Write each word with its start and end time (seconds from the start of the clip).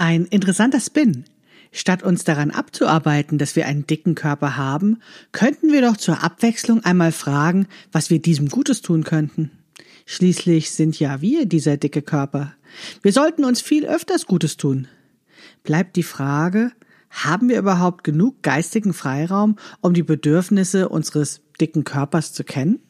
Ein 0.00 0.24
interessanter 0.24 0.80
Spin. 0.80 1.26
Statt 1.72 2.02
uns 2.02 2.24
daran 2.24 2.50
abzuarbeiten, 2.50 3.36
dass 3.36 3.54
wir 3.54 3.66
einen 3.66 3.86
dicken 3.86 4.14
Körper 4.14 4.56
haben, 4.56 5.02
könnten 5.30 5.72
wir 5.72 5.82
doch 5.82 5.98
zur 5.98 6.24
Abwechslung 6.24 6.82
einmal 6.82 7.12
fragen, 7.12 7.66
was 7.92 8.08
wir 8.08 8.18
diesem 8.18 8.48
Gutes 8.48 8.80
tun 8.80 9.04
könnten. 9.04 9.50
Schließlich 10.06 10.70
sind 10.70 10.98
ja 10.98 11.20
wir 11.20 11.44
dieser 11.44 11.76
dicke 11.76 12.00
Körper. 12.00 12.54
Wir 13.02 13.12
sollten 13.12 13.44
uns 13.44 13.60
viel 13.60 13.84
öfters 13.84 14.24
Gutes 14.24 14.56
tun. 14.56 14.88
Bleibt 15.64 15.96
die 15.96 16.02
Frage, 16.02 16.72
haben 17.10 17.50
wir 17.50 17.58
überhaupt 17.58 18.02
genug 18.02 18.42
geistigen 18.42 18.94
Freiraum, 18.94 19.58
um 19.82 19.92
die 19.92 20.02
Bedürfnisse 20.02 20.88
unseres 20.88 21.42
dicken 21.60 21.84
Körpers 21.84 22.32
zu 22.32 22.42
kennen? 22.42 22.80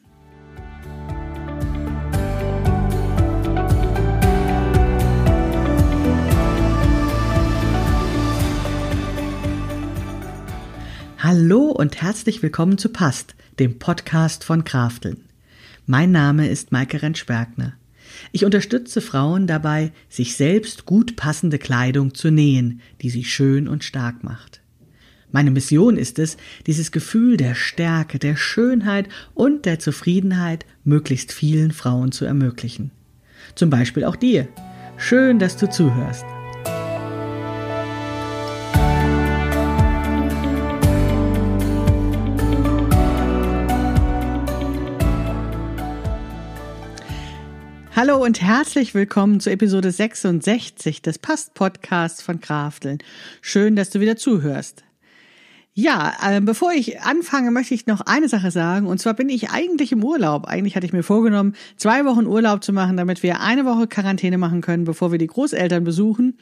Hallo 11.32 11.66
und 11.66 12.02
herzlich 12.02 12.42
willkommen 12.42 12.76
zu 12.76 12.88
Past, 12.88 13.36
dem 13.60 13.78
Podcast 13.78 14.42
von 14.42 14.64
Krafteln. 14.64 15.26
Mein 15.86 16.10
Name 16.10 16.48
ist 16.48 16.72
Maike 16.72 17.02
Rentschbergner. 17.02 17.74
Ich 18.32 18.44
unterstütze 18.44 19.00
Frauen 19.00 19.46
dabei, 19.46 19.92
sich 20.08 20.36
selbst 20.36 20.86
gut 20.86 21.14
passende 21.14 21.58
Kleidung 21.58 22.14
zu 22.14 22.32
nähen, 22.32 22.80
die 23.00 23.10
sie 23.10 23.22
schön 23.22 23.68
und 23.68 23.84
stark 23.84 24.24
macht. 24.24 24.60
Meine 25.30 25.52
Mission 25.52 25.96
ist 25.96 26.18
es, 26.18 26.36
dieses 26.66 26.90
Gefühl 26.90 27.36
der 27.36 27.54
Stärke, 27.54 28.18
der 28.18 28.34
Schönheit 28.34 29.08
und 29.32 29.66
der 29.66 29.78
Zufriedenheit 29.78 30.66
möglichst 30.82 31.30
vielen 31.30 31.70
Frauen 31.70 32.10
zu 32.10 32.24
ermöglichen. 32.24 32.90
Zum 33.54 33.70
Beispiel 33.70 34.02
auch 34.02 34.16
dir. 34.16 34.48
Schön, 34.96 35.38
dass 35.38 35.56
du 35.56 35.70
zuhörst. 35.70 36.24
Hallo 48.02 48.16
und 48.16 48.40
herzlich 48.40 48.94
willkommen 48.94 49.40
zu 49.40 49.50
Episode 49.50 49.90
66 49.90 51.02
des 51.02 51.18
Past-Podcasts 51.18 52.22
von 52.22 52.40
Krafteln. 52.40 52.96
Schön, 53.42 53.76
dass 53.76 53.90
du 53.90 54.00
wieder 54.00 54.16
zuhörst. 54.16 54.84
Ja, 55.74 56.14
äh, 56.26 56.40
bevor 56.40 56.72
ich 56.72 57.02
anfange, 57.02 57.50
möchte 57.50 57.74
ich 57.74 57.86
noch 57.86 58.00
eine 58.00 58.30
Sache 58.30 58.52
sagen. 58.52 58.86
Und 58.86 59.02
zwar 59.02 59.12
bin 59.12 59.28
ich 59.28 59.50
eigentlich 59.50 59.92
im 59.92 60.02
Urlaub. 60.02 60.46
Eigentlich 60.46 60.76
hatte 60.76 60.86
ich 60.86 60.94
mir 60.94 61.02
vorgenommen, 61.02 61.54
zwei 61.76 62.06
Wochen 62.06 62.24
Urlaub 62.24 62.64
zu 62.64 62.72
machen, 62.72 62.96
damit 62.96 63.22
wir 63.22 63.42
eine 63.42 63.66
Woche 63.66 63.86
Quarantäne 63.86 64.38
machen 64.38 64.62
können, 64.62 64.84
bevor 64.84 65.12
wir 65.12 65.18
die 65.18 65.26
Großeltern 65.26 65.84
besuchen 65.84 66.38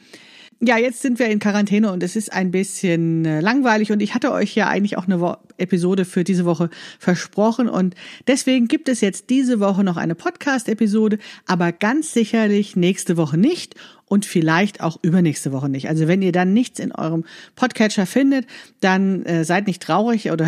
ja, 0.61 0.77
jetzt 0.77 1.01
sind 1.01 1.19
wir 1.19 1.27
in 1.27 1.39
Quarantäne 1.39 1.91
und 1.91 2.03
es 2.03 2.17
ist 2.17 2.33
ein 2.33 2.51
bisschen 2.51 3.23
äh, 3.23 3.39
langweilig 3.39 3.93
und 3.93 4.01
ich 4.01 4.13
hatte 4.13 4.33
euch 4.33 4.55
ja 4.55 4.67
eigentlich 4.67 4.97
auch 4.97 5.05
eine 5.05 5.21
Wo 5.21 5.35
Episode 5.57 6.05
für 6.05 6.23
diese 6.23 6.45
Woche 6.45 6.69
versprochen 6.99 7.69
und 7.69 7.95
deswegen 8.27 8.67
gibt 8.67 8.89
es 8.89 8.99
jetzt 9.01 9.29
diese 9.29 9.59
Woche 9.59 9.83
noch 9.83 9.97
eine 9.97 10.15
Podcast-Episode, 10.15 11.17
aber 11.45 11.71
ganz 11.71 12.13
sicherlich 12.13 12.75
nächste 12.75 13.15
Woche 13.15 13.37
nicht 13.37 13.75
und 14.05 14.25
vielleicht 14.25 14.81
auch 14.81 14.97
übernächste 15.01 15.51
Woche 15.53 15.69
nicht. 15.69 15.87
Also 15.87 16.07
wenn 16.07 16.21
ihr 16.21 16.31
dann 16.31 16.53
nichts 16.53 16.79
in 16.79 16.91
eurem 16.93 17.23
Podcatcher 17.55 18.05
findet, 18.05 18.45
dann 18.81 19.23
äh, 19.25 19.45
seid 19.45 19.67
nicht 19.67 19.81
traurig 19.81 20.31
oder 20.31 20.47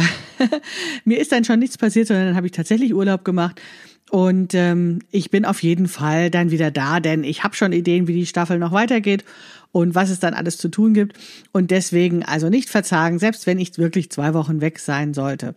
mir 1.05 1.19
ist 1.19 1.31
dann 1.31 1.45
schon 1.45 1.59
nichts 1.59 1.77
passiert, 1.77 2.07
sondern 2.07 2.27
dann 2.27 2.35
habe 2.35 2.47
ich 2.47 2.53
tatsächlich 2.53 2.93
Urlaub 2.93 3.23
gemacht. 3.23 3.61
Und 4.09 4.53
ähm, 4.55 4.99
ich 5.09 5.31
bin 5.31 5.45
auf 5.45 5.63
jeden 5.63 5.87
Fall 5.87 6.29
dann 6.29 6.51
wieder 6.51 6.69
da, 6.69 6.99
denn 6.99 7.23
ich 7.23 7.45
habe 7.45 7.55
schon 7.55 7.71
Ideen, 7.71 8.09
wie 8.09 8.13
die 8.13 8.25
Staffel 8.25 8.59
noch 8.59 8.73
weitergeht 8.73 9.23
und 9.71 9.95
was 9.95 10.09
es 10.09 10.19
dann 10.19 10.33
alles 10.33 10.57
zu 10.57 10.69
tun 10.69 10.93
gibt. 10.93 11.17
Und 11.51 11.71
deswegen 11.71 12.23
also 12.23 12.49
nicht 12.49 12.69
verzagen, 12.69 13.19
selbst 13.19 13.47
wenn 13.47 13.59
ich 13.59 13.77
wirklich 13.77 14.11
zwei 14.11 14.33
Wochen 14.33 14.61
weg 14.61 14.79
sein 14.79 15.13
sollte. 15.13 15.55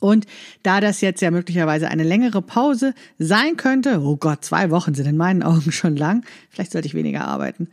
Und 0.00 0.26
da 0.62 0.80
das 0.80 1.00
jetzt 1.00 1.22
ja 1.22 1.30
möglicherweise 1.30 1.88
eine 1.88 2.02
längere 2.02 2.42
Pause 2.42 2.94
sein 3.18 3.56
könnte, 3.56 4.00
oh 4.02 4.16
Gott, 4.16 4.44
zwei 4.44 4.70
Wochen 4.70 4.94
sind 4.94 5.06
in 5.06 5.16
meinen 5.16 5.42
Augen 5.42 5.72
schon 5.72 5.96
lang, 5.96 6.24
vielleicht 6.50 6.72
sollte 6.72 6.86
ich 6.86 6.94
weniger 6.94 7.26
arbeiten. 7.26 7.68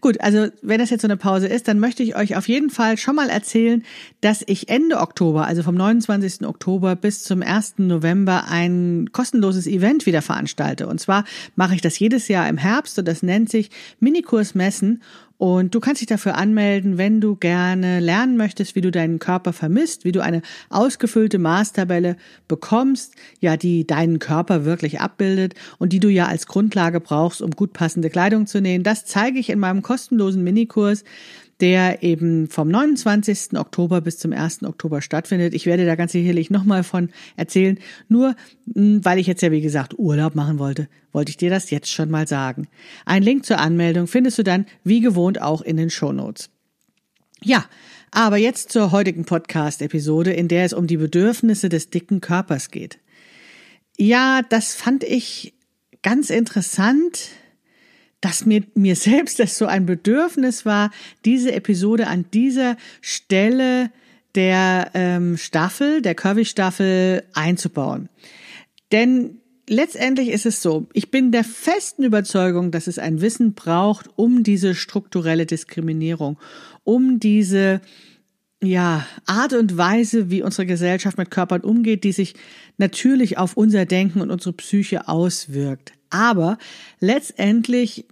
Gut, 0.00 0.20
also 0.20 0.48
wenn 0.62 0.78
das 0.78 0.90
jetzt 0.90 1.02
so 1.02 1.06
eine 1.06 1.16
Pause 1.16 1.46
ist, 1.46 1.68
dann 1.68 1.78
möchte 1.78 2.02
ich 2.02 2.16
euch 2.16 2.36
auf 2.36 2.48
jeden 2.48 2.70
Fall 2.70 2.96
schon 2.96 3.14
mal 3.14 3.30
erzählen, 3.30 3.84
dass 4.20 4.42
ich 4.46 4.68
Ende 4.68 4.98
Oktober, 4.98 5.46
also 5.46 5.62
vom 5.62 5.76
29. 5.76 6.46
Oktober 6.46 6.96
bis 6.96 7.22
zum 7.22 7.42
1. 7.42 7.74
November 7.78 8.46
ein 8.48 9.10
kostenloses 9.12 9.66
Event 9.66 10.06
wieder 10.06 10.22
veranstalte. 10.22 10.88
Und 10.88 11.00
zwar 11.00 11.24
mache 11.54 11.74
ich 11.74 11.80
das 11.80 11.98
jedes 11.98 12.28
Jahr 12.28 12.48
im 12.48 12.58
Herbst 12.58 12.98
und 12.98 13.06
das 13.06 13.22
nennt 13.22 13.50
sich 13.50 13.70
Minikurs 14.00 14.54
Messen. 14.54 15.02
Und 15.38 15.72
du 15.76 15.80
kannst 15.80 16.00
dich 16.00 16.08
dafür 16.08 16.34
anmelden, 16.34 16.98
wenn 16.98 17.20
du 17.20 17.36
gerne 17.36 18.00
lernen 18.00 18.36
möchtest, 18.36 18.74
wie 18.74 18.80
du 18.80 18.90
deinen 18.90 19.20
Körper 19.20 19.52
vermisst, 19.52 20.04
wie 20.04 20.10
du 20.10 20.20
eine 20.20 20.42
ausgefüllte 20.68 21.38
Maßtabelle 21.38 22.16
bekommst, 22.48 23.14
ja, 23.38 23.56
die 23.56 23.86
deinen 23.86 24.18
Körper 24.18 24.64
wirklich 24.64 25.00
abbildet 25.00 25.54
und 25.78 25.92
die 25.92 26.00
du 26.00 26.08
ja 26.08 26.26
als 26.26 26.48
Grundlage 26.48 26.98
brauchst, 27.00 27.40
um 27.40 27.52
gut 27.52 27.72
passende 27.72 28.10
Kleidung 28.10 28.48
zu 28.48 28.60
nähen. 28.60 28.82
Das 28.82 29.06
zeige 29.06 29.38
ich 29.38 29.48
in 29.48 29.60
meinem 29.60 29.82
kostenlosen 29.82 30.42
Minikurs 30.42 31.04
der 31.60 32.02
eben 32.02 32.48
vom 32.48 32.68
29. 32.68 33.58
Oktober 33.58 34.00
bis 34.00 34.18
zum 34.18 34.32
1. 34.32 34.62
Oktober 34.64 35.02
stattfindet. 35.02 35.54
Ich 35.54 35.66
werde 35.66 35.86
da 35.86 35.96
ganz 35.96 36.12
sicherlich 36.12 36.50
nochmal 36.50 36.84
von 36.84 37.10
erzählen. 37.36 37.78
Nur, 38.08 38.36
hm, 38.72 39.04
weil 39.04 39.18
ich 39.18 39.26
jetzt 39.26 39.42
ja, 39.42 39.50
wie 39.50 39.60
gesagt, 39.60 39.98
Urlaub 39.98 40.34
machen 40.34 40.58
wollte, 40.58 40.88
wollte 41.12 41.30
ich 41.30 41.36
dir 41.36 41.50
das 41.50 41.70
jetzt 41.70 41.90
schon 41.90 42.10
mal 42.10 42.28
sagen. 42.28 42.68
Ein 43.04 43.22
Link 43.22 43.44
zur 43.44 43.58
Anmeldung 43.58 44.06
findest 44.06 44.38
du 44.38 44.44
dann, 44.44 44.66
wie 44.84 45.00
gewohnt, 45.00 45.40
auch 45.40 45.62
in 45.62 45.76
den 45.76 45.90
Shownotes. 45.90 46.50
Ja, 47.42 47.64
aber 48.10 48.36
jetzt 48.36 48.72
zur 48.72 48.90
heutigen 48.92 49.24
Podcast-Episode, 49.24 50.32
in 50.32 50.48
der 50.48 50.64
es 50.64 50.72
um 50.72 50.86
die 50.86 50.96
Bedürfnisse 50.96 51.68
des 51.68 51.90
dicken 51.90 52.20
Körpers 52.20 52.70
geht. 52.70 52.98
Ja, 53.96 54.42
das 54.48 54.74
fand 54.74 55.04
ich 55.04 55.54
ganz 56.02 56.30
interessant, 56.30 57.30
dass 58.20 58.46
mir, 58.46 58.64
mir 58.74 58.96
selbst 58.96 59.38
das 59.38 59.58
so 59.58 59.66
ein 59.66 59.86
Bedürfnis 59.86 60.66
war, 60.66 60.90
diese 61.24 61.52
Episode 61.52 62.06
an 62.08 62.24
dieser 62.32 62.76
Stelle 63.00 63.90
der 64.34 64.90
ähm, 64.94 65.36
Staffel, 65.36 66.02
der 66.02 66.14
Curvy-Staffel 66.14 67.24
einzubauen. 67.32 68.08
Denn 68.92 69.40
letztendlich 69.68 70.28
ist 70.28 70.46
es 70.46 70.62
so, 70.62 70.88
ich 70.92 71.10
bin 71.10 71.32
der 71.32 71.44
festen 71.44 72.04
Überzeugung, 72.04 72.70
dass 72.70 72.86
es 72.86 72.98
ein 72.98 73.20
Wissen 73.20 73.54
braucht 73.54 74.08
um 74.16 74.42
diese 74.42 74.74
strukturelle 74.74 75.46
Diskriminierung, 75.46 76.38
um 76.84 77.20
diese 77.20 77.80
ja, 78.62 79.06
Art 79.26 79.52
und 79.52 79.76
Weise, 79.76 80.30
wie 80.30 80.42
unsere 80.42 80.66
Gesellschaft 80.66 81.16
mit 81.16 81.30
Körpern 81.30 81.60
umgeht, 81.60 82.04
die 82.04 82.12
sich 82.12 82.34
natürlich 82.76 83.38
auf 83.38 83.56
unser 83.56 83.86
Denken 83.86 84.20
und 84.20 84.30
unsere 84.30 84.52
Psyche 84.52 85.06
auswirkt. 85.06 85.92
Aber 86.10 86.58
letztendlich 86.98 88.06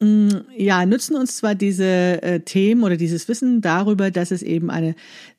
mm, 0.00 0.28
ja, 0.56 0.86
nützen 0.86 1.16
uns 1.16 1.36
zwar 1.36 1.54
diese 1.54 2.22
äh, 2.22 2.40
Themen 2.40 2.82
oder 2.82 2.96
dieses 2.96 3.28
Wissen 3.28 3.60
darüber, 3.60 4.10
dass 4.10 4.30
es 4.30 4.42
eben 4.42 4.70
eine, 4.70 4.94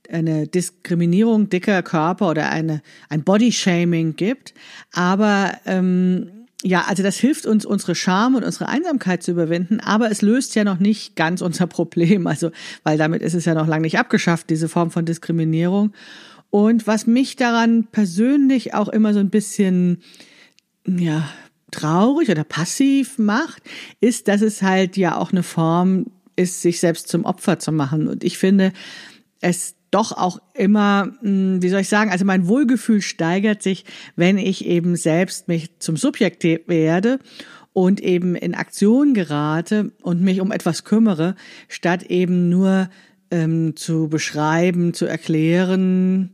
eine 0.09 0.45
Diskriminierung 0.47 1.49
dicker 1.49 1.81
Körper 1.81 2.29
oder 2.29 2.49
eine, 2.49 2.83
ein 3.09 3.23
Bodyshaming 3.23 4.15
gibt, 4.15 4.53
aber 4.91 5.53
ähm, 5.65 6.40
ja, 6.63 6.85
also 6.87 7.01
das 7.01 7.17
hilft 7.17 7.45
uns, 7.45 7.65
unsere 7.65 7.95
Scham 7.95 8.35
und 8.35 8.43
unsere 8.43 8.67
Einsamkeit 8.67 9.23
zu 9.23 9.31
überwinden, 9.31 9.79
aber 9.79 10.11
es 10.11 10.21
löst 10.21 10.55
ja 10.55 10.63
noch 10.63 10.79
nicht 10.79 11.15
ganz 11.15 11.41
unser 11.41 11.67
Problem, 11.67 12.27
also 12.27 12.51
weil 12.83 12.97
damit 12.97 13.21
ist 13.21 13.33
es 13.33 13.45
ja 13.45 13.53
noch 13.53 13.67
lange 13.67 13.83
nicht 13.83 13.97
abgeschafft, 13.97 14.49
diese 14.49 14.69
Form 14.69 14.91
von 14.91 15.05
Diskriminierung. 15.05 15.93
Und 16.49 16.85
was 16.85 17.07
mich 17.07 17.35
daran 17.35 17.87
persönlich 17.91 18.73
auch 18.73 18.89
immer 18.89 19.13
so 19.13 19.19
ein 19.19 19.29
bisschen 19.29 20.01
ja, 20.85 21.27
traurig 21.71 22.29
oder 22.29 22.43
passiv 22.43 23.17
macht, 23.17 23.63
ist, 24.01 24.27
dass 24.27 24.41
es 24.41 24.61
halt 24.61 24.97
ja 24.97 25.17
auch 25.17 25.31
eine 25.31 25.43
Form 25.43 26.07
ist, 26.35 26.61
sich 26.61 26.79
selbst 26.79 27.07
zum 27.07 27.25
Opfer 27.25 27.57
zu 27.59 27.71
machen. 27.71 28.07
Und 28.07 28.23
ich 28.23 28.37
finde 28.37 28.73
es 29.39 29.75
doch 29.91 30.13
auch 30.13 30.41
immer, 30.53 31.11
hm, 31.21 31.61
wie 31.61 31.69
soll 31.69 31.81
ich 31.81 31.89
sagen, 31.89 32.11
also 32.11 32.25
mein 32.25 32.47
Wohlgefühl 32.47 33.01
steigert 33.01 33.61
sich, 33.61 33.85
wenn 34.15 34.37
ich 34.37 34.65
eben 34.65 34.95
selbst 34.95 35.47
mich 35.47 35.79
zum 35.79 35.97
Subjekt 35.97 36.43
werde 36.43 37.19
und 37.73 38.01
eben 38.01 38.35
in 38.35 38.55
Aktion 38.55 39.13
gerate 39.13 39.91
und 40.01 40.21
mich 40.21 40.41
um 40.41 40.51
etwas 40.51 40.83
kümmere, 40.83 41.35
statt 41.67 42.03
eben 42.03 42.49
nur 42.49 42.89
ähm, 43.29 43.75
zu 43.75 44.07
beschreiben, 44.07 44.93
zu 44.93 45.05
erklären 45.05 46.31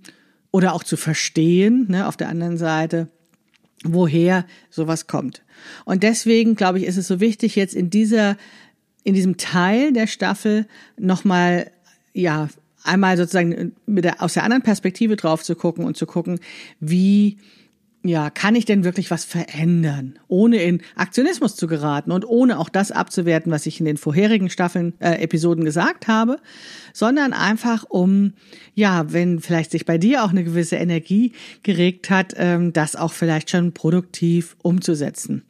oder 0.51 0.73
auch 0.73 0.83
zu 0.83 0.97
verstehen, 0.97 1.85
ne, 1.89 2.07
auf 2.07 2.17
der 2.17 2.29
anderen 2.29 2.57
Seite 2.57 3.09
woher 3.83 4.45
sowas 4.69 5.07
kommt. 5.07 5.43
Und 5.85 6.03
deswegen 6.03 6.55
glaube 6.55 6.79
ich, 6.79 6.85
ist 6.85 6.97
es 6.97 7.07
so 7.07 7.19
wichtig, 7.19 7.55
jetzt 7.55 7.75
in 7.75 7.89
dieser, 7.89 8.37
in 9.03 9.13
diesem 9.13 9.37
Teil 9.37 9.93
der 9.93 10.07
Staffel 10.07 10.67
nochmal, 10.97 11.71
ja, 12.13 12.49
einmal 12.87 13.17
sozusagen 13.17 13.73
mit 13.85 14.05
der, 14.05 14.21
aus 14.21 14.33
der 14.33 14.43
anderen 14.43 14.63
Perspektive 14.63 15.15
drauf 15.15 15.43
zu 15.43 15.55
gucken 15.55 15.85
und 15.85 15.97
zu 15.97 16.05
gucken, 16.05 16.39
wie 16.79 17.37
ja, 18.03 18.29
kann 18.29 18.55
ich 18.55 18.65
denn 18.65 18.83
wirklich 18.83 19.11
was 19.11 19.25
verändern, 19.25 20.19
ohne 20.27 20.57
in 20.57 20.81
Aktionismus 20.95 21.55
zu 21.55 21.67
geraten 21.67 22.11
und 22.11 22.25
ohne 22.25 22.59
auch 22.59 22.69
das 22.69 22.91
abzuwerten, 22.91 23.51
was 23.51 23.65
ich 23.65 23.79
in 23.79 23.85
den 23.85 23.97
vorherigen 23.97 24.49
Staffeln, 24.49 24.93
äh, 24.99 25.21
Episoden 25.21 25.65
gesagt 25.65 26.07
habe, 26.07 26.37
sondern 26.93 27.33
einfach 27.33 27.85
um, 27.89 28.33
ja, 28.75 29.11
wenn 29.11 29.39
vielleicht 29.39 29.71
sich 29.71 29.85
bei 29.85 29.97
dir 29.97 30.23
auch 30.23 30.29
eine 30.29 30.43
gewisse 30.43 30.77
Energie 30.77 31.33
geregt 31.63 32.09
hat, 32.09 32.33
ähm, 32.37 32.71
das 32.71 32.95
auch 32.95 33.13
vielleicht 33.13 33.49
schon 33.49 33.73
produktiv 33.73 34.55
umzusetzen. 34.61 35.43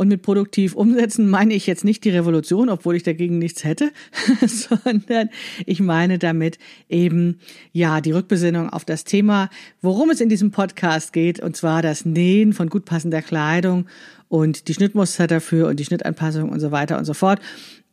Und 0.00 0.06
mit 0.06 0.22
produktiv 0.22 0.76
umsetzen 0.76 1.28
meine 1.28 1.54
ich 1.54 1.66
jetzt 1.66 1.84
nicht 1.84 2.04
die 2.04 2.10
Revolution, 2.10 2.68
obwohl 2.68 2.94
ich 2.94 3.02
dagegen 3.02 3.38
nichts 3.38 3.64
hätte, 3.64 3.90
sondern 4.46 5.28
ich 5.66 5.80
meine 5.80 6.20
damit 6.20 6.56
eben, 6.88 7.40
ja, 7.72 8.00
die 8.00 8.12
Rückbesinnung 8.12 8.70
auf 8.70 8.84
das 8.84 9.02
Thema, 9.02 9.50
worum 9.82 10.10
es 10.10 10.20
in 10.20 10.28
diesem 10.28 10.52
Podcast 10.52 11.12
geht, 11.12 11.40
und 11.40 11.56
zwar 11.56 11.82
das 11.82 12.04
Nähen 12.04 12.52
von 12.52 12.68
gut 12.68 12.84
passender 12.84 13.22
Kleidung 13.22 13.86
und 14.28 14.68
die 14.68 14.74
Schnittmuster 14.74 15.26
dafür 15.26 15.66
und 15.66 15.80
die 15.80 15.84
Schnittanpassung 15.84 16.48
und 16.48 16.60
so 16.60 16.70
weiter 16.70 16.96
und 16.96 17.04
so 17.04 17.12
fort. 17.12 17.40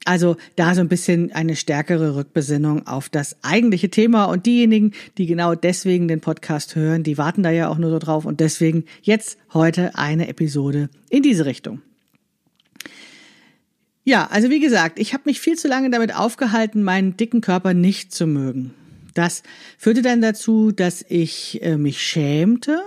Also 0.06 0.38
da 0.57 0.75
so 0.75 0.81
ein 0.81 0.90
bisschen 0.90 1.31
eine 1.31 1.56
stärkere 1.56 2.16
Rückbesinnung 2.16 2.86
auf 2.86 3.10
das 3.10 3.38
eigentliche 3.42 3.90
Thema 3.90 4.25
und 4.25 4.46
diejenigen, 4.46 4.92
die 5.18 5.25
genau 5.25 5.56
deswegen 5.56 6.07
den 6.07 6.22
Podcast 6.22 6.75
hören, 6.75 7.02
die 7.02 7.18
warten 7.18 7.42
da 7.42 7.50
ja 7.50 7.68
auch 7.68 7.80
nur 7.80 7.90
so 7.90 7.98
drauf 7.98 8.25
und 8.25 8.42
deswegen 8.42 8.84
jetzt 9.02 9.40
heute 9.56 9.96
eine 9.96 10.28
Episode 10.28 10.90
in 11.10 11.24
diese 11.24 11.48
Richtung. 11.48 11.81
Ja, 14.07 14.28
also 14.28 14.52
wie 14.52 14.60
gesagt, 14.60 15.00
ich 15.00 15.13
habe 15.13 15.24
mich 15.25 15.42
viel 15.42 15.57
zu 15.57 15.68
lange 15.68 15.90
damit 15.90 16.16
aufgehalten, 16.16 16.84
meinen 16.84 17.18
dicken 17.18 17.42
Körper 17.42 17.74
nicht 17.74 18.13
zu 18.13 18.28
mögen. 18.28 18.72
Das 19.16 19.42
führte 19.80 20.04
dann 20.04 20.22
dazu, 20.22 20.72
dass 20.72 21.04
ich 21.10 21.62
äh, 21.63 21.75
mich 21.75 22.02
schämte. 22.02 22.81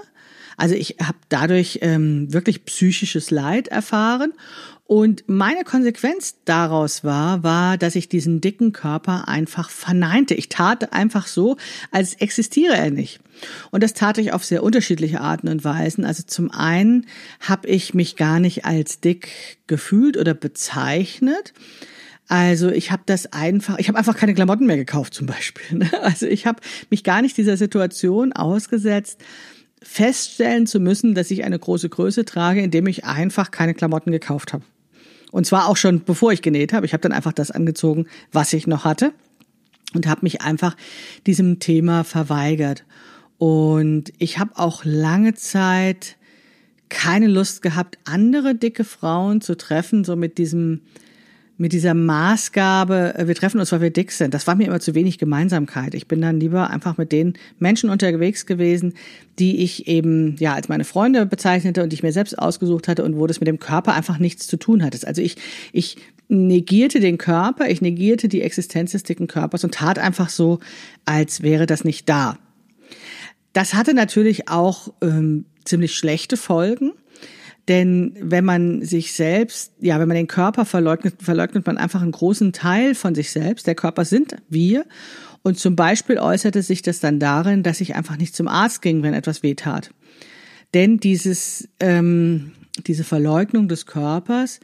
Also 0.56 0.76
ich 0.76 0.96
habe 1.02 1.18
dadurch 1.28 1.80
ähm, 1.82 2.32
wirklich 2.32 2.64
psychisches 2.64 3.32
Leid 3.32 3.66
erfahren 3.66 4.32
und 4.88 5.24
meine 5.26 5.64
Konsequenz 5.64 6.36
daraus 6.46 7.04
war, 7.04 7.42
war, 7.42 7.76
dass 7.76 7.94
ich 7.94 8.08
diesen 8.08 8.40
dicken 8.40 8.72
Körper 8.72 9.28
einfach 9.28 9.68
verneinte. 9.68 10.32
Ich 10.32 10.48
tat 10.48 10.94
einfach 10.94 11.26
so, 11.26 11.58
als 11.90 12.14
existiere 12.14 12.74
er 12.74 12.90
nicht. 12.90 13.20
Und 13.70 13.82
das 13.82 13.92
tat 13.92 14.16
ich 14.16 14.32
auf 14.32 14.46
sehr 14.46 14.62
unterschiedliche 14.62 15.20
Arten 15.20 15.48
und 15.48 15.62
Weisen. 15.62 16.06
Also 16.06 16.22
zum 16.26 16.50
einen 16.50 17.04
habe 17.38 17.68
ich 17.68 17.92
mich 17.92 18.16
gar 18.16 18.40
nicht 18.40 18.64
als 18.64 19.00
dick 19.00 19.58
gefühlt 19.66 20.16
oder 20.16 20.32
bezeichnet. 20.32 21.52
Also 22.26 22.70
ich 22.70 22.90
habe 22.90 23.02
das 23.04 23.30
einfach, 23.30 23.78
ich 23.78 23.88
habe 23.88 23.98
einfach 23.98 24.16
keine 24.16 24.32
Klamotten 24.32 24.64
mehr 24.64 24.78
gekauft 24.78 25.12
zum 25.12 25.26
Beispiel. 25.26 25.80
Ne? 25.80 25.90
Also 26.02 26.24
ich 26.24 26.46
habe 26.46 26.62
mich 26.88 27.04
gar 27.04 27.20
nicht 27.20 27.36
dieser 27.36 27.58
Situation 27.58 28.32
ausgesetzt, 28.32 29.20
feststellen 29.82 30.66
zu 30.66 30.80
müssen, 30.80 31.14
dass 31.14 31.30
ich 31.30 31.44
eine 31.44 31.58
große 31.58 31.90
Größe 31.90 32.24
trage, 32.24 32.62
indem 32.62 32.86
ich 32.86 33.04
einfach 33.04 33.50
keine 33.50 33.74
Klamotten 33.74 34.12
gekauft 34.12 34.54
habe. 34.54 34.64
Und 35.30 35.46
zwar 35.46 35.68
auch 35.68 35.76
schon 35.76 36.04
bevor 36.04 36.32
ich 36.32 36.42
genäht 36.42 36.72
habe. 36.72 36.86
Ich 36.86 36.92
habe 36.92 37.02
dann 37.02 37.12
einfach 37.12 37.32
das 37.32 37.50
angezogen, 37.50 38.06
was 38.32 38.52
ich 38.52 38.66
noch 38.66 38.84
hatte 38.84 39.12
und 39.94 40.06
habe 40.06 40.20
mich 40.22 40.42
einfach 40.42 40.76
diesem 41.26 41.58
Thema 41.58 42.04
verweigert. 42.04 42.84
Und 43.38 44.12
ich 44.18 44.38
habe 44.38 44.52
auch 44.56 44.84
lange 44.84 45.34
Zeit 45.34 46.16
keine 46.88 47.26
Lust 47.26 47.62
gehabt, 47.62 47.98
andere 48.04 48.54
dicke 48.54 48.84
Frauen 48.84 49.40
zu 49.40 49.56
treffen, 49.56 50.04
so 50.04 50.16
mit 50.16 50.38
diesem 50.38 50.80
mit 51.58 51.72
dieser 51.72 51.92
Maßgabe, 51.92 53.16
äh, 53.16 53.28
wir 53.28 53.34
treffen 53.34 53.60
uns, 53.60 53.70
weil 53.72 53.80
wir 53.80 53.90
dick 53.90 54.12
sind. 54.12 54.32
Das 54.32 54.46
war 54.46 54.54
mir 54.54 54.68
immer 54.68 54.80
zu 54.80 54.94
wenig 54.94 55.18
Gemeinsamkeit. 55.18 55.94
Ich 55.94 56.06
bin 56.06 56.22
dann 56.22 56.40
lieber 56.40 56.70
einfach 56.70 56.96
mit 56.96 57.12
den 57.12 57.34
Menschen 57.58 57.90
unterwegs 57.90 58.46
gewesen, 58.46 58.94
die 59.38 59.62
ich 59.62 59.88
eben 59.88 60.36
ja 60.38 60.54
als 60.54 60.68
meine 60.68 60.84
Freunde 60.84 61.26
bezeichnete 61.26 61.82
und 61.82 61.90
die 61.90 61.94
ich 61.94 62.02
mir 62.02 62.12
selbst 62.12 62.38
ausgesucht 62.38 62.88
hatte 62.88 63.04
und 63.04 63.16
wo 63.16 63.26
das 63.26 63.40
mit 63.40 63.48
dem 63.48 63.58
Körper 63.58 63.94
einfach 63.94 64.18
nichts 64.18 64.46
zu 64.46 64.56
tun 64.56 64.82
hatte. 64.82 65.06
Also 65.06 65.20
ich 65.20 65.36
ich 65.72 65.96
negierte 66.28 67.00
den 67.00 67.18
Körper, 67.18 67.68
ich 67.68 67.80
negierte 67.80 68.28
die 68.28 68.42
Existenz 68.42 68.92
des 68.92 69.02
dicken 69.02 69.26
Körpers 69.26 69.64
und 69.64 69.74
tat 69.74 69.98
einfach 69.98 70.28
so, 70.28 70.60
als 71.04 71.42
wäre 71.42 71.66
das 71.66 71.84
nicht 71.84 72.08
da. 72.08 72.38
Das 73.52 73.74
hatte 73.74 73.94
natürlich 73.94 74.48
auch 74.48 74.92
ähm, 75.02 75.46
ziemlich 75.64 75.94
schlechte 75.94 76.36
Folgen. 76.36 76.92
Denn 77.68 78.16
wenn 78.20 78.44
man 78.44 78.82
sich 78.82 79.12
selbst, 79.12 79.72
ja, 79.78 80.00
wenn 80.00 80.08
man 80.08 80.16
den 80.16 80.26
Körper 80.26 80.64
verleugnet, 80.64 81.16
verleugnet 81.22 81.66
man 81.66 81.76
einfach 81.76 82.00
einen 82.00 82.12
großen 82.12 82.52
Teil 82.52 82.94
von 82.94 83.14
sich 83.14 83.30
selbst. 83.30 83.66
Der 83.66 83.74
Körper 83.74 84.06
sind 84.06 84.36
wir. 84.48 84.86
Und 85.42 85.58
zum 85.58 85.76
Beispiel 85.76 86.18
äußerte 86.18 86.62
sich 86.62 86.82
das 86.82 87.00
dann 87.00 87.20
darin, 87.20 87.62
dass 87.62 87.80
ich 87.80 87.94
einfach 87.94 88.16
nicht 88.16 88.34
zum 88.34 88.48
Arzt 88.48 88.80
ging, 88.80 89.02
wenn 89.02 89.14
etwas 89.14 89.42
weh 89.42 89.54
tat. 89.54 89.90
Denn 90.72 90.98
dieses, 90.98 91.68
ähm, 91.78 92.52
diese 92.86 93.04
Verleugnung 93.04 93.68
des 93.68 93.86
Körpers 93.86 94.60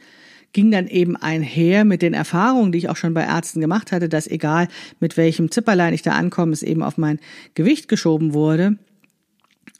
ging 0.51 0.71
dann 0.71 0.87
eben 0.87 1.15
einher 1.15 1.85
mit 1.85 2.01
den 2.01 2.13
Erfahrungen, 2.13 2.71
die 2.71 2.79
ich 2.79 2.89
auch 2.89 2.95
schon 2.95 3.13
bei 3.13 3.23
Ärzten 3.23 3.61
gemacht 3.61 3.91
hatte, 3.91 4.09
dass 4.09 4.27
egal 4.27 4.67
mit 4.99 5.17
welchem 5.17 5.51
Zipperlein 5.51 5.93
ich 5.93 6.01
da 6.01 6.13
ankomme, 6.13 6.53
es 6.53 6.63
eben 6.63 6.81
auf 6.81 6.97
mein 6.97 7.19
Gewicht 7.53 7.87
geschoben 7.87 8.33
wurde 8.33 8.77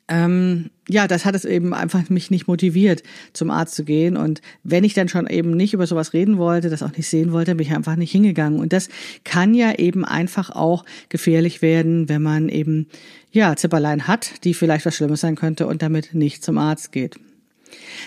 ähm, 0.08 0.70
ja, 0.88 1.08
das 1.08 1.26
hat 1.26 1.36
es 1.36 1.46
eben 1.46 1.74
einfach 1.74 2.10
mich 2.10 2.30
nicht 2.30 2.48
motiviert, 2.48 3.02
zum 3.34 3.50
Arzt 3.50 3.76
zu 3.76 3.84
gehen. 3.84 4.18
Und 4.18 4.42
wenn 4.64 4.84
ich 4.84 4.94
dann 4.94 5.10
schon 5.10 5.28
eben 5.28 5.52
nicht 5.52 5.74
über 5.74 5.88
sowas 5.88 6.14
reden 6.14 6.38
wollte, 6.38 6.70
das 6.70 6.84
auch 6.84 6.96
nicht 6.96 7.08
sehen 7.08 7.32
wollte, 7.32 7.56
bin 7.56 7.66
ich 7.66 7.76
einfach 7.76 7.96
nicht 7.96 8.12
hingegangen. 8.12 8.60
Und 8.60 8.72
das 8.72 8.90
kann 9.24 9.54
ja 9.54 9.74
eben 9.78 10.06
einfach 10.06 10.52
auch 10.52 10.86
gefährlich 11.10 11.62
werden, 11.62 12.08
wenn 12.08 12.22
man 12.22 12.50
eben, 12.50 12.88
ja, 13.32 13.56
Zipperlein 13.56 14.08
hat, 14.08 14.44
die 14.44 14.54
vielleicht 14.54 14.86
was 14.86 14.96
Schlimmes 14.96 15.22
sein 15.22 15.36
könnte 15.36 15.66
und 15.68 15.82
damit 15.82 16.14
nicht 16.14 16.44
zum 16.44 16.58
Arzt 16.58 16.92
geht. 16.92 17.16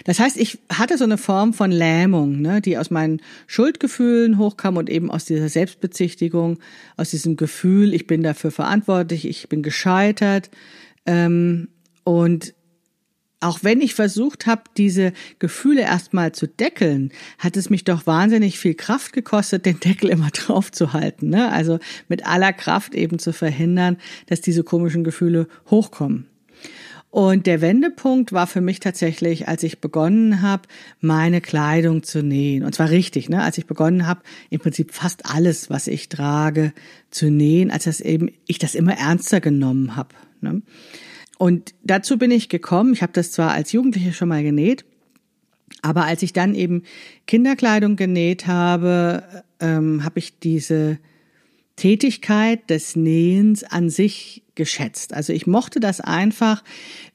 Das 0.04 0.20
heißt, 0.20 0.36
ich 0.36 0.58
hatte 0.72 0.96
so 0.96 1.04
eine 1.04 1.18
Form 1.18 1.52
von 1.52 1.70
Lähmung, 1.70 2.40
ne, 2.40 2.60
die 2.60 2.78
aus 2.78 2.90
meinen 2.90 3.20
Schuldgefühlen 3.48 4.38
hochkam 4.38 4.76
und 4.76 4.88
eben 4.88 5.10
aus 5.10 5.24
dieser 5.24 5.48
Selbstbezichtigung, 5.48 6.58
aus 6.96 7.10
diesem 7.10 7.36
Gefühl, 7.36 7.92
ich 7.92 8.06
bin 8.06 8.22
dafür 8.22 8.50
verantwortlich, 8.50 9.26
ich 9.26 9.48
bin 9.48 9.62
gescheitert. 9.62 10.50
Ähm, 11.06 11.68
und 12.04 12.54
auch 13.40 13.60
wenn 13.62 13.80
ich 13.80 13.94
versucht 13.94 14.46
habe, 14.46 14.62
diese 14.76 15.12
Gefühle 15.38 15.82
erstmal 15.82 16.32
zu 16.32 16.48
deckeln, 16.48 17.12
hat 17.38 17.56
es 17.56 17.70
mich 17.70 17.84
doch 17.84 18.06
wahnsinnig 18.06 18.58
viel 18.58 18.74
Kraft 18.74 19.12
gekostet, 19.12 19.64
den 19.64 19.80
Deckel 19.80 20.10
immer 20.10 20.30
drauf 20.32 20.72
zu 20.72 20.92
halten. 20.92 21.28
Ne? 21.28 21.50
Also 21.52 21.78
mit 22.08 22.26
aller 22.26 22.52
Kraft 22.52 22.94
eben 22.94 23.18
zu 23.18 23.32
verhindern, 23.32 23.96
dass 24.26 24.40
diese 24.40 24.64
komischen 24.64 25.04
Gefühle 25.04 25.46
hochkommen. 25.70 26.26
Und 27.10 27.46
der 27.46 27.62
Wendepunkt 27.62 28.32
war 28.32 28.46
für 28.46 28.60
mich 28.60 28.80
tatsächlich, 28.80 29.48
als 29.48 29.62
ich 29.62 29.80
begonnen 29.80 30.42
habe, 30.42 30.64
meine 31.00 31.40
Kleidung 31.40 32.02
zu 32.02 32.22
nähen. 32.22 32.64
Und 32.64 32.74
zwar 32.74 32.90
richtig, 32.90 33.30
ne? 33.30 33.42
als 33.42 33.56
ich 33.56 33.66
begonnen 33.66 34.06
habe, 34.06 34.20
im 34.50 34.60
Prinzip 34.60 34.92
fast 34.92 35.24
alles, 35.24 35.70
was 35.70 35.86
ich 35.86 36.10
trage, 36.10 36.72
zu 37.10 37.30
nähen, 37.30 37.70
als 37.70 37.84
das 37.84 38.00
eben 38.00 38.30
ich 38.46 38.58
das 38.58 38.74
immer 38.74 38.98
ernster 38.98 39.40
genommen 39.40 39.96
habe. 39.96 40.10
Ne? 40.42 40.60
Und 41.38 41.74
dazu 41.84 42.18
bin 42.18 42.30
ich 42.30 42.48
gekommen. 42.48 42.92
Ich 42.92 43.02
habe 43.02 43.12
das 43.12 43.32
zwar 43.32 43.52
als 43.52 43.72
Jugendliche 43.72 44.12
schon 44.12 44.28
mal 44.28 44.42
genäht, 44.42 44.84
aber 45.82 46.04
als 46.04 46.22
ich 46.22 46.32
dann 46.32 46.54
eben 46.54 46.82
Kinderkleidung 47.26 47.96
genäht 47.96 48.46
habe, 48.46 49.44
ähm, 49.60 50.04
habe 50.04 50.18
ich 50.18 50.38
diese 50.38 50.98
Tätigkeit 51.76 52.68
des 52.70 52.96
Nähens 52.96 53.62
an 53.62 53.88
sich 53.88 54.42
geschätzt. 54.58 55.14
Also 55.14 55.32
ich 55.32 55.46
mochte 55.46 55.80
das 55.80 56.02
einfach, 56.02 56.62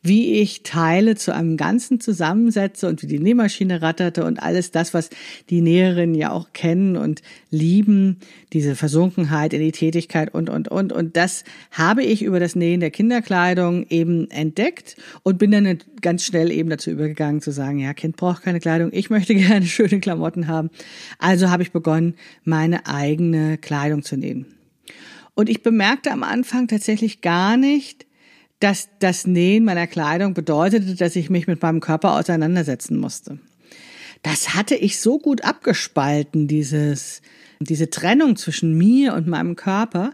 wie 0.02 0.40
ich 0.40 0.64
Teile 0.64 1.16
zu 1.16 1.36
einem 1.36 1.58
Ganzen 1.58 2.00
zusammensetze 2.00 2.88
und 2.88 3.04
wie 3.04 3.08
die 3.08 3.20
Nähmaschine 3.20 3.84
ratterte 3.84 4.24
und 4.24 4.42
alles 4.42 4.72
das, 4.72 4.94
was 4.94 5.12
die 5.50 5.62
Näherinnen 5.62 6.16
ja 6.16 6.32
auch 6.32 6.54
kennen 6.54 6.98
und 6.98 7.22
lieben, 7.52 8.18
diese 8.54 8.76
Versunkenheit 8.76 9.54
in 9.54 9.60
die 9.60 9.74
Tätigkeit 9.74 10.34
und, 10.34 10.50
und, 10.50 10.70
und. 10.70 10.92
Und 10.92 11.18
das 11.18 11.44
habe 11.70 12.02
ich 12.02 12.24
über 12.24 12.40
das 12.40 12.56
Nähen 12.56 12.80
der 12.80 12.92
Kinderkleidung 12.92 13.86
eben 13.90 14.32
entdeckt 14.32 14.96
und 15.24 15.38
bin 15.38 15.52
dann 15.52 15.78
ganz 16.02 16.24
schnell 16.24 16.50
eben 16.50 16.70
dazu 16.70 16.92
übergegangen 16.92 17.42
zu 17.42 17.52
sagen, 17.52 17.78
ja, 17.78 17.94
Kind 17.94 18.16
braucht 18.16 18.44
keine 18.44 18.62
Kleidung, 18.62 18.90
ich 18.94 19.10
möchte 19.10 19.36
gerne 19.36 19.66
schöne 19.66 20.00
Klamotten 20.00 20.48
haben. 20.48 20.70
Also 21.20 21.52
habe 21.52 21.62
ich 21.62 21.74
begonnen, 21.74 22.16
meine 22.46 22.88
eigene 22.88 23.58
Kleidung 23.58 24.02
zu 24.02 24.16
nähen. 24.16 24.46
Und 25.36 25.50
ich 25.50 25.64
bemerkte 25.64 26.12
am 26.12 26.24
Anfang 26.24 26.68
tatsächlich 26.68 27.22
gar 27.22 27.58
nicht, 27.58 28.06
dass 28.60 28.90
das 29.00 29.28
Nähen 29.28 29.66
meiner 29.66 29.88
Kleidung 29.88 30.34
bedeutete, 30.34 30.96
dass 30.96 31.16
ich 31.16 31.30
mich 31.30 31.48
mit 31.48 31.62
meinem 31.62 31.80
Körper 31.80 32.18
auseinandersetzen 32.18 32.98
musste. 32.98 33.40
Das 34.22 34.54
hatte 34.54 34.76
ich 34.76 35.00
so 35.00 35.20
gut 35.20 35.44
abgespalten, 35.44 36.48
dieses, 36.48 37.22
diese 37.60 37.90
Trennung 37.90 38.38
zwischen 38.38 38.78
mir 38.78 39.16
und 39.16 39.28
meinem 39.28 39.56
Körper, 39.56 40.14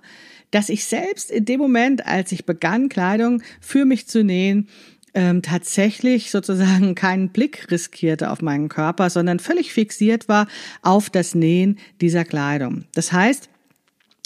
dass 0.49 0.69
ich 0.69 0.85
selbst 0.85 1.29
in 1.29 1.45
dem 1.45 1.59
Moment, 1.59 2.07
als 2.07 2.31
ich 2.31 2.45
begann, 2.45 2.89
Kleidung 2.89 3.43
für 3.61 3.85
mich 3.85 4.07
zu 4.07 4.23
nähen, 4.23 4.67
ähm, 5.13 5.41
tatsächlich 5.41 6.31
sozusagen 6.31 6.95
keinen 6.95 7.29
Blick 7.29 7.69
riskierte 7.69 8.31
auf 8.31 8.41
meinen 8.41 8.69
Körper, 8.69 9.11
sondern 9.11 9.39
völlig 9.39 9.73
fixiert 9.73 10.27
war 10.27 10.47
auf 10.81 11.09
das 11.09 11.35
Nähen 11.35 11.77
dieser 12.01 12.25
Kleidung. 12.25 12.85
Das 12.93 13.11
heißt, 13.11 13.49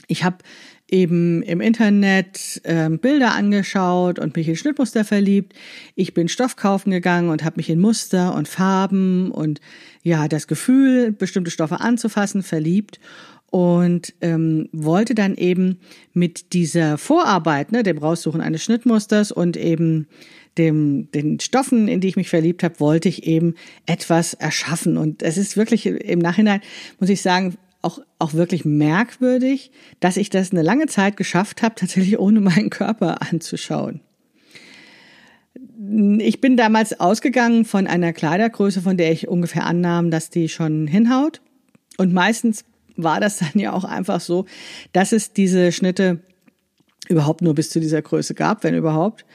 ich 0.07 0.23
habe 0.23 0.37
eben 0.93 1.41
im 1.41 1.59
Internet 1.59 2.61
äh, 2.63 2.87
Bilder 2.87 3.33
angeschaut 3.33 4.19
und 4.19 4.35
mich 4.35 4.47
in 4.47 4.55
Schnittmuster 4.55 5.03
verliebt. 5.03 5.53
Ich 5.95 6.13
bin 6.13 6.29
Stoff 6.29 6.55
kaufen 6.55 6.91
gegangen 6.91 7.29
und 7.29 7.43
habe 7.43 7.57
mich 7.57 7.69
in 7.71 7.81
Muster 7.81 8.35
und 8.35 8.47
Farben 8.47 9.31
und 9.31 9.59
ja 10.03 10.27
das 10.27 10.45
Gefühl, 10.45 11.11
bestimmte 11.11 11.49
Stoffe 11.49 11.81
anzufassen, 11.81 12.43
verliebt 12.43 12.99
und 13.47 14.13
ähm, 14.21 14.69
wollte 14.71 15.15
dann 15.15 15.35
eben 15.35 15.79
mit 16.13 16.53
dieser 16.53 16.99
Vorarbeit, 16.99 17.71
ne, 17.71 17.81
dem 17.81 17.97
Raussuchen 17.97 18.41
eines 18.41 18.63
Schnittmusters 18.63 19.31
und 19.31 19.57
eben 19.57 20.07
dem, 20.59 21.09
den 21.11 21.39
Stoffen, 21.39 21.87
in 21.87 22.01
die 22.01 22.09
ich 22.09 22.15
mich 22.15 22.29
verliebt 22.29 22.61
habe, 22.61 22.79
wollte 22.79 23.09
ich 23.09 23.25
eben 23.25 23.55
etwas 23.87 24.35
erschaffen. 24.35 24.97
Und 24.97 25.23
es 25.23 25.37
ist 25.37 25.57
wirklich 25.57 25.87
im 25.87 26.19
Nachhinein, 26.19 26.61
muss 26.99 27.09
ich 27.09 27.23
sagen, 27.23 27.57
auch, 27.83 27.99
auch 28.17 28.33
wirklich 28.33 28.65
merkwürdig, 28.65 29.71
dass 29.99 30.17
ich 30.17 30.29
das 30.29 30.51
eine 30.51 30.61
lange 30.61 30.87
Zeit 30.87 31.17
geschafft 31.17 31.61
habe, 31.61 31.75
tatsächlich 31.75 32.17
ohne 32.17 32.41
meinen 32.41 32.69
Körper 32.69 33.21
anzuschauen. 33.21 34.01
Ich 36.19 36.41
bin 36.41 36.57
damals 36.57 36.99
ausgegangen 36.99 37.65
von 37.65 37.87
einer 37.87 38.13
Kleidergröße, 38.13 38.81
von 38.81 38.97
der 38.97 39.11
ich 39.11 39.27
ungefähr 39.27 39.65
annahm, 39.65 40.11
dass 40.11 40.29
die 40.29 40.49
schon 40.49 40.87
hinhaut. 40.87 41.41
Und 41.97 42.13
meistens 42.13 42.63
war 42.95 43.19
das 43.19 43.39
dann 43.39 43.59
ja 43.59 43.73
auch 43.73 43.83
einfach 43.83 44.21
so, 44.21 44.45
dass 44.93 45.11
es 45.11 45.33
diese 45.33 45.71
Schnitte 45.71 46.21
überhaupt 47.09 47.41
nur 47.41 47.53
bis 47.53 47.69
zu 47.69 47.79
dieser 47.79 48.01
Größe 48.01 48.33
gab, 48.33 48.63
wenn 48.63 48.75
überhaupt. 48.75 49.25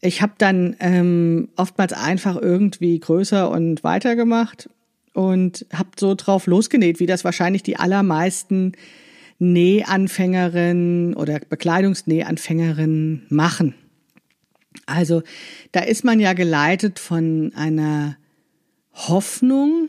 Ich 0.00 0.22
habe 0.22 0.32
dann 0.38 0.76
ähm, 0.80 1.50
oftmals 1.56 1.92
einfach 1.92 2.36
irgendwie 2.36 2.98
größer 2.98 3.50
und 3.50 3.84
weiter 3.84 4.16
gemacht 4.16 4.68
und 5.12 5.66
habe 5.72 5.90
so 5.98 6.14
drauf 6.14 6.46
losgenäht, 6.46 7.00
wie 7.00 7.06
das 7.06 7.24
wahrscheinlich 7.24 7.62
die 7.62 7.76
allermeisten 7.76 8.72
Nähanfängerinnen 9.38 11.14
oder 11.14 11.40
Bekleidungsnähanfängerinnen 11.40 13.26
machen. 13.28 13.74
Also 14.86 15.22
da 15.72 15.80
ist 15.80 16.04
man 16.04 16.20
ja 16.20 16.32
geleitet 16.32 16.98
von 16.98 17.52
einer 17.54 18.16
Hoffnung, 18.92 19.88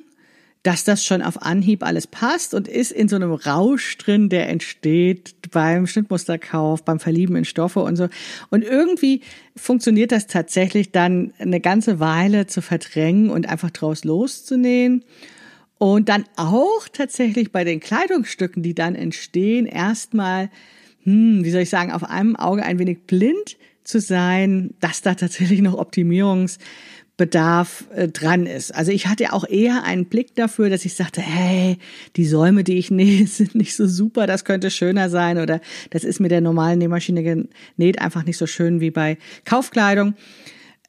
dass 0.63 0.85
das 0.85 1.03
schon 1.03 1.21
auf 1.21 1.41
Anhieb 1.41 1.83
alles 1.83 2.07
passt 2.07 2.53
und 2.53 2.69
ist 2.69 2.91
in 2.91 3.09
so 3.09 3.17
einem 3.17 3.33
Rausch 3.33 3.97
drin, 3.97 4.29
der 4.29 4.47
entsteht 4.47 5.35
beim 5.51 5.87
Schnittmusterkauf, 5.87 6.85
beim 6.85 7.01
Verlieben 7.01 7.35
in 7.35 7.43
Stoffe 7.43 7.81
und 7.81 7.97
so. 7.97 8.07
Und 8.49 8.63
irgendwie 8.63 9.21
funktioniert 9.57 10.13
das 10.13 10.25
tatsächlich 10.25 10.91
dann 10.91 11.33
eine 11.37 11.59
ganze 11.59 11.99
Weile 11.99 12.47
zu 12.47 12.61
verdrängen 12.61 13.29
und 13.29 13.47
einfach 13.47 13.71
draus 13.71 14.05
loszunähen. 14.05 15.03
Und 15.79 16.07
dann 16.07 16.23
auch 16.37 16.87
tatsächlich 16.93 17.51
bei 17.51 17.65
den 17.65 17.81
Kleidungsstücken, 17.81 18.63
die 18.63 18.73
dann 18.73 18.95
entstehen, 18.95 19.65
erstmal, 19.65 20.49
hm, 21.03 21.43
wie 21.43 21.51
soll 21.51 21.63
ich 21.63 21.69
sagen, 21.69 21.91
auf 21.91 22.05
einem 22.05 22.37
Auge 22.37 22.63
ein 22.63 22.79
wenig 22.79 22.99
blind 23.01 23.57
zu 23.83 23.99
sein, 23.99 24.75
dass 24.79 25.01
da 25.01 25.13
tatsächlich 25.15 25.61
noch 25.61 25.77
Optimierungs 25.77 26.57
Bedarf 27.23 27.85
äh, 27.95 28.09
dran 28.09 28.45
ist. 28.45 28.75
Also 28.75 28.91
ich 28.91 29.07
hatte 29.07 29.31
auch 29.31 29.47
eher 29.47 29.85
einen 29.85 30.07
Blick 30.07 30.35
dafür, 30.35 30.69
dass 30.69 30.83
ich 30.83 30.93
sagte, 30.95 31.21
hey, 31.21 31.77
die 32.17 32.25
Säume, 32.25 32.65
die 32.65 32.77
ich 32.77 32.91
nähe, 33.01 33.25
sind 33.27 33.55
nicht 33.55 33.77
so 33.77 33.87
super, 33.87 34.27
das 34.27 34.43
könnte 34.43 34.69
schöner 34.69 35.09
sein 35.09 35.37
oder 35.37 35.61
das 35.91 36.03
ist 36.03 36.19
mit 36.19 36.31
der 36.31 36.41
normalen 36.41 36.79
Nähmaschine 36.79 37.23
genäht 37.23 38.01
einfach 38.01 38.25
nicht 38.25 38.37
so 38.37 38.45
schön 38.45 38.81
wie 38.81 38.91
bei 38.91 39.17
Kaufkleidung. 39.45 40.15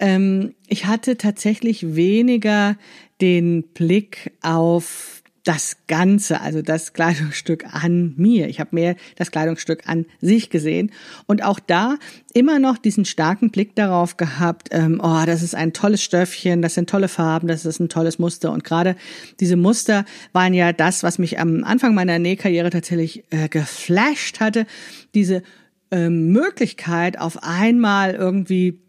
Ähm, 0.01 0.55
ich 0.67 0.87
hatte 0.87 1.17
tatsächlich 1.19 1.95
weniger 1.95 2.77
den 3.21 3.63
Blick 3.63 4.33
auf 4.43 5.14
das 5.45 5.77
Ganze, 5.89 6.41
also 6.41 6.63
das 6.63 6.95
Kleidungsstück 6.95 7.67
an 7.71 8.15
mir. 8.17 8.49
Ich 8.49 8.61
habe 8.61 8.71
mehr 8.73 8.97
das 9.17 9.31
Kleidungsstück 9.31 9.87
an 9.87 10.07
sich 10.21 10.51
gesehen 10.51 10.91
und 11.27 11.45
auch 11.45 11.61
da 11.61 11.99
immer 12.33 12.59
noch 12.59 12.79
diesen 12.79 13.05
starken 13.05 13.51
Blick 13.51 13.77
darauf 13.77 14.17
gehabt, 14.17 14.69
ähm, 14.73 15.01
oh, 15.03 15.23
das 15.27 15.43
ist 15.43 15.55
ein 15.55 15.73
tolles 15.73 16.03
Stöffchen, 16.03 16.63
das 16.63 16.75
sind 16.75 16.89
tolle 16.89 17.09
Farben, 17.09 17.47
das 17.47 17.67
ist 17.67 17.79
ein 17.79 17.91
tolles 17.91 18.19
Muster. 18.19 18.53
Und 18.53 18.65
gerade 18.65 18.97
diese 19.39 19.57
Muster 19.57 20.05
waren 20.33 20.55
ja 20.55 20.73
das, 20.73 21.03
was 21.03 21.19
mich 21.19 21.39
am 21.39 21.63
Anfang 21.63 21.95
meiner 21.95 22.19
Nähkarriere 22.19 22.71
tatsächlich 22.71 23.25
äh, 23.31 23.49
geflasht 23.49 24.41
hatte. 24.41 24.67
Diese 25.15 25.43
ähm, 25.91 26.33
Möglichkeit, 26.33 27.21
auf 27.21 27.43
einmal 27.43 28.15
irgendwie 28.15 28.81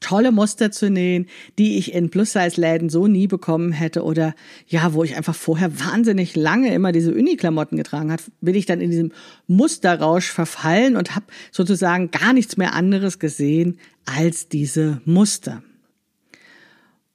tolle 0.00 0.32
Muster 0.32 0.70
zu 0.70 0.90
nähen, 0.90 1.26
die 1.58 1.78
ich 1.78 1.94
in 1.94 2.10
Plus-Size-Läden 2.10 2.88
so 2.88 3.06
nie 3.06 3.26
bekommen 3.26 3.72
hätte 3.72 4.02
oder 4.02 4.34
ja, 4.66 4.94
wo 4.94 5.04
ich 5.04 5.16
einfach 5.16 5.34
vorher 5.34 5.80
wahnsinnig 5.80 6.36
lange 6.36 6.72
immer 6.74 6.92
diese 6.92 7.12
Uni-Klamotten 7.12 7.76
getragen 7.76 8.12
hat, 8.12 8.22
bin 8.40 8.54
ich 8.54 8.66
dann 8.66 8.80
in 8.80 8.90
diesem 8.90 9.12
Musterrausch 9.46 10.30
verfallen 10.30 10.96
und 10.96 11.14
habe 11.14 11.26
sozusagen 11.50 12.10
gar 12.10 12.32
nichts 12.32 12.56
mehr 12.56 12.74
anderes 12.74 13.18
gesehen 13.18 13.78
als 14.04 14.48
diese 14.48 15.00
Muster. 15.04 15.62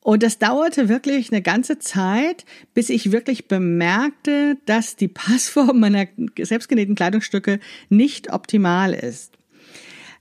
Und 0.03 0.21
das 0.21 0.37
dauerte 0.37 0.89
wirklich 0.89 1.31
eine 1.31 1.41
ganze 1.41 1.79
Zeit, 1.79 2.43
bis 2.73 2.89
ich 2.89 3.13
wirklich 3.13 3.47
bemerkte, 3.47 4.57
dass 4.65 4.97
die 4.97 5.07
Passform 5.07 5.79
meiner 5.79 6.07
selbstgenähten 6.37 6.95
Kleidungsstücke 6.95 7.59
nicht 7.89 8.33
optimal 8.33 8.93
ist. 8.93 9.37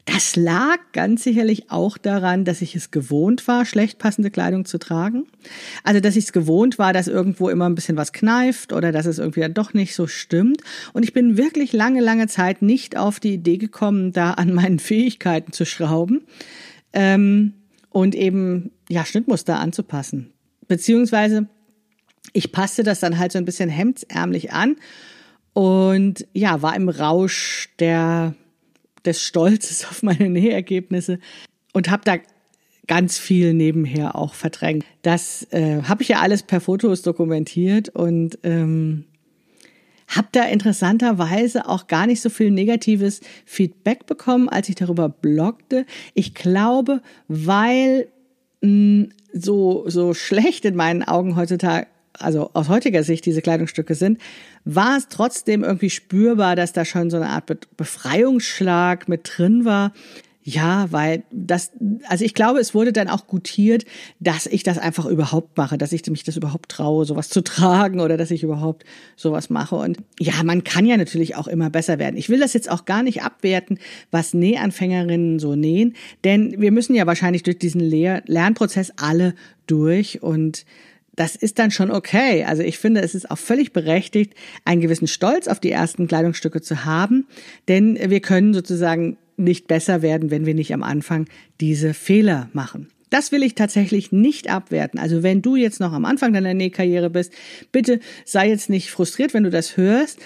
Das 0.04 0.34
lag 0.34 0.78
ganz 0.92 1.22
sicherlich 1.22 1.70
auch 1.70 1.96
daran, 1.96 2.44
dass 2.44 2.60
ich 2.60 2.74
es 2.74 2.90
gewohnt 2.90 3.46
war, 3.46 3.64
schlecht 3.64 3.98
passende 3.98 4.32
Kleidung 4.32 4.64
zu 4.64 4.78
tragen. 4.78 5.28
Also, 5.84 6.00
dass 6.00 6.16
ich 6.16 6.24
es 6.24 6.32
gewohnt 6.32 6.76
war, 6.78 6.92
dass 6.92 7.06
irgendwo 7.06 7.48
immer 7.48 7.68
ein 7.68 7.76
bisschen 7.76 7.96
was 7.96 8.12
kneift 8.12 8.72
oder 8.72 8.90
dass 8.90 9.06
es 9.06 9.18
irgendwie 9.18 9.40
dann 9.40 9.54
doch 9.54 9.74
nicht 9.74 9.94
so 9.94 10.08
stimmt. 10.08 10.60
Und 10.92 11.04
ich 11.04 11.12
bin 11.12 11.36
wirklich 11.36 11.72
lange, 11.72 12.00
lange 12.00 12.26
Zeit 12.26 12.62
nicht 12.62 12.96
auf 12.96 13.20
die 13.20 13.34
Idee 13.34 13.58
gekommen, 13.58 14.12
da 14.12 14.32
an 14.32 14.52
meinen 14.52 14.80
Fähigkeiten 14.80 15.52
zu 15.52 15.64
schrauben 15.64 16.22
ähm, 16.92 17.54
und 17.90 18.16
eben 18.16 18.72
ja 18.88 19.04
Schnittmuster 19.04 19.60
anzupassen. 19.60 20.32
Beziehungsweise 20.66 21.46
ich 22.32 22.50
passte 22.50 22.82
das 22.82 22.98
dann 22.98 23.18
halt 23.18 23.30
so 23.30 23.38
ein 23.38 23.44
bisschen 23.44 23.70
hemdsärmlich 23.70 24.52
an 24.52 24.76
und 25.52 26.26
ja, 26.32 26.60
war 26.62 26.74
im 26.74 26.88
Rausch 26.88 27.68
der 27.78 28.34
des 29.04 29.22
Stolzes 29.22 29.84
auf 29.90 30.02
meine 30.02 30.28
Nähergebnisse 30.28 31.18
und 31.72 31.90
habe 31.90 32.02
da 32.04 32.16
ganz 32.86 33.18
viel 33.18 33.54
nebenher 33.54 34.16
auch 34.16 34.34
verdrängt. 34.34 34.84
Das 35.02 35.46
äh, 35.50 35.82
habe 35.82 36.02
ich 36.02 36.08
ja 36.08 36.20
alles 36.20 36.42
per 36.42 36.60
Fotos 36.60 37.02
dokumentiert 37.02 37.88
und 37.90 38.38
ähm, 38.42 39.04
habe 40.08 40.28
da 40.32 40.44
interessanterweise 40.44 41.68
auch 41.68 41.86
gar 41.86 42.06
nicht 42.06 42.20
so 42.20 42.28
viel 42.28 42.50
negatives 42.50 43.20
Feedback 43.46 44.06
bekommen, 44.06 44.48
als 44.48 44.68
ich 44.68 44.74
darüber 44.74 45.08
bloggte. 45.08 45.86
Ich 46.14 46.34
glaube, 46.34 47.02
weil 47.28 48.08
mh, 48.60 49.06
so 49.32 49.84
so 49.88 50.12
schlecht 50.12 50.64
in 50.64 50.76
meinen 50.76 51.02
Augen 51.02 51.36
heutzutage 51.36 51.86
also 52.18 52.50
aus 52.52 52.68
heutiger 52.68 53.02
Sicht 53.04 53.26
diese 53.26 53.42
Kleidungsstücke 53.42 53.94
sind, 53.94 54.20
war 54.64 54.96
es 54.96 55.08
trotzdem 55.08 55.64
irgendwie 55.64 55.90
spürbar, 55.90 56.56
dass 56.56 56.72
da 56.72 56.84
schon 56.84 57.10
so 57.10 57.16
eine 57.16 57.28
Art 57.28 57.50
Befreiungsschlag 57.76 59.08
mit 59.08 59.30
drin 59.36 59.64
war. 59.64 59.92
Ja, 60.44 60.88
weil 60.90 61.22
das, 61.30 61.70
also 62.08 62.24
ich 62.24 62.34
glaube, 62.34 62.58
es 62.58 62.74
wurde 62.74 62.92
dann 62.92 63.08
auch 63.08 63.28
gutiert, 63.28 63.84
dass 64.18 64.46
ich 64.46 64.64
das 64.64 64.76
einfach 64.76 65.06
überhaupt 65.06 65.56
mache, 65.56 65.78
dass 65.78 65.92
ich 65.92 66.04
mich 66.10 66.24
das 66.24 66.36
überhaupt 66.36 66.68
traue, 66.68 67.04
sowas 67.04 67.28
zu 67.28 67.42
tragen 67.44 68.00
oder 68.00 68.16
dass 68.16 68.32
ich 68.32 68.42
überhaupt 68.42 68.84
sowas 69.14 69.50
mache. 69.50 69.76
Und 69.76 69.98
ja, 70.18 70.42
man 70.42 70.64
kann 70.64 70.84
ja 70.84 70.96
natürlich 70.96 71.36
auch 71.36 71.46
immer 71.46 71.70
besser 71.70 72.00
werden. 72.00 72.16
Ich 72.16 72.28
will 72.28 72.40
das 72.40 72.54
jetzt 72.54 72.68
auch 72.68 72.86
gar 72.86 73.04
nicht 73.04 73.22
abwerten, 73.22 73.78
was 74.10 74.34
Nähanfängerinnen 74.34 75.38
so 75.38 75.54
nähen, 75.54 75.94
denn 76.24 76.60
wir 76.60 76.72
müssen 76.72 76.96
ja 76.96 77.06
wahrscheinlich 77.06 77.44
durch 77.44 77.58
diesen 77.58 77.80
Lehr 77.80 78.24
Lernprozess 78.26 78.92
alle 78.96 79.34
durch 79.68 80.24
und 80.24 80.64
das 81.14 81.36
ist 81.36 81.58
dann 81.58 81.70
schon 81.70 81.90
okay. 81.90 82.44
Also 82.44 82.62
ich 82.62 82.78
finde, 82.78 83.02
es 83.02 83.14
ist 83.14 83.30
auch 83.30 83.38
völlig 83.38 83.72
berechtigt, 83.72 84.34
einen 84.64 84.80
gewissen 84.80 85.06
Stolz 85.06 85.46
auf 85.46 85.60
die 85.60 85.70
ersten 85.70 86.08
Kleidungsstücke 86.08 86.62
zu 86.62 86.84
haben, 86.84 87.26
denn 87.68 87.98
wir 88.10 88.20
können 88.20 88.54
sozusagen 88.54 89.18
nicht 89.36 89.66
besser 89.66 90.02
werden, 90.02 90.30
wenn 90.30 90.46
wir 90.46 90.54
nicht 90.54 90.72
am 90.72 90.82
Anfang 90.82 91.26
diese 91.60 91.94
Fehler 91.94 92.48
machen. 92.52 92.88
Das 93.10 93.30
will 93.30 93.42
ich 93.42 93.54
tatsächlich 93.54 94.10
nicht 94.10 94.48
abwerten. 94.48 94.98
Also 94.98 95.22
wenn 95.22 95.42
du 95.42 95.54
jetzt 95.56 95.80
noch 95.80 95.92
am 95.92 96.06
Anfang 96.06 96.32
deiner 96.32 96.54
Nähkarriere 96.54 97.10
bist, 97.10 97.32
bitte 97.70 98.00
sei 98.24 98.48
jetzt 98.48 98.70
nicht 98.70 98.90
frustriert, 98.90 99.34
wenn 99.34 99.44
du 99.44 99.50
das 99.50 99.76
hörst. 99.76 100.18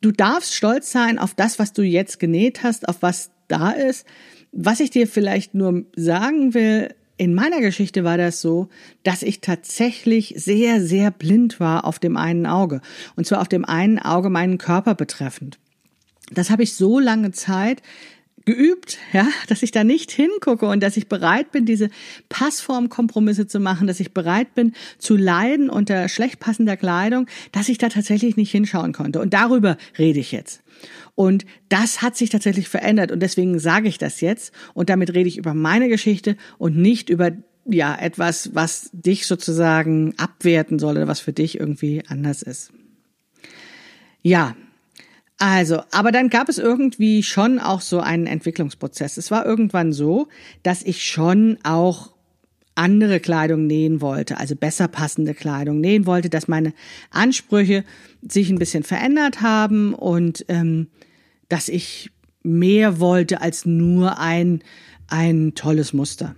Du 0.00 0.10
darfst 0.10 0.54
stolz 0.54 0.90
sein 0.90 1.18
auf 1.18 1.34
das, 1.34 1.58
was 1.58 1.74
du 1.74 1.82
jetzt 1.82 2.18
genäht 2.18 2.62
hast, 2.62 2.88
auf 2.88 3.02
was 3.02 3.30
da 3.48 3.72
ist. 3.72 4.06
Was 4.52 4.80
ich 4.80 4.88
dir 4.90 5.06
vielleicht 5.06 5.54
nur 5.54 5.84
sagen 5.94 6.54
will, 6.54 6.94
in 7.20 7.34
meiner 7.34 7.60
Geschichte 7.60 8.02
war 8.02 8.16
das 8.16 8.40
so, 8.40 8.70
dass 9.02 9.22
ich 9.22 9.42
tatsächlich 9.42 10.32
sehr, 10.38 10.80
sehr 10.80 11.10
blind 11.10 11.60
war 11.60 11.84
auf 11.84 11.98
dem 11.98 12.16
einen 12.16 12.46
Auge. 12.46 12.80
Und 13.14 13.26
zwar 13.26 13.42
auf 13.42 13.48
dem 13.48 13.66
einen 13.66 13.98
Auge 13.98 14.30
meinen 14.30 14.56
Körper 14.56 14.94
betreffend. 14.94 15.58
Das 16.32 16.48
habe 16.48 16.62
ich 16.62 16.72
so 16.72 16.98
lange 16.98 17.30
Zeit 17.32 17.82
geübt, 18.46 18.96
ja, 19.12 19.28
dass 19.48 19.62
ich 19.62 19.70
da 19.70 19.84
nicht 19.84 20.10
hingucke 20.10 20.64
und 20.64 20.82
dass 20.82 20.96
ich 20.96 21.08
bereit 21.08 21.52
bin, 21.52 21.66
diese 21.66 21.90
Passformkompromisse 22.30 23.46
zu 23.46 23.60
machen, 23.60 23.86
dass 23.86 24.00
ich 24.00 24.14
bereit 24.14 24.54
bin 24.54 24.72
zu 24.96 25.14
leiden 25.14 25.68
unter 25.68 26.08
schlecht 26.08 26.40
passender 26.40 26.78
Kleidung, 26.78 27.26
dass 27.52 27.68
ich 27.68 27.76
da 27.76 27.90
tatsächlich 27.90 28.38
nicht 28.38 28.50
hinschauen 28.50 28.94
konnte. 28.94 29.20
Und 29.20 29.34
darüber 29.34 29.76
rede 29.98 30.20
ich 30.20 30.32
jetzt. 30.32 30.62
Und 31.14 31.44
das 31.68 32.02
hat 32.02 32.16
sich 32.16 32.30
tatsächlich 32.30 32.68
verändert 32.68 33.12
und 33.12 33.20
deswegen 33.20 33.58
sage 33.58 33.88
ich 33.88 33.98
das 33.98 34.20
jetzt 34.20 34.52
und 34.74 34.88
damit 34.88 35.14
rede 35.14 35.28
ich 35.28 35.38
über 35.38 35.54
meine 35.54 35.88
Geschichte 35.88 36.36
und 36.58 36.76
nicht 36.76 37.10
über 37.10 37.32
ja 37.66 37.96
etwas, 37.96 38.54
was 38.54 38.90
dich 38.92 39.26
sozusagen 39.26 40.14
abwerten 40.16 40.78
soll 40.78 40.96
oder 40.96 41.08
was 41.08 41.20
für 41.20 41.32
dich 41.32 41.58
irgendwie 41.58 42.02
anders 42.08 42.42
ist. 42.42 42.72
Ja, 44.22 44.56
also, 45.38 45.82
aber 45.90 46.12
dann 46.12 46.28
gab 46.28 46.50
es 46.50 46.58
irgendwie 46.58 47.22
schon 47.22 47.58
auch 47.58 47.80
so 47.80 48.00
einen 48.00 48.26
Entwicklungsprozess. 48.26 49.16
Es 49.16 49.30
war 49.30 49.46
irgendwann 49.46 49.92
so, 49.92 50.28
dass 50.62 50.82
ich 50.82 51.02
schon 51.02 51.56
auch 51.62 52.12
andere 52.80 53.20
Kleidung 53.20 53.66
nähen 53.66 54.00
wollte, 54.00 54.38
also 54.38 54.56
besser 54.56 54.88
passende 54.88 55.34
Kleidung 55.34 55.80
nähen 55.80 56.06
wollte, 56.06 56.30
dass 56.30 56.48
meine 56.48 56.72
Ansprüche 57.10 57.84
sich 58.26 58.48
ein 58.50 58.58
bisschen 58.58 58.82
verändert 58.82 59.42
haben 59.42 59.94
und 59.94 60.46
ähm, 60.48 60.88
dass 61.48 61.68
ich 61.68 62.10
mehr 62.42 62.98
wollte 62.98 63.42
als 63.42 63.66
nur 63.66 64.18
ein, 64.18 64.62
ein 65.08 65.54
tolles 65.54 65.92
Muster. 65.92 66.34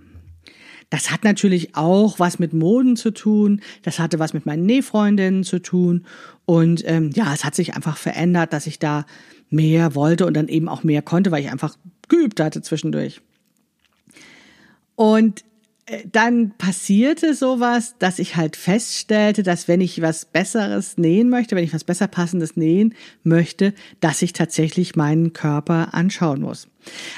Das 0.89 1.11
hat 1.11 1.23
natürlich 1.23 1.75
auch 1.75 2.19
was 2.19 2.39
mit 2.39 2.53
Moden 2.53 2.97
zu 2.97 3.11
tun. 3.11 3.61
Das 3.81 3.97
hatte 3.97 4.19
was 4.19 4.33
mit 4.33 4.45
meinen 4.45 4.65
Nähfreundinnen 4.65 5.43
zu 5.43 5.59
tun. 5.59 6.05
Und 6.45 6.83
ähm, 6.85 7.09
ja, 7.15 7.33
es 7.33 7.45
hat 7.45 7.55
sich 7.55 7.73
einfach 7.73 7.97
verändert, 7.97 8.53
dass 8.53 8.67
ich 8.67 8.77
da 8.77 9.05
mehr 9.49 9.95
wollte 9.95 10.27
und 10.27 10.35
dann 10.35 10.49
eben 10.49 10.67
auch 10.67 10.83
mehr 10.83 11.01
konnte, 11.01 11.31
weil 11.31 11.41
ich 11.41 11.51
einfach 11.51 11.77
geübt 12.09 12.39
hatte 12.39 12.61
zwischendurch. 12.61 13.21
Und 14.95 15.43
dann 16.11 16.51
passierte 16.57 17.33
sowas, 17.33 17.95
dass 17.99 18.19
ich 18.19 18.37
halt 18.37 18.55
feststellte, 18.55 19.43
dass 19.43 19.67
wenn 19.67 19.81
ich 19.81 20.01
was 20.01 20.23
Besseres 20.23 20.97
nähen 20.97 21.29
möchte, 21.29 21.55
wenn 21.55 21.63
ich 21.63 21.73
was 21.73 21.83
besser 21.83 22.07
passendes 22.07 22.55
nähen 22.55 22.95
möchte, 23.23 23.73
dass 23.99 24.21
ich 24.21 24.31
tatsächlich 24.31 24.95
meinen 24.95 25.33
Körper 25.33 25.93
anschauen 25.93 26.41
muss. 26.41 26.69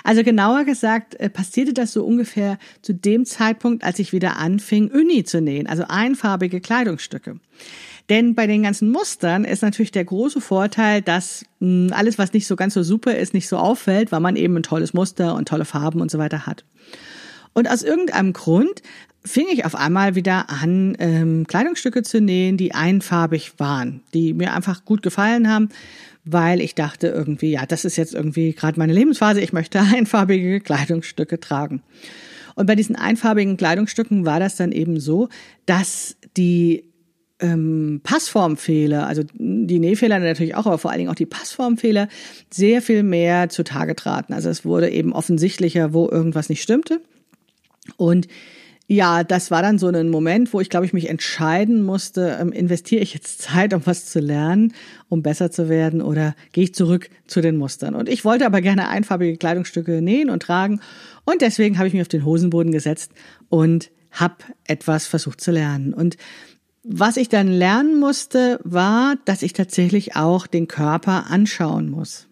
Also 0.04 0.24
genauer 0.24 0.64
gesagt, 0.64 1.16
äh, 1.20 1.30
passierte 1.30 1.74
das 1.74 1.94
so 1.94 2.04
ungefähr 2.04 2.58
zu 2.82 2.94
dem 2.94 3.26
Zeitpunkt, 3.26 3.84
als 3.84 4.00
ich 4.00 4.14
wieder 4.14 4.38
anfing, 4.38 4.90
Uni 4.90 5.24
zu 5.24 5.42
nähen, 5.42 5.68
also 5.68 5.86
einfarbige 5.88 6.60
Kleidungsstücke. 6.60 7.40
Denn 8.10 8.36
bei 8.36 8.46
den 8.46 8.64
ganzen 8.64 8.92
Mustern 8.92 9.46
ist 9.46 9.64
natürlich 9.64 9.92
der 9.92 10.06
große 10.06 10.42
Vorteil, 10.42 11.02
dass 11.02 11.46
hm, 11.60 11.92
alles, 11.92 12.18
was 12.18 12.34
nicht 12.34 12.48
so 12.48 12.56
ganz 12.56 12.74
so 12.74 12.84
super 12.84 13.16
ist, 13.16 13.34
nicht 13.34 13.48
so 13.48 13.58
auffällt, 13.58 14.12
weil 14.12 14.20
man 14.20 14.36
eben 14.36 14.56
ein 14.58 14.64
tolles 14.64 14.94
Muster 14.94 15.36
und 15.36 15.48
tolle 15.48 15.66
Farben 15.66 16.02
und 16.02 16.10
so 16.10 16.18
weiter 16.18 16.46
hat. 16.46 16.66
Und 17.56 17.70
aus 17.70 17.82
irgendeinem 17.84 18.34
Grund 18.34 18.84
fing 19.24 19.48
ich 19.52 19.66
auf 19.66 19.76
einmal 19.76 20.14
wieder 20.14 20.50
an, 20.50 20.96
ähm, 21.00 21.48
Kleidungsstücke 21.48 22.04
zu 22.04 22.22
nähen, 22.22 22.58
die 22.58 22.76
einfarbig 22.76 23.54
waren, 23.58 24.02
die 24.14 24.34
mir 24.34 24.54
einfach 24.54 24.86
gut 24.86 25.02
gefallen 25.02 25.50
haben, 25.50 25.70
weil 26.26 26.60
ich 26.60 26.76
dachte 26.76 27.08
irgendwie, 27.08 27.52
ja, 27.52 27.66
das 27.66 27.86
ist 27.86 27.96
jetzt 27.96 28.14
irgendwie 28.14 28.54
gerade 28.54 28.78
meine 28.78 28.94
Lebensphase, 28.94 29.42
ich 29.42 29.54
möchte 29.54 29.80
einfarbige 29.96 30.60
Kleidungsstücke 30.60 31.40
tragen. 31.40 31.82
Und 32.56 32.68
bei 32.68 32.76
diesen 32.76 32.96
einfarbigen 32.96 33.58
Kleidungsstücken 33.58 34.26
war 34.26 34.40
das 34.40 34.58
dann 34.58 34.72
eben 34.72 35.00
so, 35.00 35.30
dass 35.66 36.18
die 36.38 36.84
ähm, 37.40 38.02
Passformfehler, 38.04 39.08
also 39.08 39.24
die 39.34 39.80
Nähfehler 39.80 40.20
natürlich 40.20 40.56
auch, 40.56 40.66
aber 40.66 40.78
vor 40.78 40.92
allen 40.92 41.00
Dingen 41.00 41.10
auch 41.10 41.16
die 41.16 41.26
Passformfehler, 41.26 42.10
sehr 42.50 42.82
viel 42.82 43.04
mehr 43.04 43.50
zutage 43.50 43.96
traten. 43.96 44.34
Also 44.34 44.50
es 44.50 44.66
wurde 44.66 44.90
eben 44.90 45.14
offensichtlicher, 45.14 45.94
wo 45.94 46.10
irgendwas 46.10 46.50
nicht 46.50 46.62
stimmte. 46.62 47.02
Und 47.98 48.28
ja, 48.88 49.24
das 49.24 49.50
war 49.50 49.64
dann 49.64 49.80
so 49.80 49.88
ein 49.88 50.10
Moment, 50.10 50.54
wo 50.54 50.62
ich, 50.62 50.70
glaube 50.70 50.86
ich, 50.86 50.94
mich 50.94 51.10
entscheiden 51.10 51.84
musste, 51.84 52.38
ähm, 52.40 52.52
investiere 52.52 53.02
ich 53.02 53.16
jetzt 53.16 53.42
Zeit, 53.42 53.74
um 53.74 53.82
was 53.86 54.06
zu 54.06 54.20
lernen, 54.20 54.74
um 55.10 55.24
besser 55.24 55.50
zu 55.50 55.70
werden, 55.70 56.04
oder 56.04 56.36
gehe 56.52 56.66
ich 56.66 56.76
zurück 56.76 57.10
zu 57.26 57.42
den 57.42 57.58
Mustern. 57.58 57.96
Und 57.96 58.08
ich 58.08 58.24
wollte 58.26 58.46
aber 58.46 58.62
gerne 58.62 58.90
einfarbige 58.90 59.38
Kleidungsstücke 59.38 60.04
nähen 60.04 60.30
und 60.30 60.44
tragen. 60.44 60.82
Und 61.26 61.42
deswegen 61.42 61.80
habe 61.80 61.88
ich 61.88 61.94
mich 61.94 62.04
auf 62.04 62.08
den 62.08 62.26
Hosenboden 62.26 62.72
gesetzt 62.72 63.12
und 63.50 63.90
habe 64.12 64.36
etwas 64.66 65.08
versucht 65.08 65.42
zu 65.42 65.52
lernen. 65.52 65.94
Und 65.94 66.18
was 66.84 67.18
ich 67.18 67.30
dann 67.30 67.48
lernen 67.48 68.00
musste, 68.00 68.60
war, 68.64 69.16
dass 69.26 69.42
ich 69.42 69.54
tatsächlich 69.54 70.16
auch 70.16 70.46
den 70.46 70.68
Körper 70.68 71.32
anschauen 71.32 71.90
muss. 71.90 72.28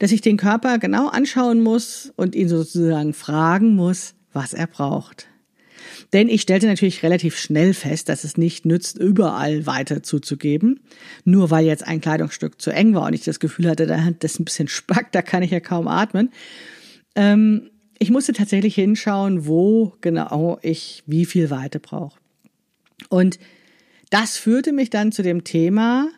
Dass 0.00 0.10
ich 0.10 0.20
den 0.20 0.36
Körper 0.36 0.78
genau 0.78 1.06
anschauen 1.06 1.60
muss 1.60 2.12
und 2.16 2.34
ihn 2.34 2.48
sozusagen 2.48 3.14
fragen 3.14 3.76
muss, 3.76 4.14
was 4.36 4.54
er 4.54 4.68
braucht. 4.68 5.26
Denn 6.12 6.28
ich 6.28 6.42
stellte 6.42 6.66
natürlich 6.66 7.02
relativ 7.02 7.36
schnell 7.36 7.74
fest, 7.74 8.08
dass 8.08 8.24
es 8.24 8.36
nicht 8.36 8.64
nützt, 8.64 8.98
überall 8.98 9.66
weiter 9.66 10.02
zuzugeben. 10.02 10.80
Nur 11.24 11.50
weil 11.50 11.66
jetzt 11.66 11.86
ein 11.86 12.00
Kleidungsstück 12.00 12.60
zu 12.60 12.70
eng 12.70 12.94
war 12.94 13.06
und 13.06 13.14
ich 13.14 13.24
das 13.24 13.40
Gefühl 13.40 13.68
hatte, 13.68 13.86
da 13.86 14.10
das 14.18 14.32
ist 14.34 14.40
ein 14.40 14.44
bisschen 14.44 14.68
spack, 14.68 15.10
da 15.12 15.22
kann 15.22 15.42
ich 15.42 15.50
ja 15.50 15.60
kaum 15.60 15.88
atmen. 15.88 16.30
Ähm, 17.14 17.70
ich 17.98 18.10
musste 18.10 18.32
tatsächlich 18.32 18.74
hinschauen, 18.74 19.46
wo 19.46 19.94
genau 20.00 20.58
ich 20.62 21.02
wie 21.06 21.24
viel 21.24 21.50
Weite 21.50 21.80
brauche. 21.80 22.18
Und 23.08 23.38
das 24.10 24.36
führte 24.36 24.72
mich 24.72 24.90
dann 24.90 25.12
zu 25.12 25.22
dem 25.22 25.44
Thema, 25.44 26.08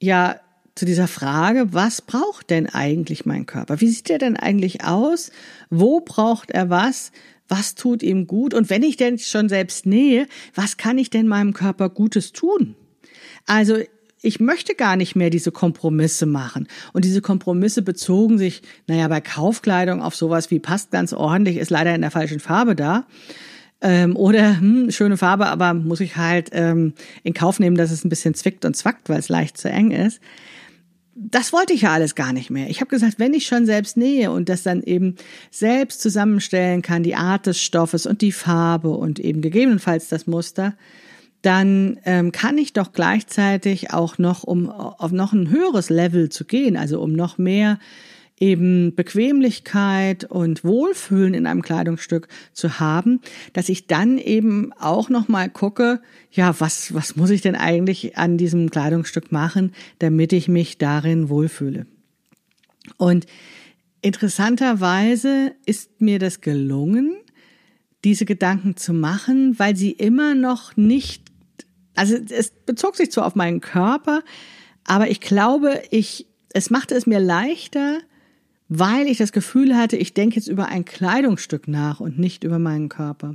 ja, 0.00 0.39
zu 0.74 0.84
dieser 0.84 1.08
Frage, 1.08 1.72
was 1.72 2.02
braucht 2.02 2.50
denn 2.50 2.66
eigentlich 2.68 3.26
mein 3.26 3.46
Körper? 3.46 3.80
Wie 3.80 3.88
sieht 3.88 4.10
er 4.10 4.18
denn 4.18 4.36
eigentlich 4.36 4.84
aus? 4.84 5.30
Wo 5.68 6.00
braucht 6.00 6.50
er 6.50 6.70
was? 6.70 7.12
Was 7.48 7.74
tut 7.74 8.02
ihm 8.02 8.26
gut? 8.26 8.54
Und 8.54 8.70
wenn 8.70 8.82
ich 8.82 8.96
denn 8.96 9.18
schon 9.18 9.48
selbst 9.48 9.84
nähe, 9.84 10.26
was 10.54 10.76
kann 10.76 10.98
ich 10.98 11.10
denn 11.10 11.26
meinem 11.26 11.52
Körper 11.52 11.88
Gutes 11.90 12.32
tun? 12.32 12.76
Also 13.46 13.78
ich 14.22 14.38
möchte 14.38 14.74
gar 14.74 14.96
nicht 14.96 15.16
mehr 15.16 15.30
diese 15.30 15.50
Kompromisse 15.50 16.26
machen. 16.26 16.68
Und 16.92 17.04
diese 17.04 17.22
Kompromisse 17.22 17.82
bezogen 17.82 18.38
sich, 18.38 18.62
naja, 18.86 19.08
bei 19.08 19.20
Kaufkleidung 19.20 20.02
auf 20.02 20.14
sowas 20.14 20.50
wie 20.50 20.60
passt 20.60 20.90
ganz 20.90 21.12
ordentlich, 21.12 21.56
ist 21.56 21.70
leider 21.70 21.94
in 21.94 22.02
der 22.02 22.10
falschen 22.10 22.38
Farbe 22.38 22.76
da. 22.76 23.06
Ähm, 23.80 24.14
oder 24.14 24.60
hm, 24.60 24.90
schöne 24.90 25.16
Farbe, 25.16 25.46
aber 25.46 25.72
muss 25.72 26.00
ich 26.00 26.16
halt 26.16 26.50
ähm, 26.52 26.92
in 27.22 27.32
Kauf 27.32 27.58
nehmen, 27.58 27.76
dass 27.76 27.90
es 27.90 28.04
ein 28.04 28.10
bisschen 28.10 28.34
zwickt 28.34 28.66
und 28.66 28.76
zwackt, 28.76 29.08
weil 29.08 29.18
es 29.18 29.30
leicht 29.30 29.56
zu 29.56 29.70
eng 29.70 29.90
ist 29.90 30.20
das 31.22 31.52
wollte 31.52 31.74
ich 31.74 31.82
ja 31.82 31.92
alles 31.92 32.14
gar 32.14 32.32
nicht 32.32 32.48
mehr. 32.48 32.70
Ich 32.70 32.80
habe 32.80 32.88
gesagt, 32.88 33.18
wenn 33.18 33.34
ich 33.34 33.46
schon 33.46 33.66
selbst 33.66 33.98
nähe 33.98 34.30
und 34.30 34.48
das 34.48 34.62
dann 34.62 34.82
eben 34.82 35.16
selbst 35.50 36.00
zusammenstellen 36.00 36.80
kann, 36.80 37.02
die 37.02 37.14
Art 37.14 37.46
des 37.46 37.60
Stoffes 37.60 38.06
und 38.06 38.22
die 38.22 38.32
Farbe 38.32 38.90
und 38.90 39.18
eben 39.18 39.42
gegebenenfalls 39.42 40.08
das 40.08 40.26
Muster, 40.26 40.74
dann 41.42 41.98
ähm, 42.04 42.32
kann 42.32 42.56
ich 42.56 42.72
doch 42.72 42.92
gleichzeitig 42.92 43.92
auch 43.92 44.16
noch, 44.16 44.44
um 44.44 44.70
auf 44.70 45.12
noch 45.12 45.34
ein 45.34 45.50
höheres 45.50 45.90
Level 45.90 46.30
zu 46.30 46.46
gehen, 46.46 46.76
also 46.76 47.00
um 47.00 47.12
noch 47.12 47.36
mehr 47.36 47.78
eben 48.40 48.94
Bequemlichkeit 48.94 50.24
und 50.24 50.64
Wohlfühlen 50.64 51.34
in 51.34 51.46
einem 51.46 51.60
Kleidungsstück 51.60 52.26
zu 52.54 52.80
haben, 52.80 53.20
dass 53.52 53.68
ich 53.68 53.86
dann 53.86 54.16
eben 54.16 54.72
auch 54.72 55.10
noch 55.10 55.28
mal 55.28 55.50
gucke, 55.50 56.00
ja, 56.32 56.58
was 56.58 56.94
was 56.94 57.16
muss 57.16 57.30
ich 57.30 57.42
denn 57.42 57.54
eigentlich 57.54 58.16
an 58.16 58.38
diesem 58.38 58.70
Kleidungsstück 58.70 59.30
machen, 59.30 59.72
damit 59.98 60.32
ich 60.32 60.48
mich 60.48 60.78
darin 60.78 61.28
wohlfühle. 61.28 61.86
Und 62.96 63.26
interessanterweise 64.00 65.52
ist 65.66 66.00
mir 66.00 66.18
das 66.18 66.40
gelungen, 66.40 67.14
diese 68.04 68.24
Gedanken 68.24 68.76
zu 68.76 68.94
machen, 68.94 69.58
weil 69.58 69.76
sie 69.76 69.90
immer 69.90 70.34
noch 70.34 70.76
nicht 70.78 71.30
also 71.94 72.16
es 72.16 72.50
bezog 72.50 72.96
sich 72.96 73.12
zwar 73.12 73.26
auf 73.26 73.34
meinen 73.34 73.60
Körper, 73.60 74.22
aber 74.84 75.10
ich 75.10 75.20
glaube, 75.20 75.82
ich 75.90 76.26
es 76.52 76.70
machte 76.70 76.94
es 76.94 77.06
mir 77.06 77.20
leichter, 77.20 77.98
weil 78.70 79.08
ich 79.08 79.18
das 79.18 79.32
Gefühl 79.32 79.76
hatte, 79.76 79.96
ich 79.96 80.14
denke 80.14 80.36
jetzt 80.36 80.46
über 80.46 80.68
ein 80.68 80.84
Kleidungsstück 80.84 81.66
nach 81.68 82.00
und 82.00 82.18
nicht 82.18 82.44
über 82.44 82.60
meinen 82.60 82.88
Körper. 82.88 83.34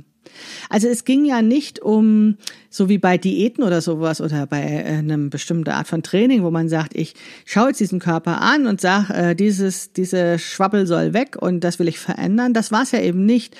Also 0.70 0.88
es 0.88 1.04
ging 1.04 1.24
ja 1.24 1.42
nicht 1.42 1.78
um, 1.78 2.36
so 2.70 2.88
wie 2.88 2.98
bei 2.98 3.18
Diäten 3.18 3.62
oder 3.62 3.80
sowas 3.80 4.20
oder 4.20 4.46
bei 4.46 4.62
äh, 4.62 4.96
einem 4.96 5.30
bestimmten 5.30 5.70
Art 5.70 5.86
von 5.86 6.02
Training, 6.02 6.42
wo 6.42 6.50
man 6.50 6.68
sagt, 6.68 6.96
ich 6.96 7.14
schaue 7.44 7.68
jetzt 7.68 7.80
diesen 7.80 8.00
Körper 8.00 8.40
an 8.40 8.66
und 8.66 8.80
sage, 8.80 9.12
äh, 9.14 9.36
dieses, 9.36 9.92
diese 9.92 10.38
Schwabbel 10.38 10.86
soll 10.86 11.12
weg 11.12 11.36
und 11.38 11.60
das 11.60 11.78
will 11.78 11.86
ich 11.86 11.98
verändern. 11.98 12.54
Das 12.54 12.72
war 12.72 12.82
es 12.82 12.90
ja 12.92 13.00
eben 13.00 13.24
nicht, 13.26 13.56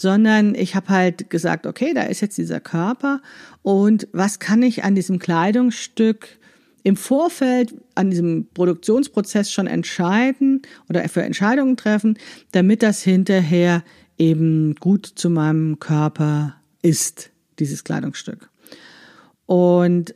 sondern 0.00 0.54
ich 0.54 0.74
habe 0.74 0.88
halt 0.88 1.30
gesagt, 1.30 1.66
okay, 1.66 1.92
da 1.94 2.02
ist 2.02 2.20
jetzt 2.20 2.38
dieser 2.38 2.58
Körper 2.58 3.20
und 3.62 4.08
was 4.12 4.38
kann 4.38 4.62
ich 4.62 4.82
an 4.82 4.94
diesem 4.94 5.18
Kleidungsstück 5.18 6.38
im 6.84 6.96
Vorfeld 6.96 7.74
an 7.98 8.10
diesem 8.10 8.46
Produktionsprozess 8.54 9.52
schon 9.52 9.66
entscheiden 9.66 10.62
oder 10.88 11.06
für 11.08 11.22
Entscheidungen 11.22 11.76
treffen, 11.76 12.16
damit 12.52 12.82
das 12.82 13.02
hinterher 13.02 13.82
eben 14.16 14.74
gut 14.76 15.06
zu 15.06 15.30
meinem 15.30 15.78
Körper 15.80 16.54
ist, 16.80 17.30
dieses 17.58 17.84
Kleidungsstück. 17.84 18.50
Und 19.46 20.14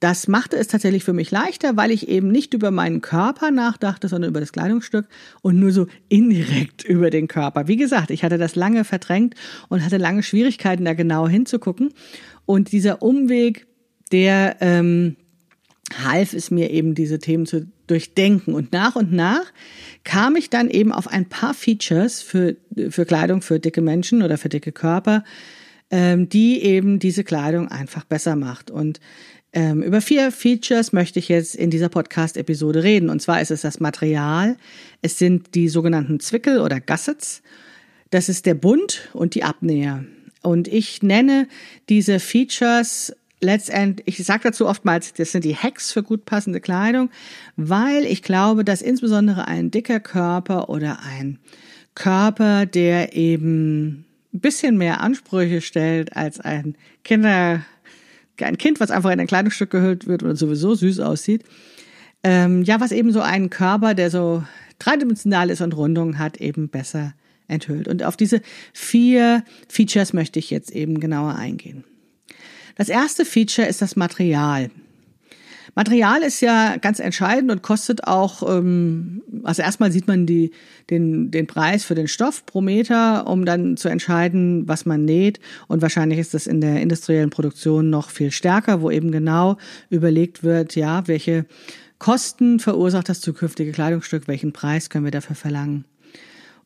das 0.00 0.28
machte 0.28 0.56
es 0.56 0.68
tatsächlich 0.68 1.04
für 1.04 1.12
mich 1.12 1.30
leichter, 1.30 1.76
weil 1.76 1.90
ich 1.90 2.08
eben 2.08 2.28
nicht 2.28 2.52
über 2.54 2.70
meinen 2.70 3.00
Körper 3.00 3.50
nachdachte, 3.50 4.08
sondern 4.08 4.30
über 4.30 4.40
das 4.40 4.52
Kleidungsstück 4.52 5.06
und 5.42 5.58
nur 5.58 5.72
so 5.72 5.86
indirekt 6.08 6.84
über 6.88 7.10
den 7.10 7.28
Körper. 7.28 7.68
Wie 7.68 7.76
gesagt, 7.76 8.10
ich 8.10 8.24
hatte 8.24 8.36
das 8.36 8.56
lange 8.56 8.84
verdrängt 8.84 9.34
und 9.68 9.84
hatte 9.84 9.96
lange 9.96 10.22
Schwierigkeiten, 10.22 10.84
da 10.84 10.94
genau 10.94 11.28
hinzugucken. 11.28 11.94
Und 12.44 12.72
dieser 12.72 13.00
Umweg, 13.00 13.66
der 14.12 14.56
ähm, 14.60 15.16
half 15.94 16.32
es 16.32 16.50
mir 16.50 16.70
eben, 16.70 16.94
diese 16.94 17.18
Themen 17.18 17.46
zu 17.46 17.66
durchdenken. 17.86 18.54
Und 18.54 18.72
nach 18.72 18.96
und 18.96 19.12
nach 19.12 19.52
kam 20.04 20.36
ich 20.36 20.50
dann 20.50 20.68
eben 20.70 20.92
auf 20.92 21.08
ein 21.08 21.28
paar 21.28 21.54
Features 21.54 22.22
für, 22.22 22.56
für 22.90 23.04
Kleidung 23.06 23.42
für 23.42 23.60
dicke 23.60 23.80
Menschen 23.80 24.22
oder 24.22 24.38
für 24.38 24.48
dicke 24.48 24.72
Körper, 24.72 25.24
ähm, 25.90 26.28
die 26.28 26.62
eben 26.62 26.98
diese 26.98 27.24
Kleidung 27.24 27.68
einfach 27.68 28.04
besser 28.04 28.36
macht. 28.36 28.70
Und 28.70 29.00
ähm, 29.52 29.82
über 29.82 30.00
vier 30.00 30.32
Features 30.32 30.92
möchte 30.92 31.18
ich 31.18 31.28
jetzt 31.28 31.54
in 31.54 31.70
dieser 31.70 31.88
Podcast-Episode 31.88 32.82
reden. 32.82 33.08
Und 33.08 33.22
zwar 33.22 33.40
ist 33.40 33.50
es 33.50 33.62
das 33.62 33.80
Material, 33.80 34.56
es 35.02 35.18
sind 35.18 35.54
die 35.54 35.68
sogenannten 35.68 36.20
Zwickel 36.20 36.60
oder 36.60 36.80
Gussets, 36.80 37.42
das 38.10 38.28
ist 38.28 38.46
der 38.46 38.54
Bund 38.54 39.08
und 39.12 39.34
die 39.34 39.44
Abnäher. 39.44 40.04
Und 40.42 40.68
ich 40.68 41.02
nenne 41.02 41.48
diese 41.88 42.20
Features 42.20 43.14
letztendlich, 43.40 44.18
ich 44.18 44.24
sage 44.24 44.44
dazu 44.44 44.66
oftmals, 44.66 45.12
das 45.12 45.32
sind 45.32 45.44
die 45.44 45.56
Hacks 45.56 45.92
für 45.92 46.02
gut 46.02 46.24
passende 46.24 46.60
Kleidung, 46.60 47.10
weil 47.56 48.04
ich 48.04 48.22
glaube, 48.22 48.64
dass 48.64 48.82
insbesondere 48.82 49.46
ein 49.46 49.70
dicker 49.70 50.00
Körper 50.00 50.68
oder 50.68 51.00
ein 51.02 51.38
Körper, 51.94 52.66
der 52.66 53.14
eben 53.14 54.04
ein 54.32 54.40
bisschen 54.40 54.76
mehr 54.76 55.00
Ansprüche 55.00 55.60
stellt 55.60 56.16
als 56.16 56.40
ein 56.40 56.76
Kinder 57.04 57.62
ein 58.38 58.58
Kind, 58.58 58.80
was 58.80 58.90
einfach 58.90 59.10
in 59.10 59.20
ein 59.20 59.26
Kleidungsstück 59.26 59.70
gehüllt 59.70 60.06
wird 60.06 60.22
und 60.22 60.36
sowieso 60.36 60.74
süß 60.74 61.00
aussieht. 61.00 61.42
Ähm, 62.22 62.62
ja, 62.64 62.80
was 62.80 62.92
eben 62.92 63.12
so 63.12 63.20
einen 63.20 63.48
Körper, 63.50 63.94
der 63.94 64.10
so 64.10 64.44
dreidimensional 64.78 65.48
ist 65.48 65.62
und 65.62 65.74
Rundungen 65.74 66.18
hat, 66.18 66.36
eben 66.38 66.68
besser 66.68 67.14
enthüllt. 67.48 67.88
Und 67.88 68.02
auf 68.02 68.16
diese 68.16 68.42
vier 68.72 69.44
Features 69.68 70.12
möchte 70.12 70.38
ich 70.38 70.50
jetzt 70.50 70.70
eben 70.72 71.00
genauer 71.00 71.36
eingehen. 71.36 71.84
Das 72.76 72.88
erste 72.88 73.24
Feature 73.24 73.66
ist 73.66 73.82
das 73.82 73.96
Material. 73.96 74.70
Material 75.74 76.22
ist 76.22 76.40
ja 76.40 76.76
ganz 76.78 77.00
entscheidend 77.00 77.50
und 77.50 77.62
kostet 77.62 78.04
auch, 78.04 78.42
ähm, 78.48 79.22
also 79.44 79.60
erstmal 79.60 79.92
sieht 79.92 80.08
man 80.08 80.24
die, 80.24 80.52
den, 80.88 81.30
den 81.30 81.46
Preis 81.46 81.84
für 81.84 81.94
den 81.94 82.08
Stoff 82.08 82.46
pro 82.46 82.62
Meter, 82.62 83.26
um 83.26 83.44
dann 83.44 83.76
zu 83.76 83.88
entscheiden, 83.88 84.66
was 84.66 84.86
man 84.86 85.04
näht. 85.04 85.38
Und 85.68 85.82
wahrscheinlich 85.82 86.18
ist 86.18 86.32
das 86.32 86.46
in 86.46 86.62
der 86.62 86.80
industriellen 86.80 87.28
Produktion 87.28 87.90
noch 87.90 88.08
viel 88.08 88.30
stärker, 88.30 88.80
wo 88.80 88.90
eben 88.90 89.12
genau 89.12 89.58
überlegt 89.90 90.42
wird, 90.42 90.76
ja, 90.76 91.06
welche 91.08 91.44
Kosten 91.98 92.58
verursacht 92.58 93.10
das 93.10 93.20
zukünftige 93.20 93.72
Kleidungsstück, 93.72 94.28
welchen 94.28 94.52
Preis 94.52 94.88
können 94.88 95.04
wir 95.04 95.12
dafür 95.12 95.36
verlangen. 95.36 95.84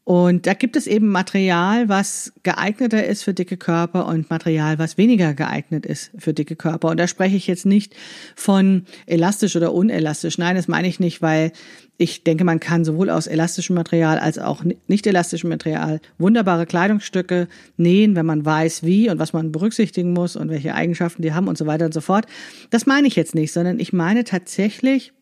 Und 0.04 0.46
da 0.46 0.54
gibt 0.54 0.76
es 0.76 0.86
eben 0.86 1.08
Material, 1.08 1.88
was 1.88 2.32
geeigneter 2.42 3.04
ist 3.04 3.22
für 3.22 3.34
dicke 3.34 3.56
Körper 3.56 4.06
und 4.06 4.30
Material, 4.30 4.78
was 4.78 4.98
weniger 4.98 5.34
geeignet 5.34 5.86
ist 5.86 6.10
für 6.16 6.32
dicke 6.32 6.56
Körper. 6.56 6.88
Und 6.88 6.98
da 6.98 7.06
spreche 7.06 7.36
ich 7.36 7.46
jetzt 7.46 7.66
nicht 7.66 7.94
von 8.34 8.86
elastisch 9.06 9.54
oder 9.56 9.72
unelastisch. 9.72 10.38
Nein, 10.38 10.56
das 10.56 10.68
meine 10.68 10.88
ich 10.88 11.00
nicht, 11.00 11.22
weil 11.22 11.52
ich 11.98 12.24
denke, 12.24 12.44
man 12.44 12.60
kann 12.60 12.84
sowohl 12.84 13.10
aus 13.10 13.26
elastischem 13.26 13.76
Material 13.76 14.18
als 14.18 14.38
auch 14.38 14.64
nicht 14.88 15.06
elastischem 15.06 15.50
Material 15.50 16.00
wunderbare 16.16 16.64
Kleidungsstücke 16.64 17.46
nähen, 17.76 18.16
wenn 18.16 18.24
man 18.24 18.42
weiß, 18.42 18.82
wie 18.82 19.10
und 19.10 19.18
was 19.18 19.34
man 19.34 19.52
berücksichtigen 19.52 20.14
muss 20.14 20.34
und 20.34 20.48
welche 20.48 20.74
Eigenschaften 20.74 21.20
die 21.20 21.34
haben 21.34 21.46
und 21.46 21.58
so 21.58 21.66
weiter 21.66 21.84
und 21.84 21.92
so 21.92 22.00
fort. 22.00 22.24
Das 22.70 22.86
meine 22.86 23.06
ich 23.06 23.16
jetzt 23.16 23.34
nicht, 23.34 23.52
sondern 23.52 23.78
ich 23.78 23.92
meine 23.92 24.24
tatsächlich 24.24 25.12